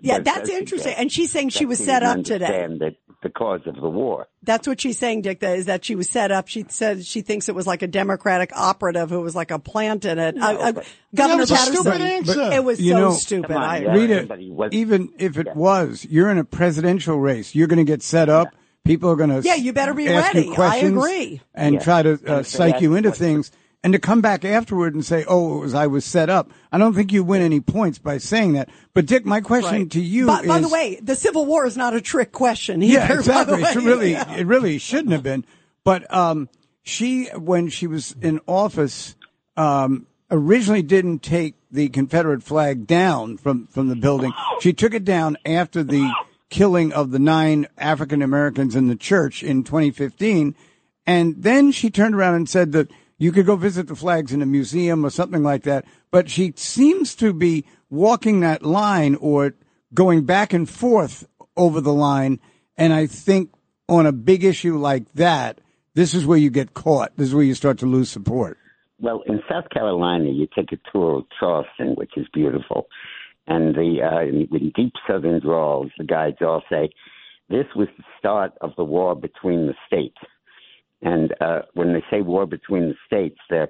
Yeah, 0.00 0.18
that's 0.18 0.50
interesting. 0.50 0.94
And 0.94 1.10
she's 1.10 1.30
saying 1.30 1.50
she 1.50 1.64
was 1.64 1.78
she 1.78 1.84
set 1.84 2.02
up 2.02 2.22
today. 2.24 2.44
understand 2.44 2.80
that 2.80 2.96
the 3.22 3.30
cause 3.30 3.62
of 3.64 3.76
the 3.76 3.88
war. 3.88 4.26
That's 4.42 4.68
what 4.68 4.80
she's 4.80 4.98
saying, 4.98 5.22
Dick, 5.22 5.40
that 5.40 5.56
is 5.56 5.66
that 5.66 5.84
she 5.84 5.94
was 5.94 6.10
set 6.10 6.30
up. 6.30 6.48
She 6.48 6.66
said 6.68 7.06
she 7.06 7.22
thinks 7.22 7.48
it 7.48 7.54
was 7.54 7.66
like 7.66 7.80
a 7.80 7.86
Democratic 7.86 8.50
operative 8.54 9.08
who 9.08 9.20
was 9.20 9.34
like 9.34 9.50
a 9.50 9.58
plant 9.58 10.04
in 10.04 10.18
it. 10.18 10.36
Uh, 10.36 10.46
uh, 10.46 10.82
Governor 11.14 11.40
was 11.40 11.50
a 11.50 11.54
Paterson. 11.54 11.82
stupid 11.82 12.00
answer. 12.02 12.52
It 12.52 12.64
was 12.64 12.78
so 12.78 12.84
know- 12.84 13.12
stupid. 13.12 13.48
Come 13.48 13.56
on, 13.56 13.62
I, 13.62 13.78
yeah. 13.78 13.92
Rita, 13.94 14.36
was- 14.50 14.72
even 14.72 15.10
if 15.18 15.38
it 15.38 15.54
was, 15.56 16.06
you're 16.10 16.30
in 16.30 16.38
a 16.38 16.44
presidential 16.44 17.18
race. 17.18 17.54
You're 17.54 17.68
going 17.68 17.78
to 17.78 17.90
get 17.90 18.02
set 18.02 18.28
up. 18.28 18.54
People 18.84 19.10
are 19.10 19.16
going 19.16 19.30
to 19.30 19.40
Yeah, 19.40 19.54
you 19.54 19.72
better 19.72 19.94
be 19.94 20.08
ready. 20.08 20.42
You 20.46 20.54
I 20.56 20.76
agree. 20.76 21.40
And 21.54 21.74
Yeah. 21.76 21.80
try 21.80 22.02
to 22.02 22.18
uh, 22.26 22.42
psych 22.42 22.80
you 22.82 22.94
into 22.94 23.08
what- 23.10 23.18
things, 23.18 23.50
and 23.82 23.92
to 23.94 23.98
come 23.98 24.20
back 24.20 24.44
afterward 24.44 24.94
and 24.94 25.04
say, 25.04 25.24
"Oh, 25.26 25.56
it 25.56 25.60
was 25.60 25.74
I 25.74 25.86
was 25.86 26.04
set 26.04 26.28
up." 26.30 26.50
I 26.70 26.78
don't 26.78 26.94
think 26.94 27.12
you 27.12 27.24
win 27.24 27.40
any 27.42 27.60
points 27.60 27.98
by 27.98 28.18
saying 28.18 28.52
that. 28.54 28.68
But 28.92 29.06
Dick, 29.06 29.24
my 29.24 29.40
question 29.40 29.72
Right. 29.82 29.90
to 29.90 30.00
you 30.00 30.26
by, 30.26 30.40
is: 30.40 30.46
by 30.46 30.60
the 30.60 30.68
way, 30.68 30.98
the 31.02 31.14
Civil 31.16 31.46
War 31.46 31.64
is 31.66 31.76
not 31.76 31.94
a 31.94 32.00
trick 32.00 32.30
question. 32.32 32.82
Either, 32.82 32.92
yeah, 32.94 33.12
exactly. 33.12 33.62
It 33.62 33.76
really, 33.76 34.12
Yeah. 34.12 34.34
it 34.36 34.46
really 34.46 34.78
shouldn't 34.78 35.12
have 35.12 35.22
been. 35.22 35.44
But 35.82 36.12
um, 36.14 36.48
she, 36.82 37.26
when 37.36 37.68
she 37.68 37.86
was 37.86 38.14
in 38.22 38.40
office, 38.46 39.16
um, 39.56 40.06
originally 40.30 40.82
didn't 40.82 41.22
take 41.22 41.54
the 41.70 41.88
Confederate 41.88 42.42
flag 42.42 42.86
down 42.86 43.36
from 43.38 43.66
from 43.68 43.88
the 43.88 43.96
building. 43.96 44.32
She 44.60 44.72
took 44.74 44.92
it 44.94 45.04
down 45.04 45.36
after 45.44 45.82
the 45.82 46.10
killing 46.50 46.92
of 46.92 47.10
the 47.10 47.18
nine 47.18 47.66
African 47.78 48.22
Americans 48.22 48.76
in 48.76 48.88
the 48.88 48.96
church 48.96 49.42
in 49.42 49.64
2015, 49.64 50.54
and 51.06 51.34
then 51.36 51.72
she 51.72 51.90
turned 51.90 52.14
around 52.14 52.34
and 52.34 52.48
said 52.48 52.72
that 52.72 52.90
you 53.18 53.32
could 53.32 53.46
go 53.46 53.56
visit 53.56 53.88
the 53.88 53.96
flags 53.96 54.32
in 54.32 54.42
a 54.42 54.46
museum 54.46 55.04
or 55.04 55.10
something 55.10 55.42
like 55.42 55.62
that. 55.64 55.84
But 56.10 56.30
she 56.30 56.52
seems 56.56 57.14
to 57.16 57.32
be 57.32 57.64
walking 57.90 58.40
that 58.40 58.62
line 58.62 59.14
or 59.16 59.54
going 59.92 60.24
back 60.24 60.52
and 60.52 60.68
forth 60.68 61.26
over 61.56 61.80
the 61.80 61.92
line. 61.92 62.40
And 62.76 62.92
I 62.92 63.06
think 63.06 63.50
on 63.88 64.06
a 64.06 64.12
big 64.12 64.44
issue 64.44 64.76
like 64.78 65.12
that, 65.12 65.60
this 65.94 66.14
is 66.14 66.26
where 66.26 66.38
you 66.38 66.50
get 66.50 66.74
caught. 66.74 67.16
This 67.16 67.28
is 67.28 67.34
where 67.34 67.44
you 67.44 67.54
start 67.54 67.78
to 67.78 67.86
lose 67.86 68.10
support. 68.10 68.58
Well, 69.00 69.22
in 69.26 69.40
South 69.48 69.68
Carolina, 69.70 70.30
you 70.30 70.48
take 70.54 70.72
a 70.72 70.78
tour 70.92 71.18
of 71.18 71.24
Charleston, 71.38 71.94
which 71.94 72.12
is 72.16 72.26
beautiful, 72.32 72.86
and 73.46 73.74
the 73.74 73.98
uh, 74.02 74.22
in, 74.22 74.48
in 74.52 74.72
deep 74.74 74.94
Southern 75.06 75.40
drawls, 75.40 75.90
the 75.98 76.04
guides 76.04 76.38
all 76.40 76.62
say 76.70 76.90
this 77.48 77.66
was 77.76 77.88
the 77.98 78.04
start 78.18 78.52
of 78.60 78.70
the 78.76 78.84
war 78.84 79.14
between 79.14 79.66
the 79.66 79.74
states. 79.86 80.16
And 81.02 81.34
uh, 81.40 81.62
when 81.74 81.92
they 81.92 82.02
say 82.10 82.22
war 82.22 82.46
between 82.46 82.88
the 82.88 82.94
states, 83.06 83.38
they 83.50 83.66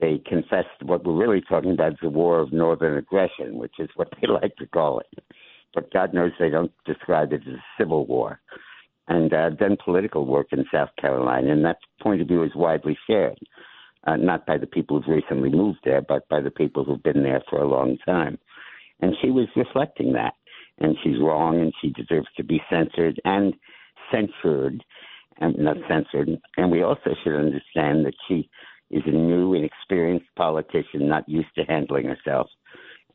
they 0.00 0.22
confess 0.26 0.66
what 0.82 1.04
we're 1.04 1.16
really 1.16 1.40
talking 1.40 1.72
about 1.72 1.92
is 1.94 1.98
the 2.00 2.08
war 2.10 2.38
of 2.38 2.52
northern 2.52 2.96
aggression, 2.96 3.58
which 3.58 3.74
is 3.80 3.88
what 3.96 4.08
they 4.20 4.28
like 4.28 4.54
to 4.56 4.66
call 4.66 5.00
it. 5.00 5.24
but 5.74 5.92
God 5.92 6.14
knows 6.14 6.32
they 6.38 6.50
don't 6.50 6.72
describe 6.86 7.32
it 7.32 7.42
as 7.46 7.54
a 7.54 7.64
civil 7.76 8.06
war. 8.06 8.40
And 9.08 9.32
uh, 9.32 9.38
I've 9.38 9.58
done 9.58 9.76
political 9.82 10.26
work 10.26 10.48
in 10.52 10.64
South 10.72 10.90
Carolina, 11.00 11.50
and 11.50 11.64
that 11.64 11.78
point 12.00 12.20
of 12.20 12.28
view 12.28 12.44
is 12.44 12.54
widely 12.54 12.96
shared, 13.08 13.38
uh, 14.06 14.16
not 14.16 14.46
by 14.46 14.58
the 14.58 14.66
people 14.66 15.00
who've 15.00 15.16
recently 15.16 15.50
moved 15.50 15.80
there, 15.82 16.02
but 16.02 16.28
by 16.28 16.40
the 16.40 16.50
people 16.50 16.84
who've 16.84 17.02
been 17.02 17.22
there 17.22 17.42
for 17.48 17.60
a 17.60 17.68
long 17.68 17.96
time. 18.04 18.38
And 19.00 19.14
she 19.22 19.30
was 19.30 19.48
reflecting 19.56 20.12
that, 20.14 20.34
and 20.78 20.96
she's 21.02 21.20
wrong, 21.20 21.60
and 21.60 21.72
she 21.80 21.90
deserves 21.90 22.28
to 22.36 22.44
be 22.44 22.60
censored 22.70 23.20
and 23.24 23.54
censored, 24.12 24.82
and 25.40 25.56
not 25.58 25.76
censored. 25.88 26.28
And 26.56 26.70
we 26.70 26.82
also 26.82 27.10
should 27.22 27.36
understand 27.36 28.06
that 28.06 28.14
she 28.26 28.48
is 28.90 29.02
a 29.06 29.10
new, 29.10 29.54
and 29.54 29.64
inexperienced 29.64 30.26
politician, 30.36 31.08
not 31.08 31.28
used 31.28 31.54
to 31.56 31.64
handling 31.64 32.06
herself, 32.06 32.48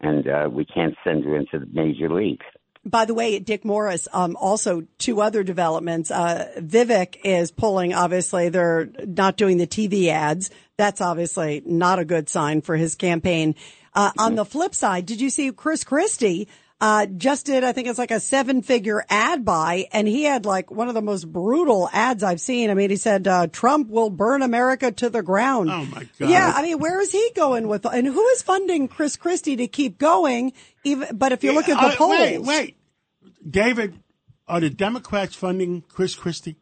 and 0.01 0.27
uh, 0.27 0.49
we 0.51 0.65
can't 0.65 0.95
send 1.03 1.23
her 1.25 1.35
into 1.35 1.59
the 1.59 1.67
major 1.71 2.09
leagues. 2.09 2.45
By 2.85 3.05
the 3.05 3.13
way, 3.13 3.39
Dick 3.39 3.63
Morris, 3.63 4.09
um, 4.11 4.35
also 4.35 4.85
two 4.97 5.21
other 5.21 5.41
developments. 5.41 6.11
Uh, 6.11 6.51
Vivek 6.57 7.15
is 7.23 7.49
pulling, 7.49 7.93
obviously, 7.93 8.49
they're 8.49 8.89
not 9.05 9.37
doing 9.37 9.57
the 9.57 9.67
TV 9.67 10.07
ads. 10.09 10.51
That's 10.75 10.99
obviously 10.99 11.61
not 11.65 11.99
a 11.99 12.05
good 12.05 12.27
sign 12.27 12.61
for 12.61 12.75
his 12.75 12.95
campaign. 12.95 13.55
Uh, 13.95 14.11
on 14.17 14.35
the 14.35 14.45
flip 14.45 14.73
side, 14.73 15.05
did 15.05 15.21
you 15.21 15.29
see 15.29 15.51
Chris 15.51 15.83
Christie 15.83 16.47
uh, 16.83 17.05
just 17.05 17.45
did, 17.45 17.63
I 17.63 17.71
think 17.71 17.87
it's 17.87 17.97
like 17.97 18.11
a 18.11 18.19
seven 18.19 18.61
figure 18.61 19.05
ad 19.09 19.45
buy 19.45 19.87
and 19.93 20.05
he 20.05 20.23
had 20.23 20.45
like 20.45 20.69
one 20.69 20.89
of 20.89 20.93
the 20.93 21.01
most 21.01 21.31
brutal 21.31 21.89
ads 21.93 22.23
I've 22.23 22.41
seen. 22.41 22.69
I 22.69 22.73
mean, 22.73 22.89
he 22.89 22.97
said, 22.97 23.25
uh, 23.25 23.47
Trump 23.47 23.89
will 23.89 24.09
burn 24.09 24.41
America 24.41 24.91
to 24.91 25.09
the 25.09 25.23
ground. 25.23 25.71
Oh 25.71 25.85
my 25.85 26.09
God. 26.19 26.29
Yeah. 26.29 26.51
I 26.53 26.61
mean, 26.61 26.79
where 26.79 26.99
is 26.99 27.09
he 27.09 27.31
going 27.37 27.69
with, 27.69 27.85
and 27.85 28.05
who 28.05 28.27
is 28.29 28.41
funding 28.41 28.89
Chris 28.89 29.15
Christie 29.15 29.55
to 29.55 29.67
keep 29.67 29.97
going? 29.97 30.51
Even, 30.83 31.15
but 31.17 31.31
if 31.31 31.41
you 31.45 31.53
look 31.53 31.69
at 31.69 31.79
the 31.79 31.87
Uh, 31.87 31.95
polls. 31.95 32.19
Wait, 32.19 32.41
wait. 32.41 32.77
David, 33.49 33.97
are 34.49 34.59
the 34.59 34.69
Democrats 34.69 35.35
funding 35.35 35.83
Chris 35.87 36.15
Christie? 36.15 36.57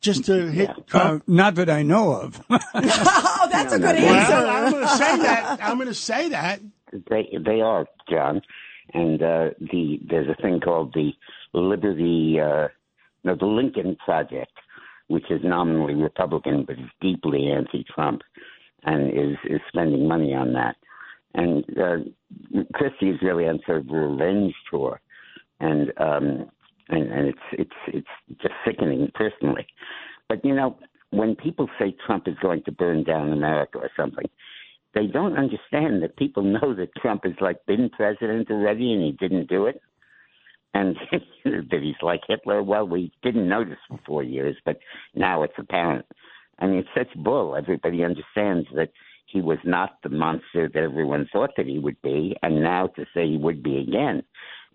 Just 0.00 0.24
to 0.26 0.50
hit 0.50 0.70
Uh, 0.92 1.18
not 1.26 1.54
that 1.56 1.70
I 1.70 1.82
know 1.82 2.12
of. 2.12 2.40
oh, 2.50 3.48
that's 3.50 3.72
a 3.72 3.78
good 3.78 3.96
well, 3.96 4.14
answer. 4.14 4.34
I'm 4.34 4.70
going 4.70 4.82
to 4.82 4.96
say 4.96 5.18
that. 5.18 5.58
I'm 5.62 5.76
going 5.76 5.88
to 5.88 5.94
say 5.94 6.28
that. 6.28 6.60
They 6.92 7.28
they 7.44 7.60
are 7.60 7.86
John, 8.08 8.42
and 8.94 9.22
uh, 9.22 9.50
the 9.58 9.98
there's 10.08 10.28
a 10.28 10.40
thing 10.40 10.60
called 10.60 10.94
the 10.94 11.12
Liberty, 11.52 12.38
uh, 12.40 12.68
no, 13.24 13.34
the 13.34 13.46
Lincoln 13.46 13.96
Project, 14.04 14.52
which 15.08 15.30
is 15.30 15.40
nominally 15.42 15.94
Republican 15.94 16.64
but 16.64 16.78
is 16.78 16.90
deeply 17.00 17.50
anti-Trump, 17.50 18.22
and 18.84 19.08
is 19.10 19.36
is 19.48 19.60
spending 19.68 20.06
money 20.06 20.34
on 20.34 20.52
that. 20.52 20.76
And 21.34 21.64
uh, 21.78 22.62
Christie 22.74 23.10
is 23.10 23.20
really 23.22 23.46
on 23.46 23.60
sort 23.66 23.80
of 23.80 23.90
a 23.90 23.92
revenge 23.92 24.54
tour, 24.70 25.00
and 25.60 25.92
um, 25.98 26.50
and 26.88 27.10
and 27.12 27.28
it's 27.28 27.38
it's 27.52 27.70
it's 27.88 28.40
just 28.42 28.54
sickening 28.64 29.10
personally. 29.14 29.66
But 30.28 30.44
you 30.44 30.54
know, 30.54 30.78
when 31.10 31.36
people 31.36 31.68
say 31.78 31.94
Trump 32.06 32.28
is 32.28 32.36
going 32.40 32.62
to 32.64 32.72
burn 32.72 33.04
down 33.04 33.32
America 33.32 33.78
or 33.78 33.90
something, 33.96 34.26
they 34.94 35.06
don't 35.06 35.36
understand 35.36 36.02
that 36.02 36.16
people 36.16 36.42
know 36.42 36.74
that 36.74 36.94
Trump 37.00 37.24
has 37.24 37.34
like 37.40 37.64
been 37.66 37.90
president 37.90 38.50
already 38.50 38.92
and 38.92 39.02
he 39.02 39.12
didn't 39.12 39.48
do 39.48 39.66
it, 39.66 39.80
and 40.74 40.96
that 41.44 41.80
he's 41.82 42.02
like 42.02 42.20
Hitler. 42.28 42.62
Well, 42.62 42.86
we 42.86 43.12
didn't 43.22 43.48
notice 43.48 43.78
for 43.88 44.00
four 44.06 44.22
years, 44.22 44.56
but 44.64 44.78
now 45.14 45.42
it's 45.42 45.54
apparent. 45.58 46.06
I 46.58 46.66
mean, 46.66 46.78
it's 46.78 46.88
such 46.96 47.22
bull. 47.22 47.54
Everybody 47.54 48.02
understands 48.02 48.66
that 48.74 48.90
he 49.26 49.42
was 49.42 49.58
not 49.64 49.98
the 50.02 50.08
monster 50.08 50.70
that 50.72 50.82
everyone 50.82 51.28
thought 51.32 51.50
that 51.56 51.66
he 51.66 51.78
would 51.78 52.00
be, 52.00 52.34
and 52.42 52.62
now 52.62 52.86
to 52.86 53.04
say 53.12 53.26
he 53.26 53.36
would 53.36 53.62
be 53.62 53.78
again 53.78 54.22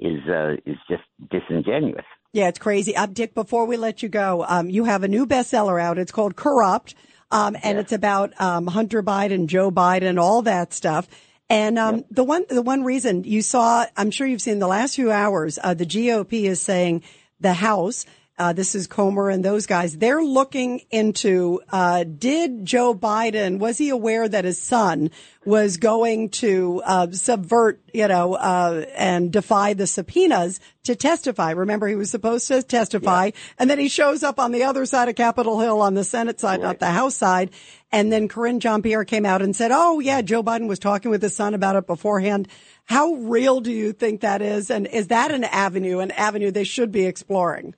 is 0.01 0.27
uh, 0.27 0.55
is 0.65 0.77
just 0.89 1.03
disingenuous. 1.29 2.05
Yeah, 2.33 2.47
it's 2.47 2.59
crazy. 2.59 2.95
Uh, 2.95 3.05
Dick, 3.05 3.33
before 3.33 3.65
we 3.65 3.77
let 3.77 4.01
you 4.01 4.09
go, 4.09 4.45
um, 4.47 4.69
you 4.69 4.85
have 4.85 5.03
a 5.03 5.07
new 5.07 5.27
bestseller 5.27 5.81
out. 5.81 5.97
It's 5.97 6.11
called 6.11 6.35
Corrupt. 6.35 6.95
Um, 7.29 7.55
and 7.63 7.77
it's 7.77 7.93
about, 7.93 8.39
um, 8.41 8.67
Hunter 8.67 9.01
Biden, 9.01 9.47
Joe 9.47 9.71
Biden, 9.71 10.19
all 10.19 10.41
that 10.41 10.73
stuff. 10.73 11.07
And, 11.49 11.79
um, 11.79 12.03
the 12.11 12.25
one, 12.25 12.45
the 12.49 12.61
one 12.61 12.83
reason 12.83 13.23
you 13.23 13.41
saw, 13.41 13.85
I'm 13.95 14.11
sure 14.11 14.27
you've 14.27 14.41
seen 14.41 14.59
the 14.59 14.67
last 14.67 14.95
few 14.95 15.11
hours, 15.11 15.57
uh, 15.63 15.73
the 15.73 15.85
GOP 15.85 16.43
is 16.43 16.59
saying 16.61 17.03
the 17.39 17.53
House, 17.53 18.05
uh, 18.41 18.53
this 18.53 18.73
is 18.73 18.87
Comer 18.87 19.29
and 19.29 19.45
those 19.45 19.67
guys. 19.67 19.99
They're 19.99 20.23
looking 20.23 20.81
into, 20.89 21.61
uh, 21.71 22.05
did 22.05 22.65
Joe 22.65 22.95
Biden, 22.95 23.59
was 23.59 23.77
he 23.77 23.89
aware 23.89 24.27
that 24.27 24.45
his 24.45 24.59
son 24.59 25.11
was 25.45 25.77
going 25.77 26.29
to, 26.29 26.81
uh, 26.83 27.11
subvert, 27.11 27.83
you 27.93 28.07
know, 28.07 28.33
uh, 28.33 28.85
and 28.97 29.31
defy 29.31 29.75
the 29.75 29.85
subpoenas 29.85 30.59
to 30.85 30.95
testify? 30.95 31.51
Remember, 31.51 31.87
he 31.87 31.93
was 31.93 32.09
supposed 32.09 32.47
to 32.47 32.63
testify 32.63 33.29
and 33.59 33.69
then 33.69 33.77
he 33.77 33.87
shows 33.87 34.23
up 34.23 34.39
on 34.39 34.51
the 34.51 34.63
other 34.63 34.87
side 34.87 35.07
of 35.07 35.13
Capitol 35.13 35.59
Hill 35.59 35.79
on 35.79 35.93
the 35.93 36.03
Senate 36.03 36.39
side, 36.39 36.61
not 36.61 36.79
the 36.79 36.87
House 36.87 37.15
side. 37.15 37.51
And 37.91 38.11
then 38.11 38.27
Karine 38.27 38.59
Jean-Pierre 38.59 39.05
came 39.05 39.25
out 39.25 39.43
and 39.43 39.55
said, 39.55 39.69
Oh 39.71 39.99
yeah, 39.99 40.23
Joe 40.23 40.41
Biden 40.41 40.67
was 40.67 40.79
talking 40.79 41.11
with 41.11 41.21
his 41.21 41.35
son 41.35 41.53
about 41.53 41.75
it 41.75 41.85
beforehand. 41.85 42.47
How 42.85 43.13
real 43.13 43.61
do 43.61 43.71
you 43.71 43.93
think 43.93 44.21
that 44.21 44.41
is? 44.41 44.71
And 44.71 44.87
is 44.87 45.09
that 45.09 45.31
an 45.31 45.43
avenue, 45.43 45.99
an 45.99 46.09
avenue 46.09 46.49
they 46.49 46.63
should 46.63 46.91
be 46.91 47.05
exploring? 47.05 47.75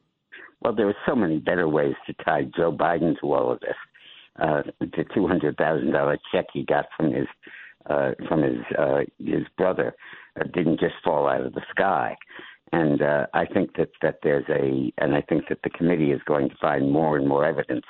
Well, 0.64 0.74
there 0.74 0.88
are 0.88 0.96
so 1.06 1.16
many 1.16 1.40
better 1.40 1.68
ways 1.68 1.96
to 2.08 2.14
tie 2.24 2.44
Joe 2.56 2.72
Biden 2.72 3.20
to 3.20 3.34
all 3.34 3.52
of 3.52 3.60
this. 3.60 3.76
Uh, 4.42 4.62
the 4.80 5.06
two 5.14 5.28
hundred 5.28 5.58
thousand 5.58 5.92
dollar 5.92 6.18
check 6.34 6.46
he 6.54 6.64
got 6.64 6.86
from 6.96 7.12
his 7.12 7.28
uh, 7.90 8.12
from 8.28 8.42
his 8.42 8.60
uh, 8.78 9.02
his 9.20 9.44
brother 9.58 9.94
uh, 10.40 10.46
didn't 10.54 10.80
just 10.80 10.96
fall 11.04 11.28
out 11.28 11.42
of 11.46 11.54
the 11.54 11.62
sky. 11.70 12.16
And 12.72 13.02
uh, 13.02 13.28
I 13.34 13.46
think 13.46 13.76
that 13.78 13.90
that 14.02 14.20
there's 14.24 14.46
a, 14.50 14.92
and 14.98 15.14
I 15.16 15.22
think 15.22 15.50
that 15.50 15.60
the 15.64 15.70
committee 15.70 16.12
is 16.12 16.22
going 16.26 16.50
to 16.50 16.56
find 16.60 16.92
more 16.92 17.18
and 17.18 17.28
more 17.28 17.46
evidence 17.46 17.86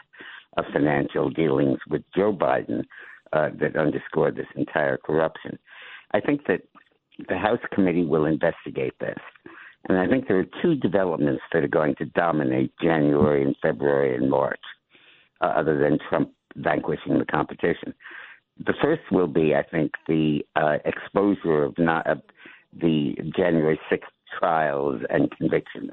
of 0.58 0.66
financial 0.74 1.30
dealings 1.30 1.80
with 1.90 2.02
Joe 2.16 2.34
Biden 2.34 2.84
uh, 3.32 3.50
that 3.62 3.78
underscore 3.78 4.32
this 4.32 4.48
entire 4.56 4.98
corruption. 4.98 5.58
I 6.12 6.20
think 6.20 6.48
that 6.48 6.62
the 7.30 7.38
House 7.38 7.60
committee 7.72 8.04
will 8.06 8.26
investigate 8.26 8.94
this. 9.00 9.18
And 9.90 9.98
I 9.98 10.08
think 10.08 10.28
there 10.28 10.40
are 10.40 10.46
two 10.62 10.76
developments 10.76 11.42
that 11.52 11.64
are 11.64 11.68
going 11.68 11.96
to 11.96 12.06
dominate 12.06 12.72
January 12.82 13.44
and 13.44 13.56
February 13.62 14.16
and 14.16 14.30
March, 14.30 14.62
uh, 15.42 15.48
other 15.48 15.78
than 15.78 16.00
Trump 16.10 16.32
vanquishing 16.56 17.20
the 17.20 17.26
competition. 17.26 17.94
The 18.66 18.74
first 18.82 19.02
will 19.12 19.28
be, 19.28 19.56
I 19.56 19.64
think, 19.64 19.92
the 20.08 20.46
uh, 20.56 20.78
exposure 20.86 21.64
of 21.64 21.78
not 21.78 22.08
of 22.08 22.22
the 22.80 23.16
January 23.36 23.80
6th 23.92 24.00
trials 24.40 25.02
and 25.10 25.30
convictions. 25.32 25.92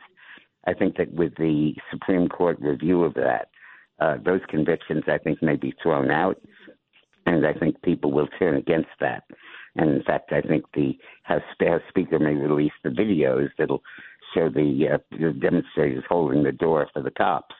I 0.66 0.74
think 0.74 0.96
that 0.96 1.12
with 1.12 1.34
the 1.36 1.74
Supreme 1.90 2.28
Court 2.28 2.58
review 2.60 3.02
of 3.04 3.14
that, 3.14 3.48
uh, 3.98 4.16
those 4.24 4.40
convictions, 4.48 5.04
I 5.06 5.18
think, 5.18 5.42
may 5.42 5.56
be 5.56 5.74
thrown 5.82 6.10
out, 6.10 6.40
and 7.26 7.46
I 7.46 7.52
think 7.52 7.80
people 7.82 8.12
will 8.12 8.28
turn 8.38 8.56
against 8.56 8.88
that. 9.00 9.24
And 9.76 9.90
in 9.90 10.02
fact, 10.02 10.32
I 10.32 10.40
think 10.40 10.64
the 10.74 10.98
House, 11.22 11.42
House 11.60 11.82
Speaker 11.88 12.18
may 12.18 12.34
release 12.34 12.72
the 12.82 12.90
videos 12.90 13.48
that'll 13.58 13.82
show 14.34 14.48
the, 14.48 14.88
uh, 14.94 14.98
the 15.10 15.32
demonstrators 15.32 16.04
holding 16.08 16.42
the 16.42 16.52
door 16.52 16.88
for 16.92 17.02
the 17.02 17.10
cops. 17.10 17.54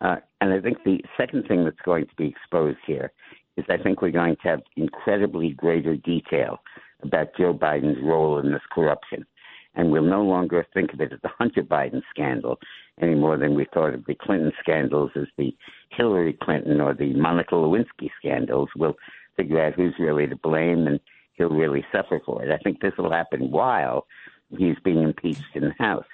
Uh, 0.00 0.16
and 0.40 0.52
I 0.52 0.60
think 0.60 0.78
the 0.84 1.00
second 1.16 1.46
thing 1.46 1.64
that's 1.64 1.76
going 1.84 2.06
to 2.06 2.14
be 2.16 2.28
exposed 2.28 2.78
here 2.86 3.12
is 3.56 3.64
I 3.68 3.76
think 3.76 4.00
we're 4.00 4.10
going 4.10 4.36
to 4.36 4.48
have 4.48 4.60
incredibly 4.76 5.50
greater 5.50 5.96
detail 5.96 6.58
about 7.02 7.36
Joe 7.36 7.54
Biden's 7.54 8.02
role 8.02 8.38
in 8.38 8.52
this 8.52 8.62
corruption. 8.72 9.26
And 9.74 9.92
we'll 9.92 10.02
no 10.02 10.22
longer 10.22 10.66
think 10.74 10.92
of 10.92 11.00
it 11.00 11.12
as 11.12 11.20
the 11.22 11.30
Hunter 11.38 11.62
Biden 11.62 12.02
scandal 12.10 12.58
any 13.00 13.14
more 13.14 13.36
than 13.36 13.54
we 13.54 13.66
thought 13.72 13.94
of 13.94 14.04
the 14.04 14.16
Clinton 14.16 14.52
scandals 14.60 15.12
as 15.14 15.26
the 15.38 15.54
Hillary 15.90 16.36
Clinton 16.42 16.80
or 16.80 16.92
the 16.92 17.14
Monica 17.14 17.54
Lewinsky 17.54 18.10
scandals. 18.18 18.68
We'll 18.76 18.96
figure 19.36 19.64
out 19.64 19.74
who's 19.74 19.94
really 19.98 20.26
to 20.26 20.36
blame 20.36 20.86
and 20.86 20.98
he'll 21.40 21.48
really 21.48 21.84
suffer 21.90 22.20
for 22.24 22.44
it. 22.44 22.52
I 22.52 22.58
think 22.58 22.80
this 22.80 22.92
will 22.98 23.10
happen 23.10 23.50
while 23.50 24.06
he's 24.50 24.76
being 24.84 25.02
impeached 25.02 25.42
in 25.54 25.64
the 25.64 25.74
House. 25.78 26.04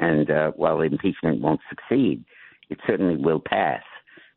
And 0.00 0.30
uh, 0.30 0.52
while 0.56 0.80
impeachment 0.80 1.40
won't 1.40 1.60
succeed, 1.68 2.24
it 2.70 2.78
certainly 2.86 3.16
will 3.16 3.40
pass. 3.44 3.82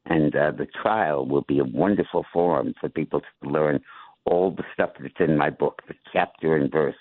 And 0.06 0.36
uh, 0.36 0.52
the 0.52 0.68
trial 0.82 1.26
will 1.26 1.46
be 1.48 1.60
a 1.60 1.64
wonderful 1.64 2.26
forum 2.32 2.74
for 2.80 2.90
people 2.90 3.22
to 3.22 3.50
learn 3.50 3.80
all 4.26 4.52
the 4.52 4.64
stuff 4.74 4.92
that's 5.00 5.14
in 5.20 5.38
my 5.38 5.50
book, 5.50 5.82
the 5.88 5.96
chapter 6.12 6.56
and 6.56 6.72
verse 6.72 6.96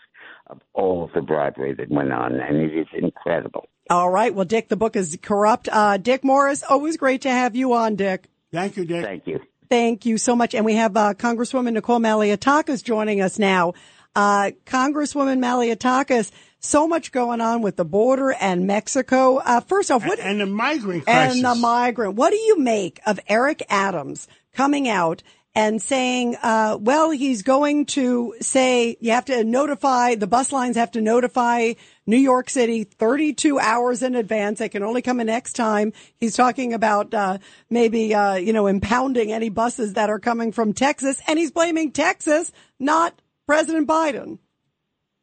of 0.46 0.60
all 0.72 1.04
of 1.04 1.10
the 1.12 1.20
bribery 1.20 1.74
that 1.74 1.90
went 1.90 2.12
on. 2.12 2.40
And 2.40 2.56
it 2.56 2.76
is 2.78 2.86
incredible. 2.96 3.68
All 3.90 4.10
right. 4.10 4.34
Well, 4.34 4.44
Dick, 4.44 4.68
the 4.68 4.76
book 4.76 4.94
is 4.96 5.18
corrupt. 5.20 5.68
Uh, 5.70 5.96
Dick 5.96 6.24
Morris, 6.24 6.62
always 6.62 6.96
great 6.96 7.22
to 7.22 7.30
have 7.30 7.56
you 7.56 7.72
on, 7.72 7.96
Dick. 7.96 8.28
Thank 8.52 8.76
you, 8.76 8.84
Dick. 8.84 9.04
Thank 9.04 9.26
you. 9.26 9.40
Thank 9.68 10.06
you 10.06 10.18
so 10.18 10.36
much. 10.36 10.54
And 10.54 10.64
we 10.64 10.74
have 10.74 10.96
uh, 10.96 11.14
Congresswoman 11.14 11.72
Nicole 11.72 11.98
Malliotakis 11.98 12.82
joining 12.82 13.20
us 13.20 13.38
now. 13.38 13.74
Uh, 14.14 14.52
Congresswoman 14.64 15.38
Malliotakis, 15.38 16.30
so 16.58 16.88
much 16.88 17.12
going 17.12 17.40
on 17.40 17.60
with 17.60 17.76
the 17.76 17.84
border 17.84 18.32
and 18.32 18.66
Mexico. 18.66 19.36
Uh, 19.36 19.60
first 19.60 19.90
off, 19.90 20.06
what 20.06 20.18
and 20.18 20.40
the 20.40 20.46
migrant 20.46 21.04
crisis. 21.04 21.36
and 21.36 21.44
the 21.44 21.54
migrant. 21.54 22.14
What 22.14 22.30
do 22.30 22.36
you 22.36 22.58
make 22.58 23.00
of 23.04 23.20
Eric 23.28 23.62
Adams 23.68 24.26
coming 24.54 24.88
out 24.88 25.22
and 25.56 25.80
saying, 25.80 26.36
uh, 26.42 26.76
well, 26.78 27.10
he's 27.10 27.40
going 27.40 27.86
to 27.86 28.34
say 28.42 28.98
you 29.00 29.12
have 29.12 29.24
to 29.24 29.42
notify 29.42 30.14
the 30.14 30.26
bus 30.26 30.52
lines 30.52 30.76
have 30.76 30.90
to 30.90 31.00
notify 31.00 31.72
New 32.06 32.18
York 32.18 32.50
City 32.50 32.84
32 32.84 33.58
hours 33.58 34.02
in 34.02 34.14
advance. 34.14 34.58
They 34.58 34.68
can 34.68 34.82
only 34.82 35.00
come 35.00 35.18
in 35.18 35.28
next 35.28 35.54
time. 35.54 35.94
He's 36.18 36.36
talking 36.36 36.74
about 36.74 37.14
uh, 37.14 37.38
maybe 37.70 38.14
uh, 38.14 38.34
you 38.34 38.52
know 38.52 38.66
impounding 38.66 39.32
any 39.32 39.48
buses 39.48 39.94
that 39.94 40.10
are 40.10 40.20
coming 40.20 40.52
from 40.52 40.74
Texas, 40.74 41.22
and 41.26 41.38
he's 41.38 41.50
blaming 41.50 41.90
Texas, 41.90 42.52
not 42.78 43.18
President 43.46 43.88
Biden. 43.88 44.38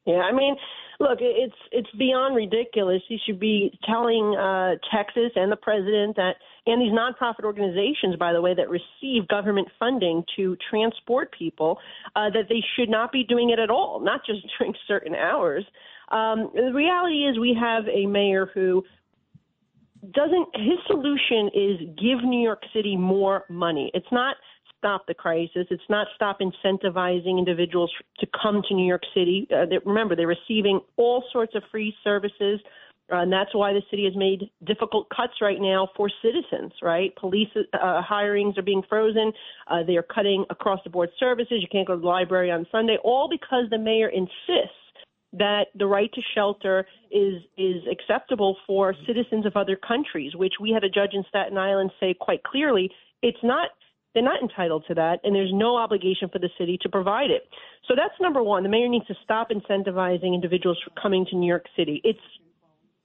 Yeah, 0.07 0.21
I 0.21 0.31
mean, 0.31 0.55
look, 0.99 1.19
it's 1.21 1.55
it's 1.71 1.91
beyond 1.99 2.35
ridiculous. 2.35 3.03
He 3.07 3.19
should 3.23 3.39
be 3.39 3.77
telling 3.85 4.35
uh, 4.35 4.77
Texas 4.91 5.31
and 5.35 5.51
the 5.51 5.57
president 5.57 6.15
that, 6.15 6.37
and 6.65 6.81
these 6.81 6.91
nonprofit 6.91 7.43
organizations, 7.43 8.15
by 8.17 8.31
the 8.31 8.41
way, 8.41 8.53
that 8.53 8.69
receive 8.69 9.27
government 9.27 9.67
funding 9.77 10.23
to 10.35 10.55
transport 10.69 11.33
people, 11.37 11.77
uh, 12.15 12.29
that 12.29 12.45
they 12.49 12.63
should 12.75 12.89
not 12.89 13.11
be 13.11 13.23
doing 13.23 13.49
it 13.49 13.59
at 13.59 13.69
all, 13.69 13.99
not 13.99 14.21
just 14.25 14.39
during 14.57 14.73
certain 14.87 15.15
hours. 15.15 15.65
Um, 16.09 16.51
the 16.53 16.71
reality 16.73 17.25
is, 17.25 17.39
we 17.39 17.57
have 17.59 17.83
a 17.87 18.05
mayor 18.05 18.49
who 18.53 18.83
doesn't. 20.13 20.47
His 20.55 20.79
solution 20.87 21.49
is 21.53 21.79
give 21.97 22.23
New 22.23 22.41
York 22.41 22.61
City 22.73 22.95
more 22.95 23.45
money. 23.49 23.89
It's 23.93 24.11
not 24.11 24.35
stop 24.77 25.07
the 25.07 25.13
crisis. 25.13 25.65
It's 25.71 25.89
not 25.89 26.07
stop 26.13 26.39
incentivizing 26.41 27.39
individuals 27.39 27.89
to 28.19 28.27
come 28.41 28.61
to 28.67 28.75
New 28.75 28.85
York 28.85 29.03
City. 29.13 29.47
Uh, 29.49 29.65
they, 29.65 29.77
remember, 29.85 30.15
they're 30.15 30.27
receiving 30.27 30.81
all 30.97 31.23
sorts 31.31 31.55
of 31.55 31.63
free 31.71 31.95
services. 32.03 32.59
Uh, 33.11 33.17
and 33.17 33.31
that's 33.31 33.53
why 33.53 33.73
the 33.73 33.81
city 33.91 34.05
has 34.05 34.15
made 34.15 34.49
difficult 34.65 35.07
cuts 35.15 35.33
right 35.41 35.59
now 35.59 35.87
for 35.95 36.09
citizens, 36.21 36.71
right? 36.81 37.13
Police 37.17 37.49
uh, 37.55 38.01
hirings 38.01 38.57
are 38.57 38.63
being 38.63 38.81
frozen. 38.87 39.31
Uh, 39.69 39.83
they 39.85 39.97
are 39.97 40.03
cutting 40.03 40.45
across 40.49 40.79
the 40.83 40.89
board 40.89 41.09
services. 41.19 41.59
You 41.61 41.67
can't 41.71 41.87
go 41.87 41.95
to 41.95 42.01
the 42.01 42.07
library 42.07 42.49
on 42.51 42.65
Sunday, 42.71 42.97
all 43.03 43.27
because 43.29 43.65
the 43.69 43.77
mayor 43.77 44.07
insists 44.07 44.77
that 45.33 45.65
the 45.75 45.87
right 45.87 46.11
to 46.13 46.21
shelter 46.35 46.85
is 47.11 47.41
is 47.57 47.81
acceptable 47.91 48.55
for 48.67 48.95
citizens 49.07 49.45
of 49.45 49.57
other 49.57 49.75
countries, 49.75 50.35
which 50.35 50.53
we 50.61 50.71
had 50.71 50.83
a 50.83 50.89
judge 50.89 51.13
in 51.13 51.23
Staten 51.27 51.57
Island 51.57 51.91
say 51.99 52.13
quite 52.13 52.43
clearly 52.43 52.89
it's 53.21 53.39
not 53.43 53.69
they're 54.13 54.23
not 54.23 54.41
entitled 54.43 54.85
to 54.87 54.93
that, 54.93 55.19
and 55.23 55.35
there's 55.35 55.51
no 55.51 55.75
obligation 55.75 56.29
for 56.31 56.37
the 56.37 56.49
city 56.57 56.77
to 56.81 56.89
provide 56.89 57.31
it. 57.31 57.49
So 57.87 57.95
that's 57.97 58.13
number 58.21 58.43
one. 58.43 58.61
The 58.61 58.69
mayor 58.69 58.87
needs 58.87 59.07
to 59.07 59.15
stop 59.23 59.49
incentivizing 59.49 60.35
individuals 60.35 60.79
from 60.83 60.93
coming 61.01 61.25
to 61.31 61.35
New 61.35 61.47
York 61.47 61.65
City. 61.75 61.99
It's 62.03 62.19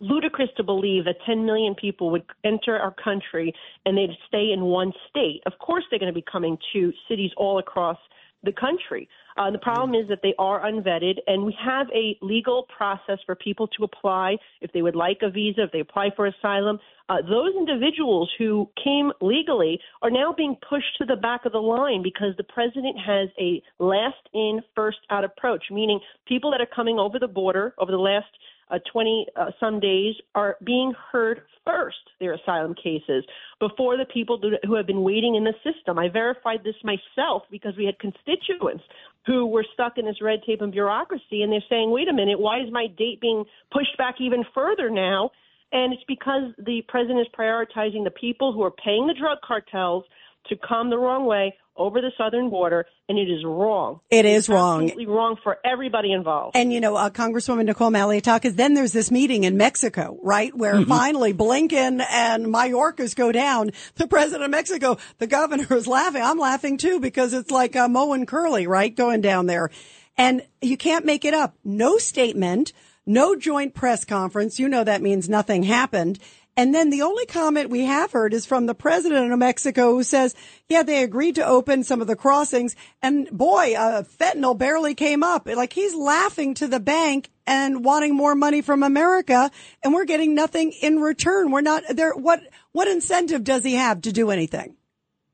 ludicrous 0.01 0.49
to 0.57 0.62
believe 0.62 1.05
that 1.05 1.16
10 1.26 1.44
million 1.44 1.74
people 1.74 2.11
would 2.11 2.24
enter 2.44 2.78
our 2.78 2.94
country 3.03 3.53
and 3.84 3.96
they'd 3.96 4.16
stay 4.26 4.53
in 4.53 4.62
one 4.64 4.92
state. 5.09 5.42
Of 5.46 5.55
course, 5.59 5.84
they're 5.90 5.99
going 5.99 6.12
to 6.12 6.18
be 6.18 6.24
coming 6.30 6.57
to 6.72 6.92
cities 7.09 7.30
all 7.36 7.59
across 7.59 7.99
the 8.44 8.53
country. 8.53 9.09
Uh, 9.36 9.51
the 9.51 9.59
problem 9.59 10.01
is 10.01 10.09
that 10.09 10.20
they 10.22 10.34
are 10.38 10.61
unvetted, 10.64 11.18
and 11.26 11.44
we 11.44 11.57
have 11.64 11.86
a 11.94 12.16
legal 12.22 12.66
process 12.76 13.18
for 13.26 13.34
people 13.34 13.66
to 13.68 13.84
apply 13.84 14.36
if 14.61 14.72
they 14.72 14.82
would 14.82 14.96
like 14.96 15.18
a 15.22 15.30
visa, 15.30 15.64
if 15.64 15.72
they 15.72 15.80
apply 15.80 16.11
for 16.14 16.26
asylum. 16.26 16.78
Uh, 17.09 17.16
those 17.22 17.55
individuals 17.57 18.30
who 18.38 18.68
came 18.82 19.11
legally 19.20 19.80
are 20.03 20.11
now 20.11 20.32
being 20.36 20.57
pushed 20.68 20.96
to 20.99 21.05
the 21.05 21.16
back 21.16 21.44
of 21.46 21.53
the 21.53 21.59
line 21.59 22.03
because 22.03 22.36
the 22.36 22.44
president 22.44 22.96
has 22.99 23.28
a 23.40 23.62
last 23.78 24.28
in, 24.34 24.61
first 24.74 24.99
out 25.11 25.24
approach, 25.24 25.64
meaning 25.70 25.99
people 26.26 26.51
that 26.51 26.61
are 26.61 26.74
coming 26.74 26.99
over 26.99 27.18
the 27.18 27.28
border 27.28 27.74
over 27.78 27.90
the 27.90 27.99
last 27.99 28.26
uh, 28.70 28.78
20 28.92 29.26
uh, 29.36 29.46
some 29.58 29.80
days 29.80 30.14
are 30.34 30.56
being 30.64 30.92
heard 31.12 31.42
first, 31.64 31.96
their 32.20 32.34
asylum 32.34 32.74
cases, 32.74 33.24
before 33.60 33.96
the 33.96 34.04
people 34.06 34.40
who 34.66 34.74
have 34.74 34.86
been 34.86 35.02
waiting 35.02 35.34
in 35.34 35.44
the 35.44 35.54
system. 35.64 35.98
I 35.98 36.08
verified 36.08 36.60
this 36.64 36.76
myself 36.82 37.42
because 37.50 37.74
we 37.76 37.84
had 37.84 37.98
constituents 37.98 38.84
who 39.26 39.46
were 39.46 39.64
stuck 39.74 39.98
in 39.98 40.06
this 40.06 40.22
red 40.22 40.40
tape 40.46 40.62
and 40.62 40.72
bureaucracy, 40.72 41.42
and 41.42 41.52
they're 41.52 41.64
saying, 41.68 41.90
wait 41.90 42.08
a 42.08 42.12
minute, 42.12 42.40
why 42.40 42.60
is 42.60 42.72
my 42.72 42.86
date 42.86 43.20
being 43.20 43.44
pushed 43.72 43.96
back 43.98 44.16
even 44.20 44.44
further 44.54 44.88
now? 44.88 45.30
And 45.72 45.92
it's 45.92 46.04
because 46.08 46.52
the 46.58 46.80
president 46.88 47.20
is 47.20 47.26
prioritizing 47.38 48.04
the 48.04 48.12
people 48.18 48.52
who 48.52 48.62
are 48.62 48.70
paying 48.70 49.06
the 49.06 49.14
drug 49.14 49.38
cartels 49.46 50.04
to 50.47 50.57
come 50.57 50.91
the 50.91 50.99
wrong 50.99 51.26
way 51.26 51.55
over 51.78 52.01
the 52.01 52.11
southern 52.18 52.51
border, 52.51 52.86
and 53.09 53.18
it 53.18 53.30
is 53.30 53.45
wrong. 53.45 54.01
It 54.11 54.24
is 54.24 54.49
wrong. 54.49 54.84
Absolutely 54.84 55.07
wrong 55.07 55.36
for 55.43 55.59
everybody 55.64 56.12
involved. 56.12 56.57
And 56.57 56.72
you 56.72 56.80
know, 56.80 56.97
uh, 56.97 57.09
Congresswoman 57.11 57.66
Nicole 57.66 57.91
Malliotakis, 57.91 58.57
then 58.57 58.74
there's 58.74 58.93
this 58.93 59.11
meeting 59.11 59.45
in 59.45 59.57
Mexico, 59.57 60.18
right, 60.22 60.55
where 60.55 60.74
mm-hmm. 60.74 60.89
finally 60.89 61.32
Blinken 61.32 62.05
and 62.11 62.47
Mayorkas 62.47 63.14
go 63.14 63.30
down. 63.30 63.70
The 63.95 64.09
president 64.09 64.45
of 64.45 64.51
Mexico, 64.51 64.99
the 65.18 65.26
governor 65.26 65.72
is 65.74 65.86
laughing. 65.86 66.22
I'm 66.22 66.39
laughing 66.39 66.76
too 66.76 67.01
because 67.01 67.32
it's 67.32 67.51
like 67.51 67.76
uh, 67.76 67.89
Moe 67.89 68.12
and 68.12 68.26
Curly, 68.26 68.66
right, 68.66 68.95
going 68.95 69.20
down 69.20 69.47
there, 69.47 69.70
and 70.16 70.43
you 70.61 70.76
can't 70.76 71.05
make 71.05 71.24
it 71.24 71.34
up. 71.34 71.55
No 71.64 71.99
statement. 71.99 72.72
No 73.07 73.34
joint 73.34 73.72
press 73.72 74.05
conference. 74.05 74.59
You 74.59 74.68
know 74.68 74.84
that 74.84 75.01
means 75.01 75.30
nothing 75.30 75.62
happened. 75.62 76.18
And 76.59 76.74
then 76.74 76.90
the 76.90 77.02
only 77.02 77.24
comment 77.24 77.70
we 77.70 77.84
have 77.84 78.11
heard 78.11 78.34
is 78.34 78.44
from 78.44 78.66
the 78.66 78.74
president 78.74 79.32
of 79.32 79.38
Mexico 79.38 79.92
who 79.92 80.02
says, 80.02 80.34
yeah, 80.68 80.82
they 80.82 81.04
agreed 81.04 81.36
to 81.36 81.46
open 81.46 81.84
some 81.84 82.00
of 82.00 82.09
the 82.09 82.16
crossings. 82.16 82.74
And 83.00 83.30
boy, 83.30 83.76
uh, 83.78 84.02
fentanyl 84.02 84.59
barely 84.59 84.96
came 84.96 85.22
up. 85.22 85.46
Like 85.46 85.72
he's 85.72 85.94
laughing 85.94 86.54
to 86.54 86.66
the 86.66 86.80
bank 86.80 87.30
and 87.46 87.84
wanting 87.84 88.16
more 88.16 88.34
money 88.34 88.61
from 88.61 88.82
America. 88.82 89.52
And 89.84 89.94
we're 89.94 90.04
getting 90.04 90.34
nothing 90.34 90.72
in 90.72 90.96
return. 90.96 91.52
We're 91.52 91.61
not 91.61 91.84
there. 91.90 92.12
What, 92.14 92.40
what 92.72 92.88
incentive 92.88 93.44
does 93.44 93.62
he 93.62 93.74
have 93.74 94.00
to 94.00 94.12
do 94.12 94.32
anything? 94.32 94.74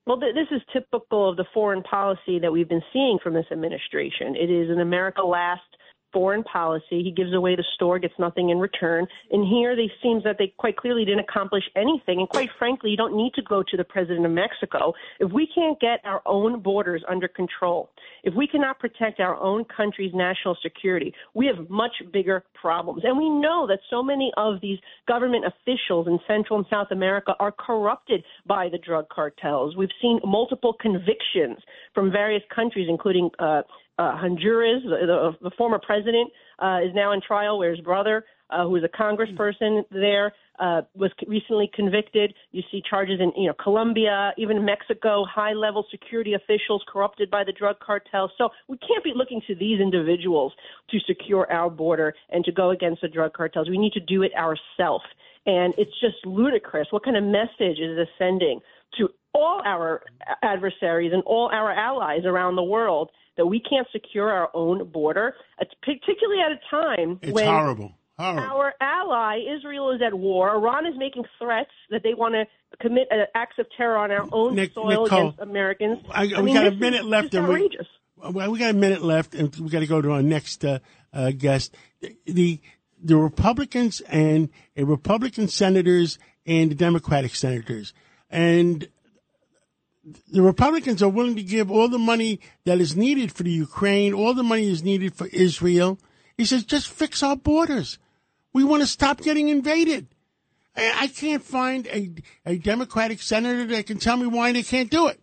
Well, 0.06 0.20
this 0.20 0.48
is 0.50 0.60
typical 0.74 1.30
of 1.30 1.38
the 1.38 1.46
foreign 1.54 1.82
policy 1.84 2.38
that 2.40 2.52
we've 2.52 2.68
been 2.68 2.84
seeing 2.92 3.18
from 3.24 3.32
this 3.32 3.46
administration. 3.50 4.36
It 4.36 4.50
is 4.50 4.68
an 4.68 4.78
America 4.78 5.22
last 5.22 5.62
foreign 6.14 6.44
policy. 6.44 7.02
He 7.02 7.12
gives 7.14 7.34
away 7.34 7.56
the 7.56 7.64
store, 7.74 7.98
gets 7.98 8.14
nothing 8.18 8.48
in 8.50 8.58
return. 8.58 9.06
And 9.30 9.46
here, 9.46 9.76
they 9.76 9.90
seems 10.02 10.24
that 10.24 10.36
they 10.38 10.54
quite 10.56 10.76
clearly 10.76 11.04
didn't 11.04 11.20
accomplish 11.28 11.64
anything. 11.76 12.20
And 12.20 12.28
quite 12.28 12.48
frankly, 12.58 12.90
you 12.90 12.96
don't 12.96 13.16
need 13.16 13.34
to 13.34 13.42
go 13.42 13.62
to 13.62 13.76
the 13.76 13.84
president 13.84 14.24
of 14.24 14.32
Mexico 14.32 14.94
if 15.18 15.30
we 15.32 15.46
can't 15.52 15.78
get 15.80 16.00
our 16.04 16.22
own 16.24 16.60
borders 16.60 17.02
under 17.08 17.28
control. 17.28 17.90
If 18.22 18.34
we 18.34 18.46
cannot 18.46 18.78
protect 18.78 19.20
our 19.20 19.36
own 19.36 19.64
country's 19.64 20.14
national 20.14 20.56
security, 20.62 21.12
we 21.34 21.46
have 21.46 21.68
much 21.68 21.92
bigger 22.12 22.44
problems. 22.54 23.02
And 23.04 23.18
we 23.18 23.28
know 23.28 23.66
that 23.68 23.80
so 23.90 24.02
many 24.02 24.32
of 24.36 24.60
these 24.62 24.78
government 25.06 25.44
officials 25.44 26.06
in 26.06 26.18
Central 26.26 26.58
and 26.58 26.66
South 26.70 26.88
America 26.90 27.34
are 27.40 27.52
corrupted 27.52 28.24
by 28.46 28.68
the 28.70 28.78
drug 28.78 29.08
cartels. 29.08 29.76
We've 29.76 29.88
seen 30.00 30.20
multiple 30.24 30.74
convictions 30.80 31.58
from 31.94 32.10
various 32.10 32.42
countries, 32.54 32.86
including 32.88 33.30
uh, 33.38 33.62
uh, 33.98 34.16
Honduras. 34.16 34.82
The, 34.84 35.32
the, 35.40 35.50
former 35.56 35.78
president 35.78 36.30
uh, 36.58 36.80
is 36.84 36.94
now 36.94 37.12
in 37.12 37.20
trial, 37.20 37.58
where 37.58 37.70
his 37.70 37.80
brother, 37.80 38.24
uh, 38.50 38.64
who 38.64 38.70
was 38.70 38.82
a 38.84 38.88
congressperson 38.88 39.82
there, 39.90 40.32
uh, 40.58 40.82
was 40.94 41.10
recently 41.26 41.70
convicted. 41.74 42.34
You 42.52 42.62
see 42.70 42.82
charges 42.88 43.20
in 43.20 43.32
you 43.36 43.48
know 43.48 43.54
Colombia, 43.62 44.32
even 44.38 44.64
Mexico, 44.64 45.24
high-level 45.24 45.86
security 45.90 46.34
officials 46.34 46.84
corrupted 46.88 47.30
by 47.30 47.44
the 47.44 47.52
drug 47.52 47.80
cartel. 47.80 48.30
So 48.38 48.50
we 48.68 48.78
can't 48.78 49.02
be 49.02 49.12
looking 49.14 49.40
to 49.46 49.54
these 49.54 49.80
individuals 49.80 50.52
to 50.90 50.98
secure 51.00 51.50
our 51.50 51.70
border 51.70 52.14
and 52.30 52.44
to 52.44 52.52
go 52.52 52.70
against 52.70 53.02
the 53.02 53.08
drug 53.08 53.32
cartels. 53.32 53.68
We 53.68 53.78
need 53.78 53.92
to 53.94 54.00
do 54.00 54.22
it 54.22 54.32
ourselves. 54.34 55.04
And 55.46 55.74
it's 55.76 55.92
just 56.00 56.24
ludicrous. 56.24 56.88
What 56.90 57.04
kind 57.04 57.16
of 57.16 57.24
message 57.24 57.78
is 57.78 57.96
this 57.96 58.08
sending 58.18 58.60
to 58.98 59.08
all 59.34 59.60
our 59.64 60.02
adversaries 60.42 61.12
and 61.12 61.22
all 61.24 61.50
our 61.52 61.72
allies 61.72 62.24
around 62.24 62.56
the 62.56 62.62
world 62.62 63.10
that 63.36 63.46
we 63.46 63.60
can't 63.60 63.86
secure 63.92 64.30
our 64.30 64.48
own 64.54 64.88
border, 64.90 65.34
particularly 65.82 66.40
at 66.40 66.52
a 66.52 66.60
time 66.70 67.18
it's 67.20 67.32
when 67.32 67.46
horrible. 67.46 67.92
Horrible. 68.16 68.42
our 68.44 68.74
ally 68.80 69.40
Israel 69.56 69.90
is 69.90 70.00
at 70.00 70.14
war. 70.14 70.54
Iran 70.54 70.86
is 70.86 70.94
making 70.96 71.24
threats 71.38 71.72
that 71.90 72.04
they 72.04 72.14
want 72.14 72.34
to 72.34 72.46
commit 72.80 73.08
uh, 73.10 73.24
acts 73.34 73.56
of 73.58 73.66
terror 73.76 73.96
on 73.96 74.12
our 74.12 74.28
own 74.30 74.54
Nick, 74.54 74.72
soil 74.72 75.04
Nicole, 75.04 75.06
against 75.06 75.40
Americans. 75.40 75.98
I, 76.10 76.32
I 76.36 76.40
we 76.40 76.42
mean, 76.42 76.54
got 76.54 76.66
a 76.68 76.70
minute 76.70 77.04
left, 77.04 77.34
and 77.34 77.48
we, 77.48 77.68
we 78.48 78.58
got 78.58 78.70
a 78.70 78.74
minute 78.74 79.02
left, 79.02 79.34
and 79.34 79.54
we 79.56 79.68
got 79.68 79.80
to 79.80 79.88
go 79.88 80.00
to 80.00 80.12
our 80.12 80.22
next 80.22 80.64
uh, 80.64 80.78
uh, 81.12 81.32
guest. 81.32 81.74
The 82.24 82.60
the 83.02 83.16
Republicans 83.16 84.00
and 84.02 84.48
a 84.76 84.84
Republican 84.84 85.48
senators 85.48 86.18
and 86.46 86.70
the 86.70 86.76
Democratic 86.76 87.34
senators, 87.34 87.92
and 88.30 88.88
the 90.30 90.42
Republicans 90.42 91.02
are 91.02 91.08
willing 91.08 91.36
to 91.36 91.42
give 91.42 91.70
all 91.70 91.88
the 91.88 91.98
money 91.98 92.40
that 92.64 92.80
is 92.80 92.96
needed 92.96 93.32
for 93.32 93.42
the 93.42 93.50
Ukraine, 93.50 94.12
all 94.12 94.34
the 94.34 94.42
money 94.42 94.68
is 94.68 94.82
needed 94.82 95.14
for 95.14 95.26
Israel. 95.28 95.98
He 96.36 96.44
says, 96.44 96.64
just 96.64 96.90
fix 96.90 97.22
our 97.22 97.36
borders. 97.36 97.98
We 98.52 98.64
want 98.64 98.82
to 98.82 98.86
stop 98.86 99.20
getting 99.20 99.48
invaded. 99.48 100.08
I 100.76 101.06
can't 101.06 101.42
find 101.42 101.86
a, 101.86 102.10
a 102.44 102.58
Democratic 102.58 103.22
senator 103.22 103.64
that 103.66 103.86
can 103.86 103.98
tell 103.98 104.16
me 104.16 104.26
why 104.26 104.52
they 104.52 104.64
can't 104.64 104.90
do 104.90 105.06
it. 105.06 105.20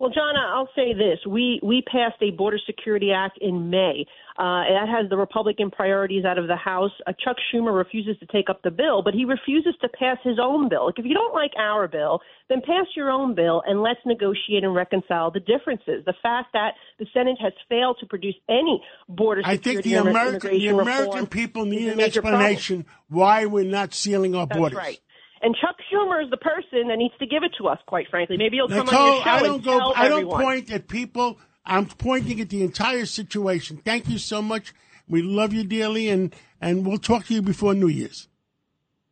Well, 0.00 0.10
John, 0.10 0.34
I'll 0.36 0.68
say 0.74 0.94
this: 0.94 1.20
we 1.24 1.60
we 1.62 1.82
passed 1.82 2.20
a 2.20 2.32
Border 2.32 2.58
Security 2.66 3.12
Act 3.12 3.38
in 3.40 3.70
May. 3.70 4.04
Uh, 4.38 4.64
that 4.64 4.88
has 4.88 5.10
the 5.10 5.16
Republican 5.16 5.70
priorities 5.70 6.24
out 6.24 6.38
of 6.38 6.46
the 6.48 6.56
House. 6.56 6.90
Uh, 7.06 7.12
Chuck 7.22 7.36
Schumer 7.52 7.76
refuses 7.76 8.16
to 8.20 8.26
take 8.26 8.48
up 8.48 8.62
the 8.62 8.70
bill, 8.70 9.02
but 9.02 9.12
he 9.12 9.24
refuses 9.26 9.74
to 9.82 9.88
pass 9.90 10.16
his 10.24 10.38
own 10.42 10.68
bill. 10.70 10.86
Like, 10.86 10.98
if 10.98 11.04
you 11.04 11.12
don't 11.14 11.34
like 11.34 11.50
our 11.58 11.86
bill, 11.86 12.20
then 12.48 12.60
pass 12.62 12.86
your 12.96 13.10
own 13.10 13.34
bill 13.34 13.62
and 13.66 13.82
let's 13.82 14.00
negotiate 14.06 14.64
and 14.64 14.74
reconcile 14.74 15.30
the 15.30 15.40
differences. 15.40 16.02
The 16.06 16.14
fact 16.22 16.48
that 16.54 16.70
the 16.98 17.06
Senate 17.12 17.36
has 17.42 17.52
failed 17.68 17.98
to 18.00 18.06
produce 18.06 18.34
any 18.48 18.82
border 19.08 19.42
I 19.44 19.56
security 19.56 19.82
think 19.90 19.94
the 19.94 20.00
and 20.00 20.08
American, 20.08 20.50
the 20.58 20.68
American 20.68 21.26
people 21.26 21.66
need 21.66 21.88
an 21.88 21.98
major 21.98 22.22
problem. 22.22 22.40
explanation 22.42 22.86
why 23.08 23.44
we're 23.44 23.64
not 23.64 23.92
sealing 23.92 24.34
our 24.34 24.46
That's 24.46 24.58
borders. 24.58 24.78
right. 24.78 24.98
And 25.42 25.54
Chuck 25.60 25.76
Schumer 25.92 26.24
is 26.24 26.30
the 26.30 26.36
person 26.36 26.88
that 26.88 26.96
needs 26.96 27.14
to 27.18 27.26
give 27.26 27.42
it 27.42 27.50
to 27.58 27.66
us. 27.68 27.78
Quite 27.86 28.06
frankly, 28.08 28.36
maybe 28.38 28.56
he'll 28.56 28.68
come 28.68 28.78
on 28.78 28.84
Nicole, 28.86 29.14
your 29.16 29.24
show 29.24 29.30
I 29.30 29.42
don't 29.42 29.64
go. 29.64 29.78
tell 29.78 29.92
I 29.96 30.08
don't 30.08 30.18
everyone. 30.20 30.42
point 30.42 30.70
at 30.70 30.88
people. 30.88 31.38
I'm 31.64 31.86
pointing 31.86 32.40
at 32.40 32.48
the 32.48 32.62
entire 32.62 33.06
situation. 33.06 33.76
Thank 33.84 34.08
you 34.08 34.18
so 34.18 34.42
much. 34.42 34.74
We 35.08 35.22
love 35.22 35.52
you 35.52 35.64
dearly, 35.64 36.08
and 36.08 36.34
and 36.60 36.86
we'll 36.86 36.98
talk 36.98 37.26
to 37.26 37.34
you 37.34 37.42
before 37.42 37.74
New 37.74 37.88
Year's. 37.88 38.28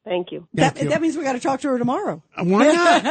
Thank 0.05 0.32
you. 0.32 0.48
That, 0.55 0.80
you. 0.80 0.88
that 0.88 1.03
means 1.03 1.16
we 1.16 1.22
got 1.24 1.34
to 1.34 1.40
talk 1.40 1.61
to 1.61 1.68
her 1.68 1.78
tomorrow. 1.78 2.22
Uh, 2.34 2.44
Why 2.44 2.72
not? 2.72 3.05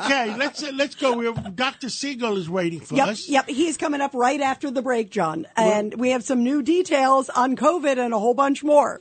okay, 0.00 0.36
let's 0.36 0.62
uh, 0.64 0.72
let's 0.74 0.96
go. 0.96 1.16
We're, 1.16 1.32
Dr. 1.32 1.88
Siegel 1.90 2.36
is 2.36 2.50
waiting 2.50 2.80
for 2.80 2.96
Yep, 2.96 3.08
us. 3.08 3.28
yep. 3.28 3.48
He's 3.48 3.76
coming 3.76 4.00
up 4.00 4.14
right 4.14 4.40
after 4.40 4.70
the 4.70 4.82
break, 4.82 5.10
John. 5.10 5.46
And 5.56 5.94
we 5.94 6.10
have 6.10 6.24
some 6.24 6.42
new 6.42 6.60
details 6.60 7.30
on 7.30 7.56
COVID 7.56 7.98
and 8.04 8.12
a 8.12 8.18
whole 8.18 8.34
bunch 8.34 8.64
more. 8.64 9.00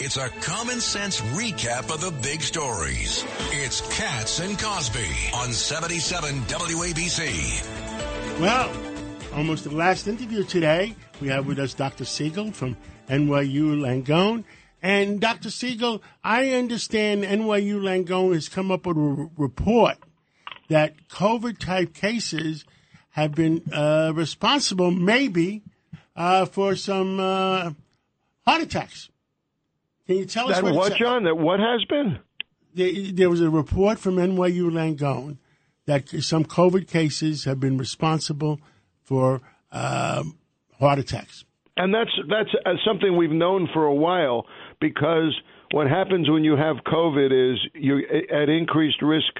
It's 0.00 0.16
a 0.16 0.28
common 0.40 0.80
sense 0.80 1.20
recap 1.20 1.92
of 1.92 2.00
the 2.00 2.12
big 2.22 2.40
stories. 2.40 3.24
It's 3.50 3.80
Cats 3.98 4.38
and 4.38 4.56
Cosby 4.56 5.08
on 5.34 5.52
77 5.52 6.36
WABC. 6.42 8.40
Well, 8.40 8.70
almost 9.34 9.64
the 9.64 9.74
last 9.74 10.06
interview 10.06 10.44
today. 10.44 10.94
We 11.20 11.26
have 11.28 11.48
with 11.48 11.58
us 11.58 11.74
Dr. 11.74 12.04
Siegel 12.04 12.52
from 12.52 12.76
NYU 13.08 13.76
Langone. 13.76 14.44
And 14.80 15.20
Dr. 15.20 15.50
Siegel, 15.50 16.00
I 16.22 16.50
understand 16.50 17.24
NYU 17.24 17.80
Langone 17.80 18.34
has 18.34 18.48
come 18.48 18.70
up 18.70 18.86
with 18.86 18.96
a 18.96 19.00
r- 19.00 19.30
report 19.36 19.96
that 20.68 21.08
COVID 21.08 21.58
type 21.58 21.92
cases 21.92 22.64
have 23.10 23.34
been 23.34 23.62
uh, 23.72 24.12
responsible, 24.14 24.92
maybe, 24.92 25.64
uh, 26.14 26.44
for 26.44 26.76
some 26.76 27.18
uh, 27.18 27.72
heart 28.46 28.62
attacks. 28.62 29.10
Can 30.08 30.16
you 30.16 30.24
tell 30.24 30.48
us 30.48 30.56
That 30.56 30.64
what, 30.64 30.74
what. 30.74 30.94
John? 30.94 31.24
That 31.24 31.36
what 31.36 31.60
has 31.60 31.84
been? 31.84 32.18
There, 32.74 32.90
there 33.12 33.30
was 33.30 33.42
a 33.42 33.50
report 33.50 33.98
from 33.98 34.16
NYU 34.16 34.70
Langone 34.70 35.36
that 35.84 36.08
some 36.22 36.46
COVID 36.46 36.88
cases 36.88 37.44
have 37.44 37.60
been 37.60 37.76
responsible 37.76 38.58
for 39.02 39.42
um, 39.70 40.38
heart 40.78 40.98
attacks. 40.98 41.44
And 41.76 41.94
that's 41.94 42.10
that's 42.28 42.48
uh, 42.64 42.72
something 42.86 43.16
we've 43.16 43.30
known 43.30 43.68
for 43.74 43.84
a 43.84 43.94
while 43.94 44.46
because 44.80 45.38
what 45.72 45.88
happens 45.88 46.28
when 46.30 46.42
you 46.42 46.56
have 46.56 46.76
COVID 46.86 47.52
is 47.52 47.58
you're 47.74 48.02
at 48.32 48.48
increased 48.48 49.02
risk 49.02 49.34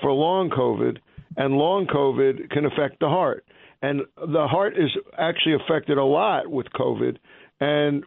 for 0.00 0.12
long 0.12 0.48
COVID, 0.48 0.98
and 1.36 1.54
long 1.54 1.86
COVID 1.86 2.50
can 2.50 2.64
affect 2.66 3.00
the 3.00 3.08
heart. 3.08 3.44
And 3.82 4.02
the 4.16 4.46
heart 4.46 4.78
is 4.78 4.90
actually 5.18 5.56
affected 5.56 5.98
a 5.98 6.04
lot 6.04 6.48
with 6.48 6.66
COVID, 6.68 7.18
and 7.60 8.04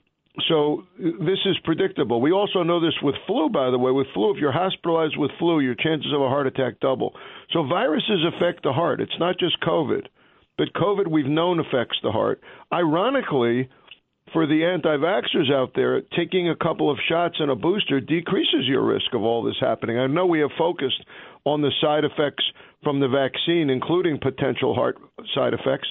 so 0.47 0.83
uh, 0.99 1.25
this 1.25 1.39
is 1.45 1.57
predictable. 1.63 2.21
We 2.21 2.31
also 2.31 2.63
know 2.63 2.79
this 2.79 2.93
with 3.01 3.15
flu, 3.25 3.49
by 3.49 3.71
the 3.71 3.77
way. 3.77 3.91
With 3.91 4.07
flu, 4.13 4.33
if 4.33 4.38
you're 4.39 4.51
hospitalized 4.51 5.17
with 5.17 5.31
flu, 5.39 5.59
your 5.59 5.75
chances 5.75 6.13
of 6.13 6.21
a 6.21 6.29
heart 6.29 6.47
attack 6.47 6.79
double. 6.79 7.13
So 7.51 7.65
viruses 7.65 8.25
affect 8.35 8.63
the 8.63 8.73
heart. 8.73 9.01
It's 9.01 9.19
not 9.19 9.39
just 9.39 9.59
COVID, 9.61 10.07
but 10.57 10.73
COVID 10.73 11.07
we've 11.07 11.25
known 11.25 11.59
affects 11.59 11.97
the 12.03 12.11
heart. 12.11 12.41
Ironically, 12.71 13.69
for 14.33 14.45
the 14.45 14.65
anti-vaxxers 14.65 15.51
out 15.51 15.71
there, 15.73 16.01
taking 16.15 16.49
a 16.49 16.55
couple 16.55 16.91
of 16.91 16.97
shots 17.07 17.38
and 17.39 17.49
a 17.49 17.55
booster 17.55 17.99
decreases 18.01 18.65
your 18.65 18.85
risk 18.85 19.13
of 19.13 19.23
all 19.23 19.41
this 19.41 19.55
happening. 19.59 19.97
I 19.97 20.07
know 20.07 20.25
we 20.25 20.41
have 20.41 20.51
focused 20.57 21.03
on 21.45 21.61
the 21.61 21.71
side 21.81 22.03
effects 22.03 22.43
from 22.83 22.99
the 22.99 23.07
vaccine, 23.07 23.69
including 23.69 24.19
potential 24.19 24.75
heart 24.75 24.97
side 25.33 25.53
effects, 25.53 25.88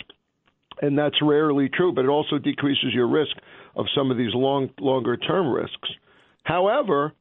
and 0.82 0.98
that's 0.98 1.16
rarely 1.22 1.68
true, 1.68 1.92
but 1.92 2.04
it 2.04 2.08
also 2.08 2.38
decreases 2.38 2.92
your 2.92 3.08
risk 3.08 3.36
of 3.74 3.86
some 3.94 4.10
of 4.10 4.16
these 4.16 4.34
long 4.34 4.70
longer 4.80 5.16
term 5.16 5.52
risks. 5.52 5.88
However, 6.44 7.12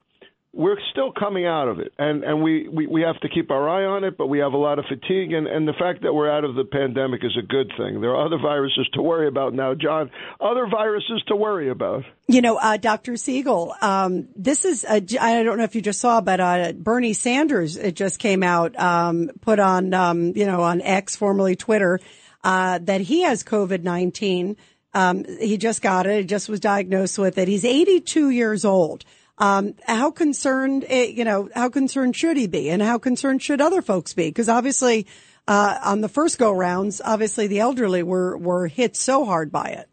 we're 0.55 0.77
still 0.91 1.11
coming 1.11 1.45
out 1.45 1.67
of 1.67 1.79
it, 1.79 1.91
and 1.99 2.23
and 2.23 2.41
we, 2.41 2.69
we 2.69 2.87
we 2.87 3.01
have 3.01 3.19
to 3.19 3.29
keep 3.29 3.51
our 3.51 3.67
eye 3.67 3.85
on 3.85 4.05
it. 4.05 4.17
But 4.17 4.27
we 4.27 4.39
have 4.39 4.53
a 4.53 4.57
lot 4.57 4.79
of 4.79 4.85
fatigue, 4.85 5.33
and 5.33 5.47
and 5.47 5.67
the 5.67 5.73
fact 5.73 6.03
that 6.03 6.13
we're 6.13 6.31
out 6.31 6.45
of 6.45 6.55
the 6.55 6.63
pandemic 6.63 7.25
is 7.25 7.37
a 7.37 7.45
good 7.45 7.71
thing. 7.77 7.99
There 7.99 8.11
are 8.11 8.25
other 8.25 8.37
viruses 8.37 8.87
to 8.93 9.01
worry 9.01 9.27
about 9.27 9.53
now, 9.53 9.73
John. 9.73 10.09
Other 10.39 10.65
viruses 10.67 11.21
to 11.27 11.35
worry 11.35 11.69
about. 11.69 12.05
You 12.27 12.41
know, 12.41 12.55
uh, 12.55 12.77
Dr. 12.77 13.17
Siegel, 13.17 13.75
um, 13.81 14.29
this 14.35 14.63
is, 14.63 14.85
I 14.85 15.03
I 15.19 15.43
don't 15.43 15.57
know 15.57 15.65
if 15.65 15.75
you 15.75 15.81
just 15.81 15.99
saw, 15.99 16.21
but 16.21 16.39
uh, 16.39 16.71
Bernie 16.71 17.13
Sanders, 17.13 17.75
it 17.75 17.95
just 17.95 18.19
came 18.19 18.41
out, 18.41 18.79
um, 18.79 19.29
put 19.41 19.59
on, 19.59 19.93
um, 19.93 20.33
you 20.35 20.45
know, 20.45 20.63
on 20.63 20.81
X, 20.81 21.17
formerly 21.17 21.57
Twitter, 21.57 21.99
uh, 22.45 22.77
that 22.83 23.01
he 23.01 23.23
has 23.23 23.43
COVID 23.43 23.83
19. 23.83 24.55
Um, 24.93 25.25
he 25.25 25.57
just 25.57 25.81
got 25.81 26.05
it. 26.05 26.21
He 26.21 26.25
just 26.25 26.47
was 26.47 26.61
diagnosed 26.61 27.19
with 27.19 27.37
it. 27.37 27.49
He's 27.49 27.65
82 27.65 28.29
years 28.29 28.63
old. 28.63 29.03
Um, 29.37 29.73
how 29.85 30.11
concerned, 30.11 30.85
eh, 30.87 31.07
you 31.07 31.25
know, 31.25 31.49
how 31.53 31.67
concerned 31.67 32.15
should 32.15 32.37
he 32.37 32.47
be 32.47 32.69
and 32.69 32.81
how 32.81 32.99
concerned 32.99 33.41
should 33.41 33.59
other 33.59 33.81
folks 33.81 34.13
be? 34.13 34.29
Because 34.29 34.47
obviously, 34.47 35.07
uh, 35.47 35.79
on 35.83 35.99
the 35.99 36.07
first 36.07 36.37
go 36.37 36.53
rounds, 36.53 37.01
obviously 37.03 37.47
the 37.47 37.59
elderly 37.59 38.03
were, 38.03 38.37
were 38.37 38.67
hit 38.67 38.95
so 38.95 39.25
hard 39.25 39.51
by 39.51 39.69
it. 39.69 39.89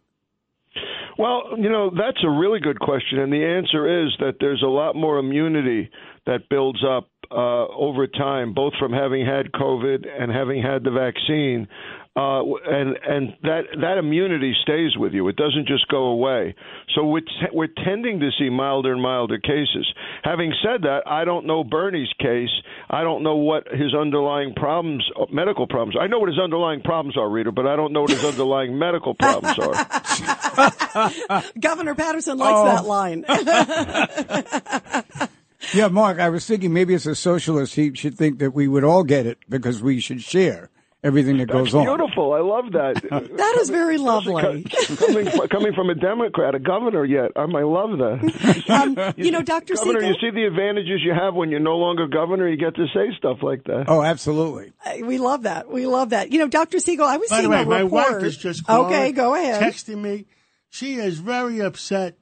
Well, 1.19 1.55
you 1.59 1.69
know, 1.69 1.91
that's 1.91 2.23
a 2.23 2.31
really 2.31 2.61
good 2.61 2.79
question. 2.79 3.19
And 3.19 3.33
the 3.33 3.45
answer 3.45 4.05
is 4.05 4.13
that 4.21 4.37
there's 4.41 4.63
a 4.63 4.69
lot 4.69 4.95
more 4.95 5.19
immunity 5.19 5.91
that 6.27 6.49
builds 6.49 6.83
up 6.85 7.09
uh, 7.31 7.67
over 7.69 8.07
time, 8.07 8.55
both 8.55 8.73
from 8.79 8.93
having 8.93 9.25
had 9.27 9.53
COVID 9.53 10.07
and 10.07 10.31
having 10.31 10.63
had 10.63 10.85
the 10.85 10.91
vaccine. 10.91 11.67
Uh, 12.15 12.43
and 12.69 12.99
and 13.09 13.35
that 13.43 13.63
that 13.81 13.97
immunity 13.97 14.55
stays 14.63 14.99
with 14.99 15.15
you. 15.15 15.27
It 15.29 15.37
doesn't 15.37 15.67
just 15.67 15.89
go 15.89 16.09
away. 16.09 16.55
So 16.95 17.07
we're, 17.07 17.21
t- 17.21 17.49
we're 17.55 17.69
tending 17.87 18.21
to 18.21 18.29
see 18.39 18.51
milder 18.51 18.93
and 18.93 19.01
milder 19.01 19.39
cases. 19.39 19.91
Having 20.23 20.53
said 20.63 20.83
that, 20.83 21.05
I 21.07 21.25
don't 21.25 21.47
know 21.47 21.65
Bernie's 21.65 22.13
case. 22.21 22.51
I 22.91 23.03
don't 23.03 23.23
know 23.23 23.37
what 23.37 23.67
his 23.69 23.95
underlying 23.95 24.53
problems, 24.55 25.03
uh, 25.19 25.25
medical 25.33 25.67
problems. 25.67 25.97
I 25.99 26.07
know 26.07 26.19
what 26.19 26.29
his 26.29 26.39
underlying 26.39 26.83
problems 26.83 27.17
are, 27.17 27.31
Rita, 27.31 27.51
but 27.51 27.67
I 27.67 27.77
don't 27.77 27.95
know 27.95 28.03
what 28.03 28.11
his 28.11 28.23
underlying 28.25 28.79
medical 28.79 29.15
problems 29.15 29.59
are. 29.59 31.43
Governor 31.59 31.95
Paterson 31.95 32.37
likes 32.37 32.59
Oh. 32.59 32.65
that 32.67 32.85
line. 32.85 33.25
Yeah, 35.73 35.89
Mark, 35.89 36.19
I 36.19 36.29
was 36.29 36.45
thinking 36.45 36.75
maybe 36.75 36.93
as 36.93 37.07
a 37.07 37.15
socialist, 37.15 37.77
he 37.77 37.95
should 37.95 38.19
think 38.19 38.39
that 38.41 38.51
we 38.53 38.67
would 38.69 38.83
all 38.85 39.05
get 39.05 39.25
it 39.27 39.39
because 39.49 39.81
we 39.81 40.01
should 40.01 40.21
share 40.21 40.69
everything 41.03 41.39
that 41.39 41.49
That's 41.49 41.71
goes 41.71 41.75
on. 41.75 41.85
beautiful. 41.85 42.33
I 42.33 42.41
love 42.41 42.73
that. 42.73 43.03
that 43.37 43.59
is 43.61 43.71
very 43.71 43.99
lovely. 43.99 44.63
coming 44.97 45.27
coming 45.49 45.73
from 45.75 45.91
a 45.91 45.95
Democrat, 45.95 46.55
a 46.55 46.59
governor 46.59 47.05
yet. 47.05 47.33
Um, 47.37 47.55
I 47.57 47.63
love 47.63 47.99
that. 47.99 48.63
Um, 48.73 48.97
you 49.17 49.31
know, 49.31 49.43
Dr. 49.43 49.75
Governor, 49.75 50.01
Siegel, 50.01 50.09
you 50.09 50.15
see 50.21 50.31
the 50.31 50.47
advantages 50.47 51.01
you 51.05 51.13
have 51.13 51.35
when 51.35 51.51
you're 51.51 51.61
no 51.61 51.77
longer 51.77 52.07
governor. 52.07 52.49
You 52.49 52.57
get 52.57 52.75
to 52.77 52.87
say 52.95 53.15
stuff 53.19 53.39
like 53.43 53.65
that. 53.65 53.85
Oh, 53.89 54.03
absolutely. 54.03 54.73
we 55.03 55.19
love 55.19 55.43
that. 55.43 55.69
We 55.71 55.87
love 55.87 56.11
that. 56.11 56.33
You 56.33 56.39
know, 56.39 56.49
Dr. 56.49 56.79
Siegel, 56.79 57.07
I 57.07 57.19
was 57.19 57.29
By 57.29 57.43
the 57.43 57.49
way, 57.51 57.63
a 57.63 57.67
my 57.67 57.81
report. 57.81 58.13
wife 58.15 58.23
is 58.23 58.37
just 58.37 58.67
calling, 58.67 58.87
okay. 58.95 59.13
Go 59.13 59.35
ahead. 59.35 59.63
Texting 59.63 59.99
me. 59.99 60.27
She 60.71 60.95
is 60.95 61.19
very 61.19 61.61
upset. 61.61 62.17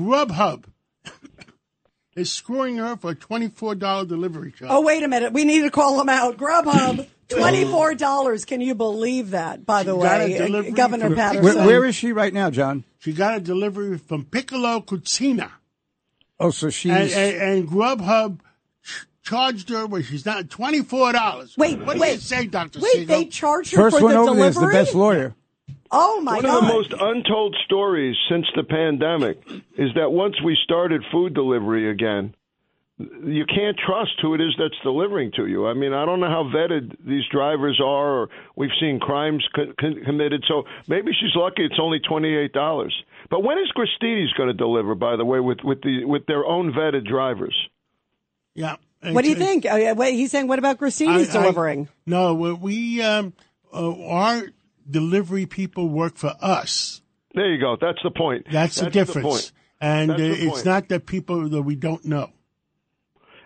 Grubhub 0.00 0.64
is 2.14 2.30
screwing 2.30 2.76
her 2.76 2.96
for 2.96 3.10
a 3.10 3.14
twenty-four 3.14 3.74
dollar 3.76 4.04
delivery 4.04 4.52
charge. 4.52 4.70
Oh, 4.70 4.80
wait 4.82 5.02
a 5.02 5.08
minute. 5.08 5.32
We 5.32 5.44
need 5.44 5.62
to 5.62 5.70
call 5.70 6.00
him 6.00 6.08
out. 6.08 6.36
Grubhub, 6.36 7.06
twenty-four 7.28 7.94
dollars. 7.94 8.44
Can 8.44 8.60
you 8.60 8.74
believe 8.74 9.30
that? 9.30 9.64
By 9.64 9.82
the 9.82 9.96
got 9.96 10.20
a 10.20 10.26
way, 10.26 10.68
uh, 10.68 10.70
Governor 10.74 11.06
from- 11.06 11.14
Paterson. 11.16 11.44
Where, 11.44 11.66
where 11.66 11.84
is 11.86 11.94
she 11.94 12.12
right 12.12 12.32
now, 12.32 12.50
John? 12.50 12.84
She 12.98 13.12
got 13.12 13.36
a 13.36 13.40
delivery 13.40 13.98
from 13.98 14.24
Piccola 14.24 14.80
Cucina, 14.82 15.50
Oh, 16.38 16.50
so 16.50 16.70
she's. 16.70 16.92
and, 16.92 17.10
and, 17.10 17.36
and 17.60 17.68
Grubhub 17.68 18.40
ch- 18.84 19.06
charged 19.22 19.68
her 19.70 19.86
where 19.86 20.02
she's 20.02 20.26
not 20.26 20.50
twenty-four 20.50 21.12
dollars. 21.12 21.54
Wait, 21.56 21.78
what 21.80 21.94
do 21.94 22.00
wait. 22.00 22.12
you 22.14 22.18
say, 22.20 22.46
Doctor 22.46 22.80
Wait, 22.80 22.92
Siegel? 22.92 23.06
they 23.16 23.24
charged 23.26 23.72
her 23.72 23.78
First 23.84 23.96
for 23.98 24.04
one 24.04 24.12
the 24.14 24.20
over 24.20 24.34
there 24.36 24.48
is 24.48 24.54
delivery. 24.54 24.74
the 24.78 24.84
best 24.84 24.94
lawyer. 24.94 25.34
Oh 25.94 26.20
my 26.22 26.40
god. 26.40 26.44
One 26.44 26.52
god! 26.52 26.62
of 26.62 26.68
the 26.68 26.74
most 26.74 26.92
untold 27.02 27.56
stories 27.64 28.16
since 28.30 28.46
the 28.56 28.64
pandemic 28.64 29.38
is 29.76 29.90
that 29.94 30.10
once 30.10 30.40
we 30.42 30.56
started 30.64 31.02
food 31.12 31.34
delivery 31.34 31.90
again, 31.90 32.34
you 32.98 33.44
can't 33.46 33.76
trust 33.76 34.12
who 34.22 34.34
it 34.34 34.40
is 34.40 34.54
that's 34.58 34.74
delivering 34.82 35.32
to 35.36 35.46
you. 35.46 35.66
I 35.66 35.74
mean, 35.74 35.92
I 35.92 36.04
don't 36.06 36.20
know 36.20 36.28
how 36.28 36.44
vetted 36.44 36.96
these 37.04 37.24
drivers 37.30 37.80
are, 37.84 38.20
or 38.22 38.28
we've 38.54 38.70
seen 38.80 39.00
crimes 39.00 39.44
co- 39.54 39.72
co- 39.78 40.04
committed. 40.04 40.44
So 40.48 40.64
maybe 40.88 41.12
she's 41.12 41.34
lucky 41.34 41.64
it's 41.64 41.78
only 41.80 41.98
twenty 42.00 42.34
eight 42.34 42.52
dollars. 42.52 42.94
But 43.30 43.42
when 43.42 43.58
is 43.58 43.70
Gristedes 43.76 44.32
going 44.36 44.48
to 44.48 44.54
deliver? 44.54 44.94
By 44.94 45.16
the 45.16 45.24
way, 45.24 45.40
with 45.40 45.58
with 45.64 45.82
the 45.82 46.04
with 46.04 46.26
their 46.26 46.44
own 46.46 46.72
vetted 46.72 47.06
drivers? 47.06 47.56
Yeah. 48.54 48.76
What 49.02 49.22
do 49.22 49.28
you 49.30 49.34
It's- 49.36 49.48
think? 49.48 49.66
Uh, 49.66 49.94
what- 49.94 50.12
he's 50.12 50.30
saying, 50.30 50.46
what 50.46 50.58
about 50.60 50.78
Gristedes 50.78 51.08
I- 51.34 51.38
I- 51.38 51.42
delivering? 51.42 51.88
no, 52.06 52.34
we- 52.34 52.52
we 52.52 53.02
um, 53.02 53.32
uh, 53.74 54.04
our 54.06 54.42
delivery 54.88 55.46
people 55.46 55.88
work 55.88 56.16
for 56.16 56.34
us. 56.40 57.00
There 57.34 57.52
you 57.52 57.60
go. 57.60 57.76
That's 57.80 57.98
the 58.04 58.10
point. 58.10 58.46
That's, 58.50 58.76
the 58.76 58.90
difference. 58.90 59.26
point. 59.26 59.52
And 59.80 60.10
That's 60.10 60.20
uh, 60.20 60.24
the 60.24 60.32
it's 60.32 60.52
point. 60.52 60.66
not 60.66 60.88
that 60.90 61.06
people 61.06 61.48
that 61.48 61.62
we 61.62 61.76
don't 61.76 62.04
know. 62.04 62.30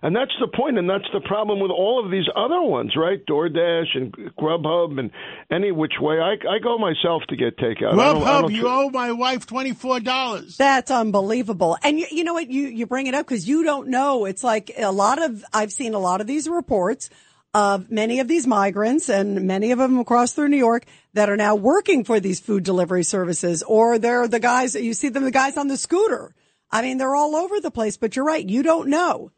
And 0.03 0.15
that's 0.15 0.33
the 0.39 0.47
point, 0.47 0.77
and 0.79 0.89
that's 0.89 1.07
the 1.15 1.21
problem 1.21 1.59
with 1.59 1.71
all 1.71 2.05
of 2.05 2.11
these 2.11 2.27
other 2.37 2.61
ones, 2.61 2.95
right? 2.97 3.19
DoorDash 3.27 3.97
and 3.97 4.13
Grubhub 4.39 5.01
and 5.01 5.11
any 5.51 5.73
which 5.73 5.95
way. 5.99 6.19
I, 6.21 6.35
I 6.35 6.59
go 6.63 6.77
myself 6.79 7.23
to 7.31 7.37
get 7.37 7.57
takeout. 7.57 7.95
I 7.95 8.15
Grubhub, 8.15 8.43
don't- 8.43 8.53
you 8.53 8.69
owe 8.69 8.91
my 8.91 9.13
wife 9.13 9.47
twenty 9.47 9.73
four 9.73 9.99
dollars. 9.99 10.59
That's 10.59 10.91
unbelievable. 10.91 11.79
And 11.83 11.99
you, 11.99 12.07
you 12.11 12.25
know 12.25 12.35
what? 12.35 12.51
You, 12.51 12.69
you 12.69 12.87
bring 12.87 13.07
it 13.07 13.15
up 13.15 13.27
because 13.27 13.49
you 13.49 13.65
don't 13.65 13.89
know. 13.89 14.27
It's 14.27 14.45
like 14.45 14.71
a 14.77 14.93
lot 14.93 15.21
of, 15.21 15.43
I've 15.53 15.73
seen 15.73 15.95
a 15.95 15.99
lot 15.99 16.21
of 16.21 16.27
these 16.27 16.47
reports 16.47 17.09
of 17.57 17.91
many 17.91 18.21
of 18.21 18.29
these 18.29 18.47
migrants 18.47 19.09
and 19.09 19.47
many 19.47 19.73
of 19.73 19.79
them 19.79 19.99
across 19.99 20.35
through 20.35 20.49
New 20.49 20.59
York 20.59 20.85
that 21.15 21.31
are 21.31 21.39
now 21.39 21.55
working 21.55 22.05
for 22.05 22.21
these 22.21 22.39
food 22.39 22.63
delivery 22.65 23.03
services 23.03 23.63
or 23.63 23.99
they're 23.99 24.29
the 24.29 24.39
guys, 24.39 24.75
you 24.75 24.93
see 24.93 25.09
them, 25.09 25.25
the 25.25 25.31
guys 25.31 25.57
on 25.57 25.67
the 25.67 25.79
scooter. 25.79 26.35
I 26.71 26.83
mean, 26.83 26.99
they're 26.99 27.17
all 27.17 27.35
over 27.35 27.59
the 27.59 27.71
place, 27.71 27.97
but 27.97 28.15
you're 28.15 28.27
right. 28.27 28.47
You 28.47 28.63
don't 28.63 28.89
know. 28.89 29.31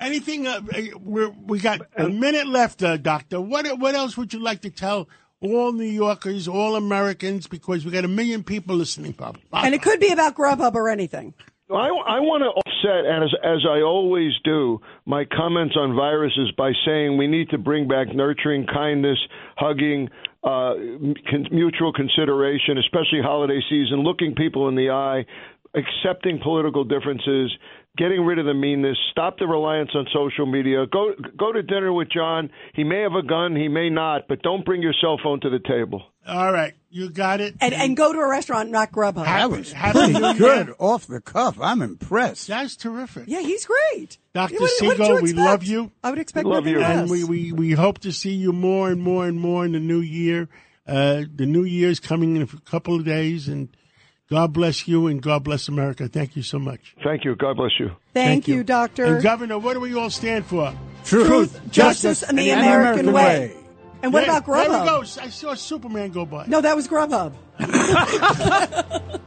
Anything? 0.00 0.46
Uh, 0.46 0.62
we're, 0.98 1.28
we 1.28 1.58
got 1.58 1.82
a 1.98 2.08
minute 2.08 2.46
left, 2.46 2.82
uh, 2.82 2.96
Doctor. 2.96 3.42
What 3.42 3.78
what 3.78 3.94
else 3.94 4.16
would 4.16 4.32
you 4.32 4.40
like 4.40 4.62
to 4.62 4.70
tell 4.70 5.08
all 5.40 5.72
New 5.72 5.84
Yorkers, 5.84 6.48
all 6.48 6.76
Americans? 6.76 7.46
Because 7.46 7.84
we 7.84 7.90
got 7.90 8.04
a 8.04 8.08
million 8.08 8.42
people 8.42 8.74
listening, 8.74 9.12
Bob. 9.12 9.38
And 9.52 9.74
it 9.74 9.82
could 9.82 10.00
be 10.00 10.12
about 10.12 10.34
Grubhub 10.34 10.74
or 10.74 10.88
anything. 10.88 11.34
I, 11.70 11.88
I 11.88 12.20
want 12.20 12.42
to 12.44 12.65
offset, 12.84 13.06
as 13.06 13.30
as 13.42 13.64
I 13.68 13.80
always 13.82 14.32
do, 14.44 14.80
my 15.04 15.24
comments 15.24 15.76
on 15.78 15.94
viruses 15.94 16.52
by 16.56 16.72
saying 16.84 17.16
we 17.16 17.26
need 17.26 17.50
to 17.50 17.58
bring 17.58 17.88
back 17.88 18.14
nurturing, 18.14 18.66
kindness, 18.66 19.18
hugging, 19.56 20.08
uh, 20.44 20.74
con- 21.30 21.48
mutual 21.50 21.92
consideration, 21.92 22.78
especially 22.78 23.20
holiday 23.22 23.60
season, 23.68 24.00
looking 24.00 24.34
people 24.34 24.68
in 24.68 24.74
the 24.74 24.90
eye, 24.90 25.24
accepting 25.74 26.38
political 26.42 26.84
differences, 26.84 27.52
getting 27.96 28.24
rid 28.24 28.38
of 28.38 28.46
the 28.46 28.54
meanness, 28.54 28.96
stop 29.10 29.38
the 29.38 29.46
reliance 29.46 29.90
on 29.94 30.06
social 30.12 30.46
media. 30.46 30.86
Go 30.86 31.12
go 31.36 31.52
to 31.52 31.62
dinner 31.62 31.92
with 31.92 32.08
John. 32.10 32.50
He 32.74 32.84
may 32.84 33.00
have 33.00 33.14
a 33.14 33.22
gun, 33.22 33.56
he 33.56 33.68
may 33.68 33.90
not, 33.90 34.28
but 34.28 34.42
don't 34.42 34.64
bring 34.64 34.82
your 34.82 34.94
cell 35.00 35.18
phone 35.22 35.40
to 35.40 35.50
the 35.50 35.60
table. 35.66 36.02
All 36.26 36.52
right, 36.52 36.74
you 36.90 37.08
got 37.08 37.40
it. 37.40 37.54
And, 37.60 37.72
and 37.72 37.96
go 37.96 38.12
to 38.12 38.18
a 38.18 38.28
restaurant, 38.28 38.70
not 38.70 38.90
Grubhub. 38.90 39.24
That 39.24 39.50
was 39.50 39.70
Happy 39.72 39.98
pretty 39.98 40.12
New 40.18 40.34
good 40.34 40.74
off 40.78 41.06
the 41.06 41.20
cuff. 41.20 41.58
I'm 41.60 41.82
impressed. 41.82 42.48
That's 42.48 42.74
terrific. 42.76 43.24
Yeah, 43.28 43.40
he's 43.40 43.64
great. 43.66 44.18
Dr. 44.34 44.54
What- 44.54 44.62
what 44.62 44.70
Siegel, 44.96 45.20
we 45.22 45.32
love 45.32 45.62
you. 45.62 45.92
I 46.02 46.10
would 46.10 46.18
expect 46.18 46.46
Love 46.46 46.66
you. 46.66 46.80
less. 46.80 46.98
And 47.02 47.10
we, 47.10 47.22
we, 47.24 47.52
we 47.52 47.72
hope 47.72 48.00
to 48.00 48.12
see 48.12 48.32
you 48.32 48.52
more 48.52 48.90
and 48.90 49.00
more 49.00 49.26
and 49.26 49.38
more 49.40 49.64
in 49.64 49.72
the 49.72 49.80
new 49.80 50.00
year. 50.00 50.48
Uh, 50.86 51.22
the 51.34 51.46
new 51.46 51.64
year 51.64 51.90
is 51.90 52.00
coming 52.00 52.36
in 52.36 52.42
a 52.42 52.46
couple 52.68 52.94
of 52.96 53.04
days, 53.04 53.46
and 53.48 53.68
God 54.28 54.52
bless 54.52 54.88
you 54.88 55.06
and 55.06 55.22
God 55.22 55.44
bless 55.44 55.68
America. 55.68 56.08
Thank 56.08 56.34
you 56.36 56.42
so 56.42 56.58
much. 56.58 56.94
Thank 57.02 57.24
you. 57.24 57.36
God 57.36 57.56
bless 57.56 57.72
you. 57.78 57.92
Thank, 58.14 58.48
you, 58.48 58.64
Doctor. 58.64 59.04
And 59.04 59.22
Governor, 59.22 59.58
what 59.58 59.74
do 59.74 59.80
we 59.80 59.94
all 59.94 60.10
stand 60.10 60.46
for? 60.46 60.74
Truth, 61.04 61.70
justice, 61.70 62.22
and 62.24 62.36
the 62.38 62.50
American 62.50 63.12
way. 63.12 63.54
And 64.06 64.12
what 64.12 64.20
There- 64.20 64.30
about 64.30 64.46
Grubhub? 64.46 64.68
There 64.68 64.80
we 64.82 64.86
go. 64.86 65.00
I 65.20 65.30
saw 65.30 65.54
Superman 65.54 66.12
go 66.12 66.24
by. 66.24 66.46
No, 66.46 66.60
that 66.60 66.76
was 66.76 66.86
Grubhub. 66.86 67.32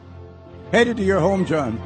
Headed 0.72 0.96
to 0.96 1.04
your 1.04 1.20
home, 1.20 1.46
John. 1.46 1.78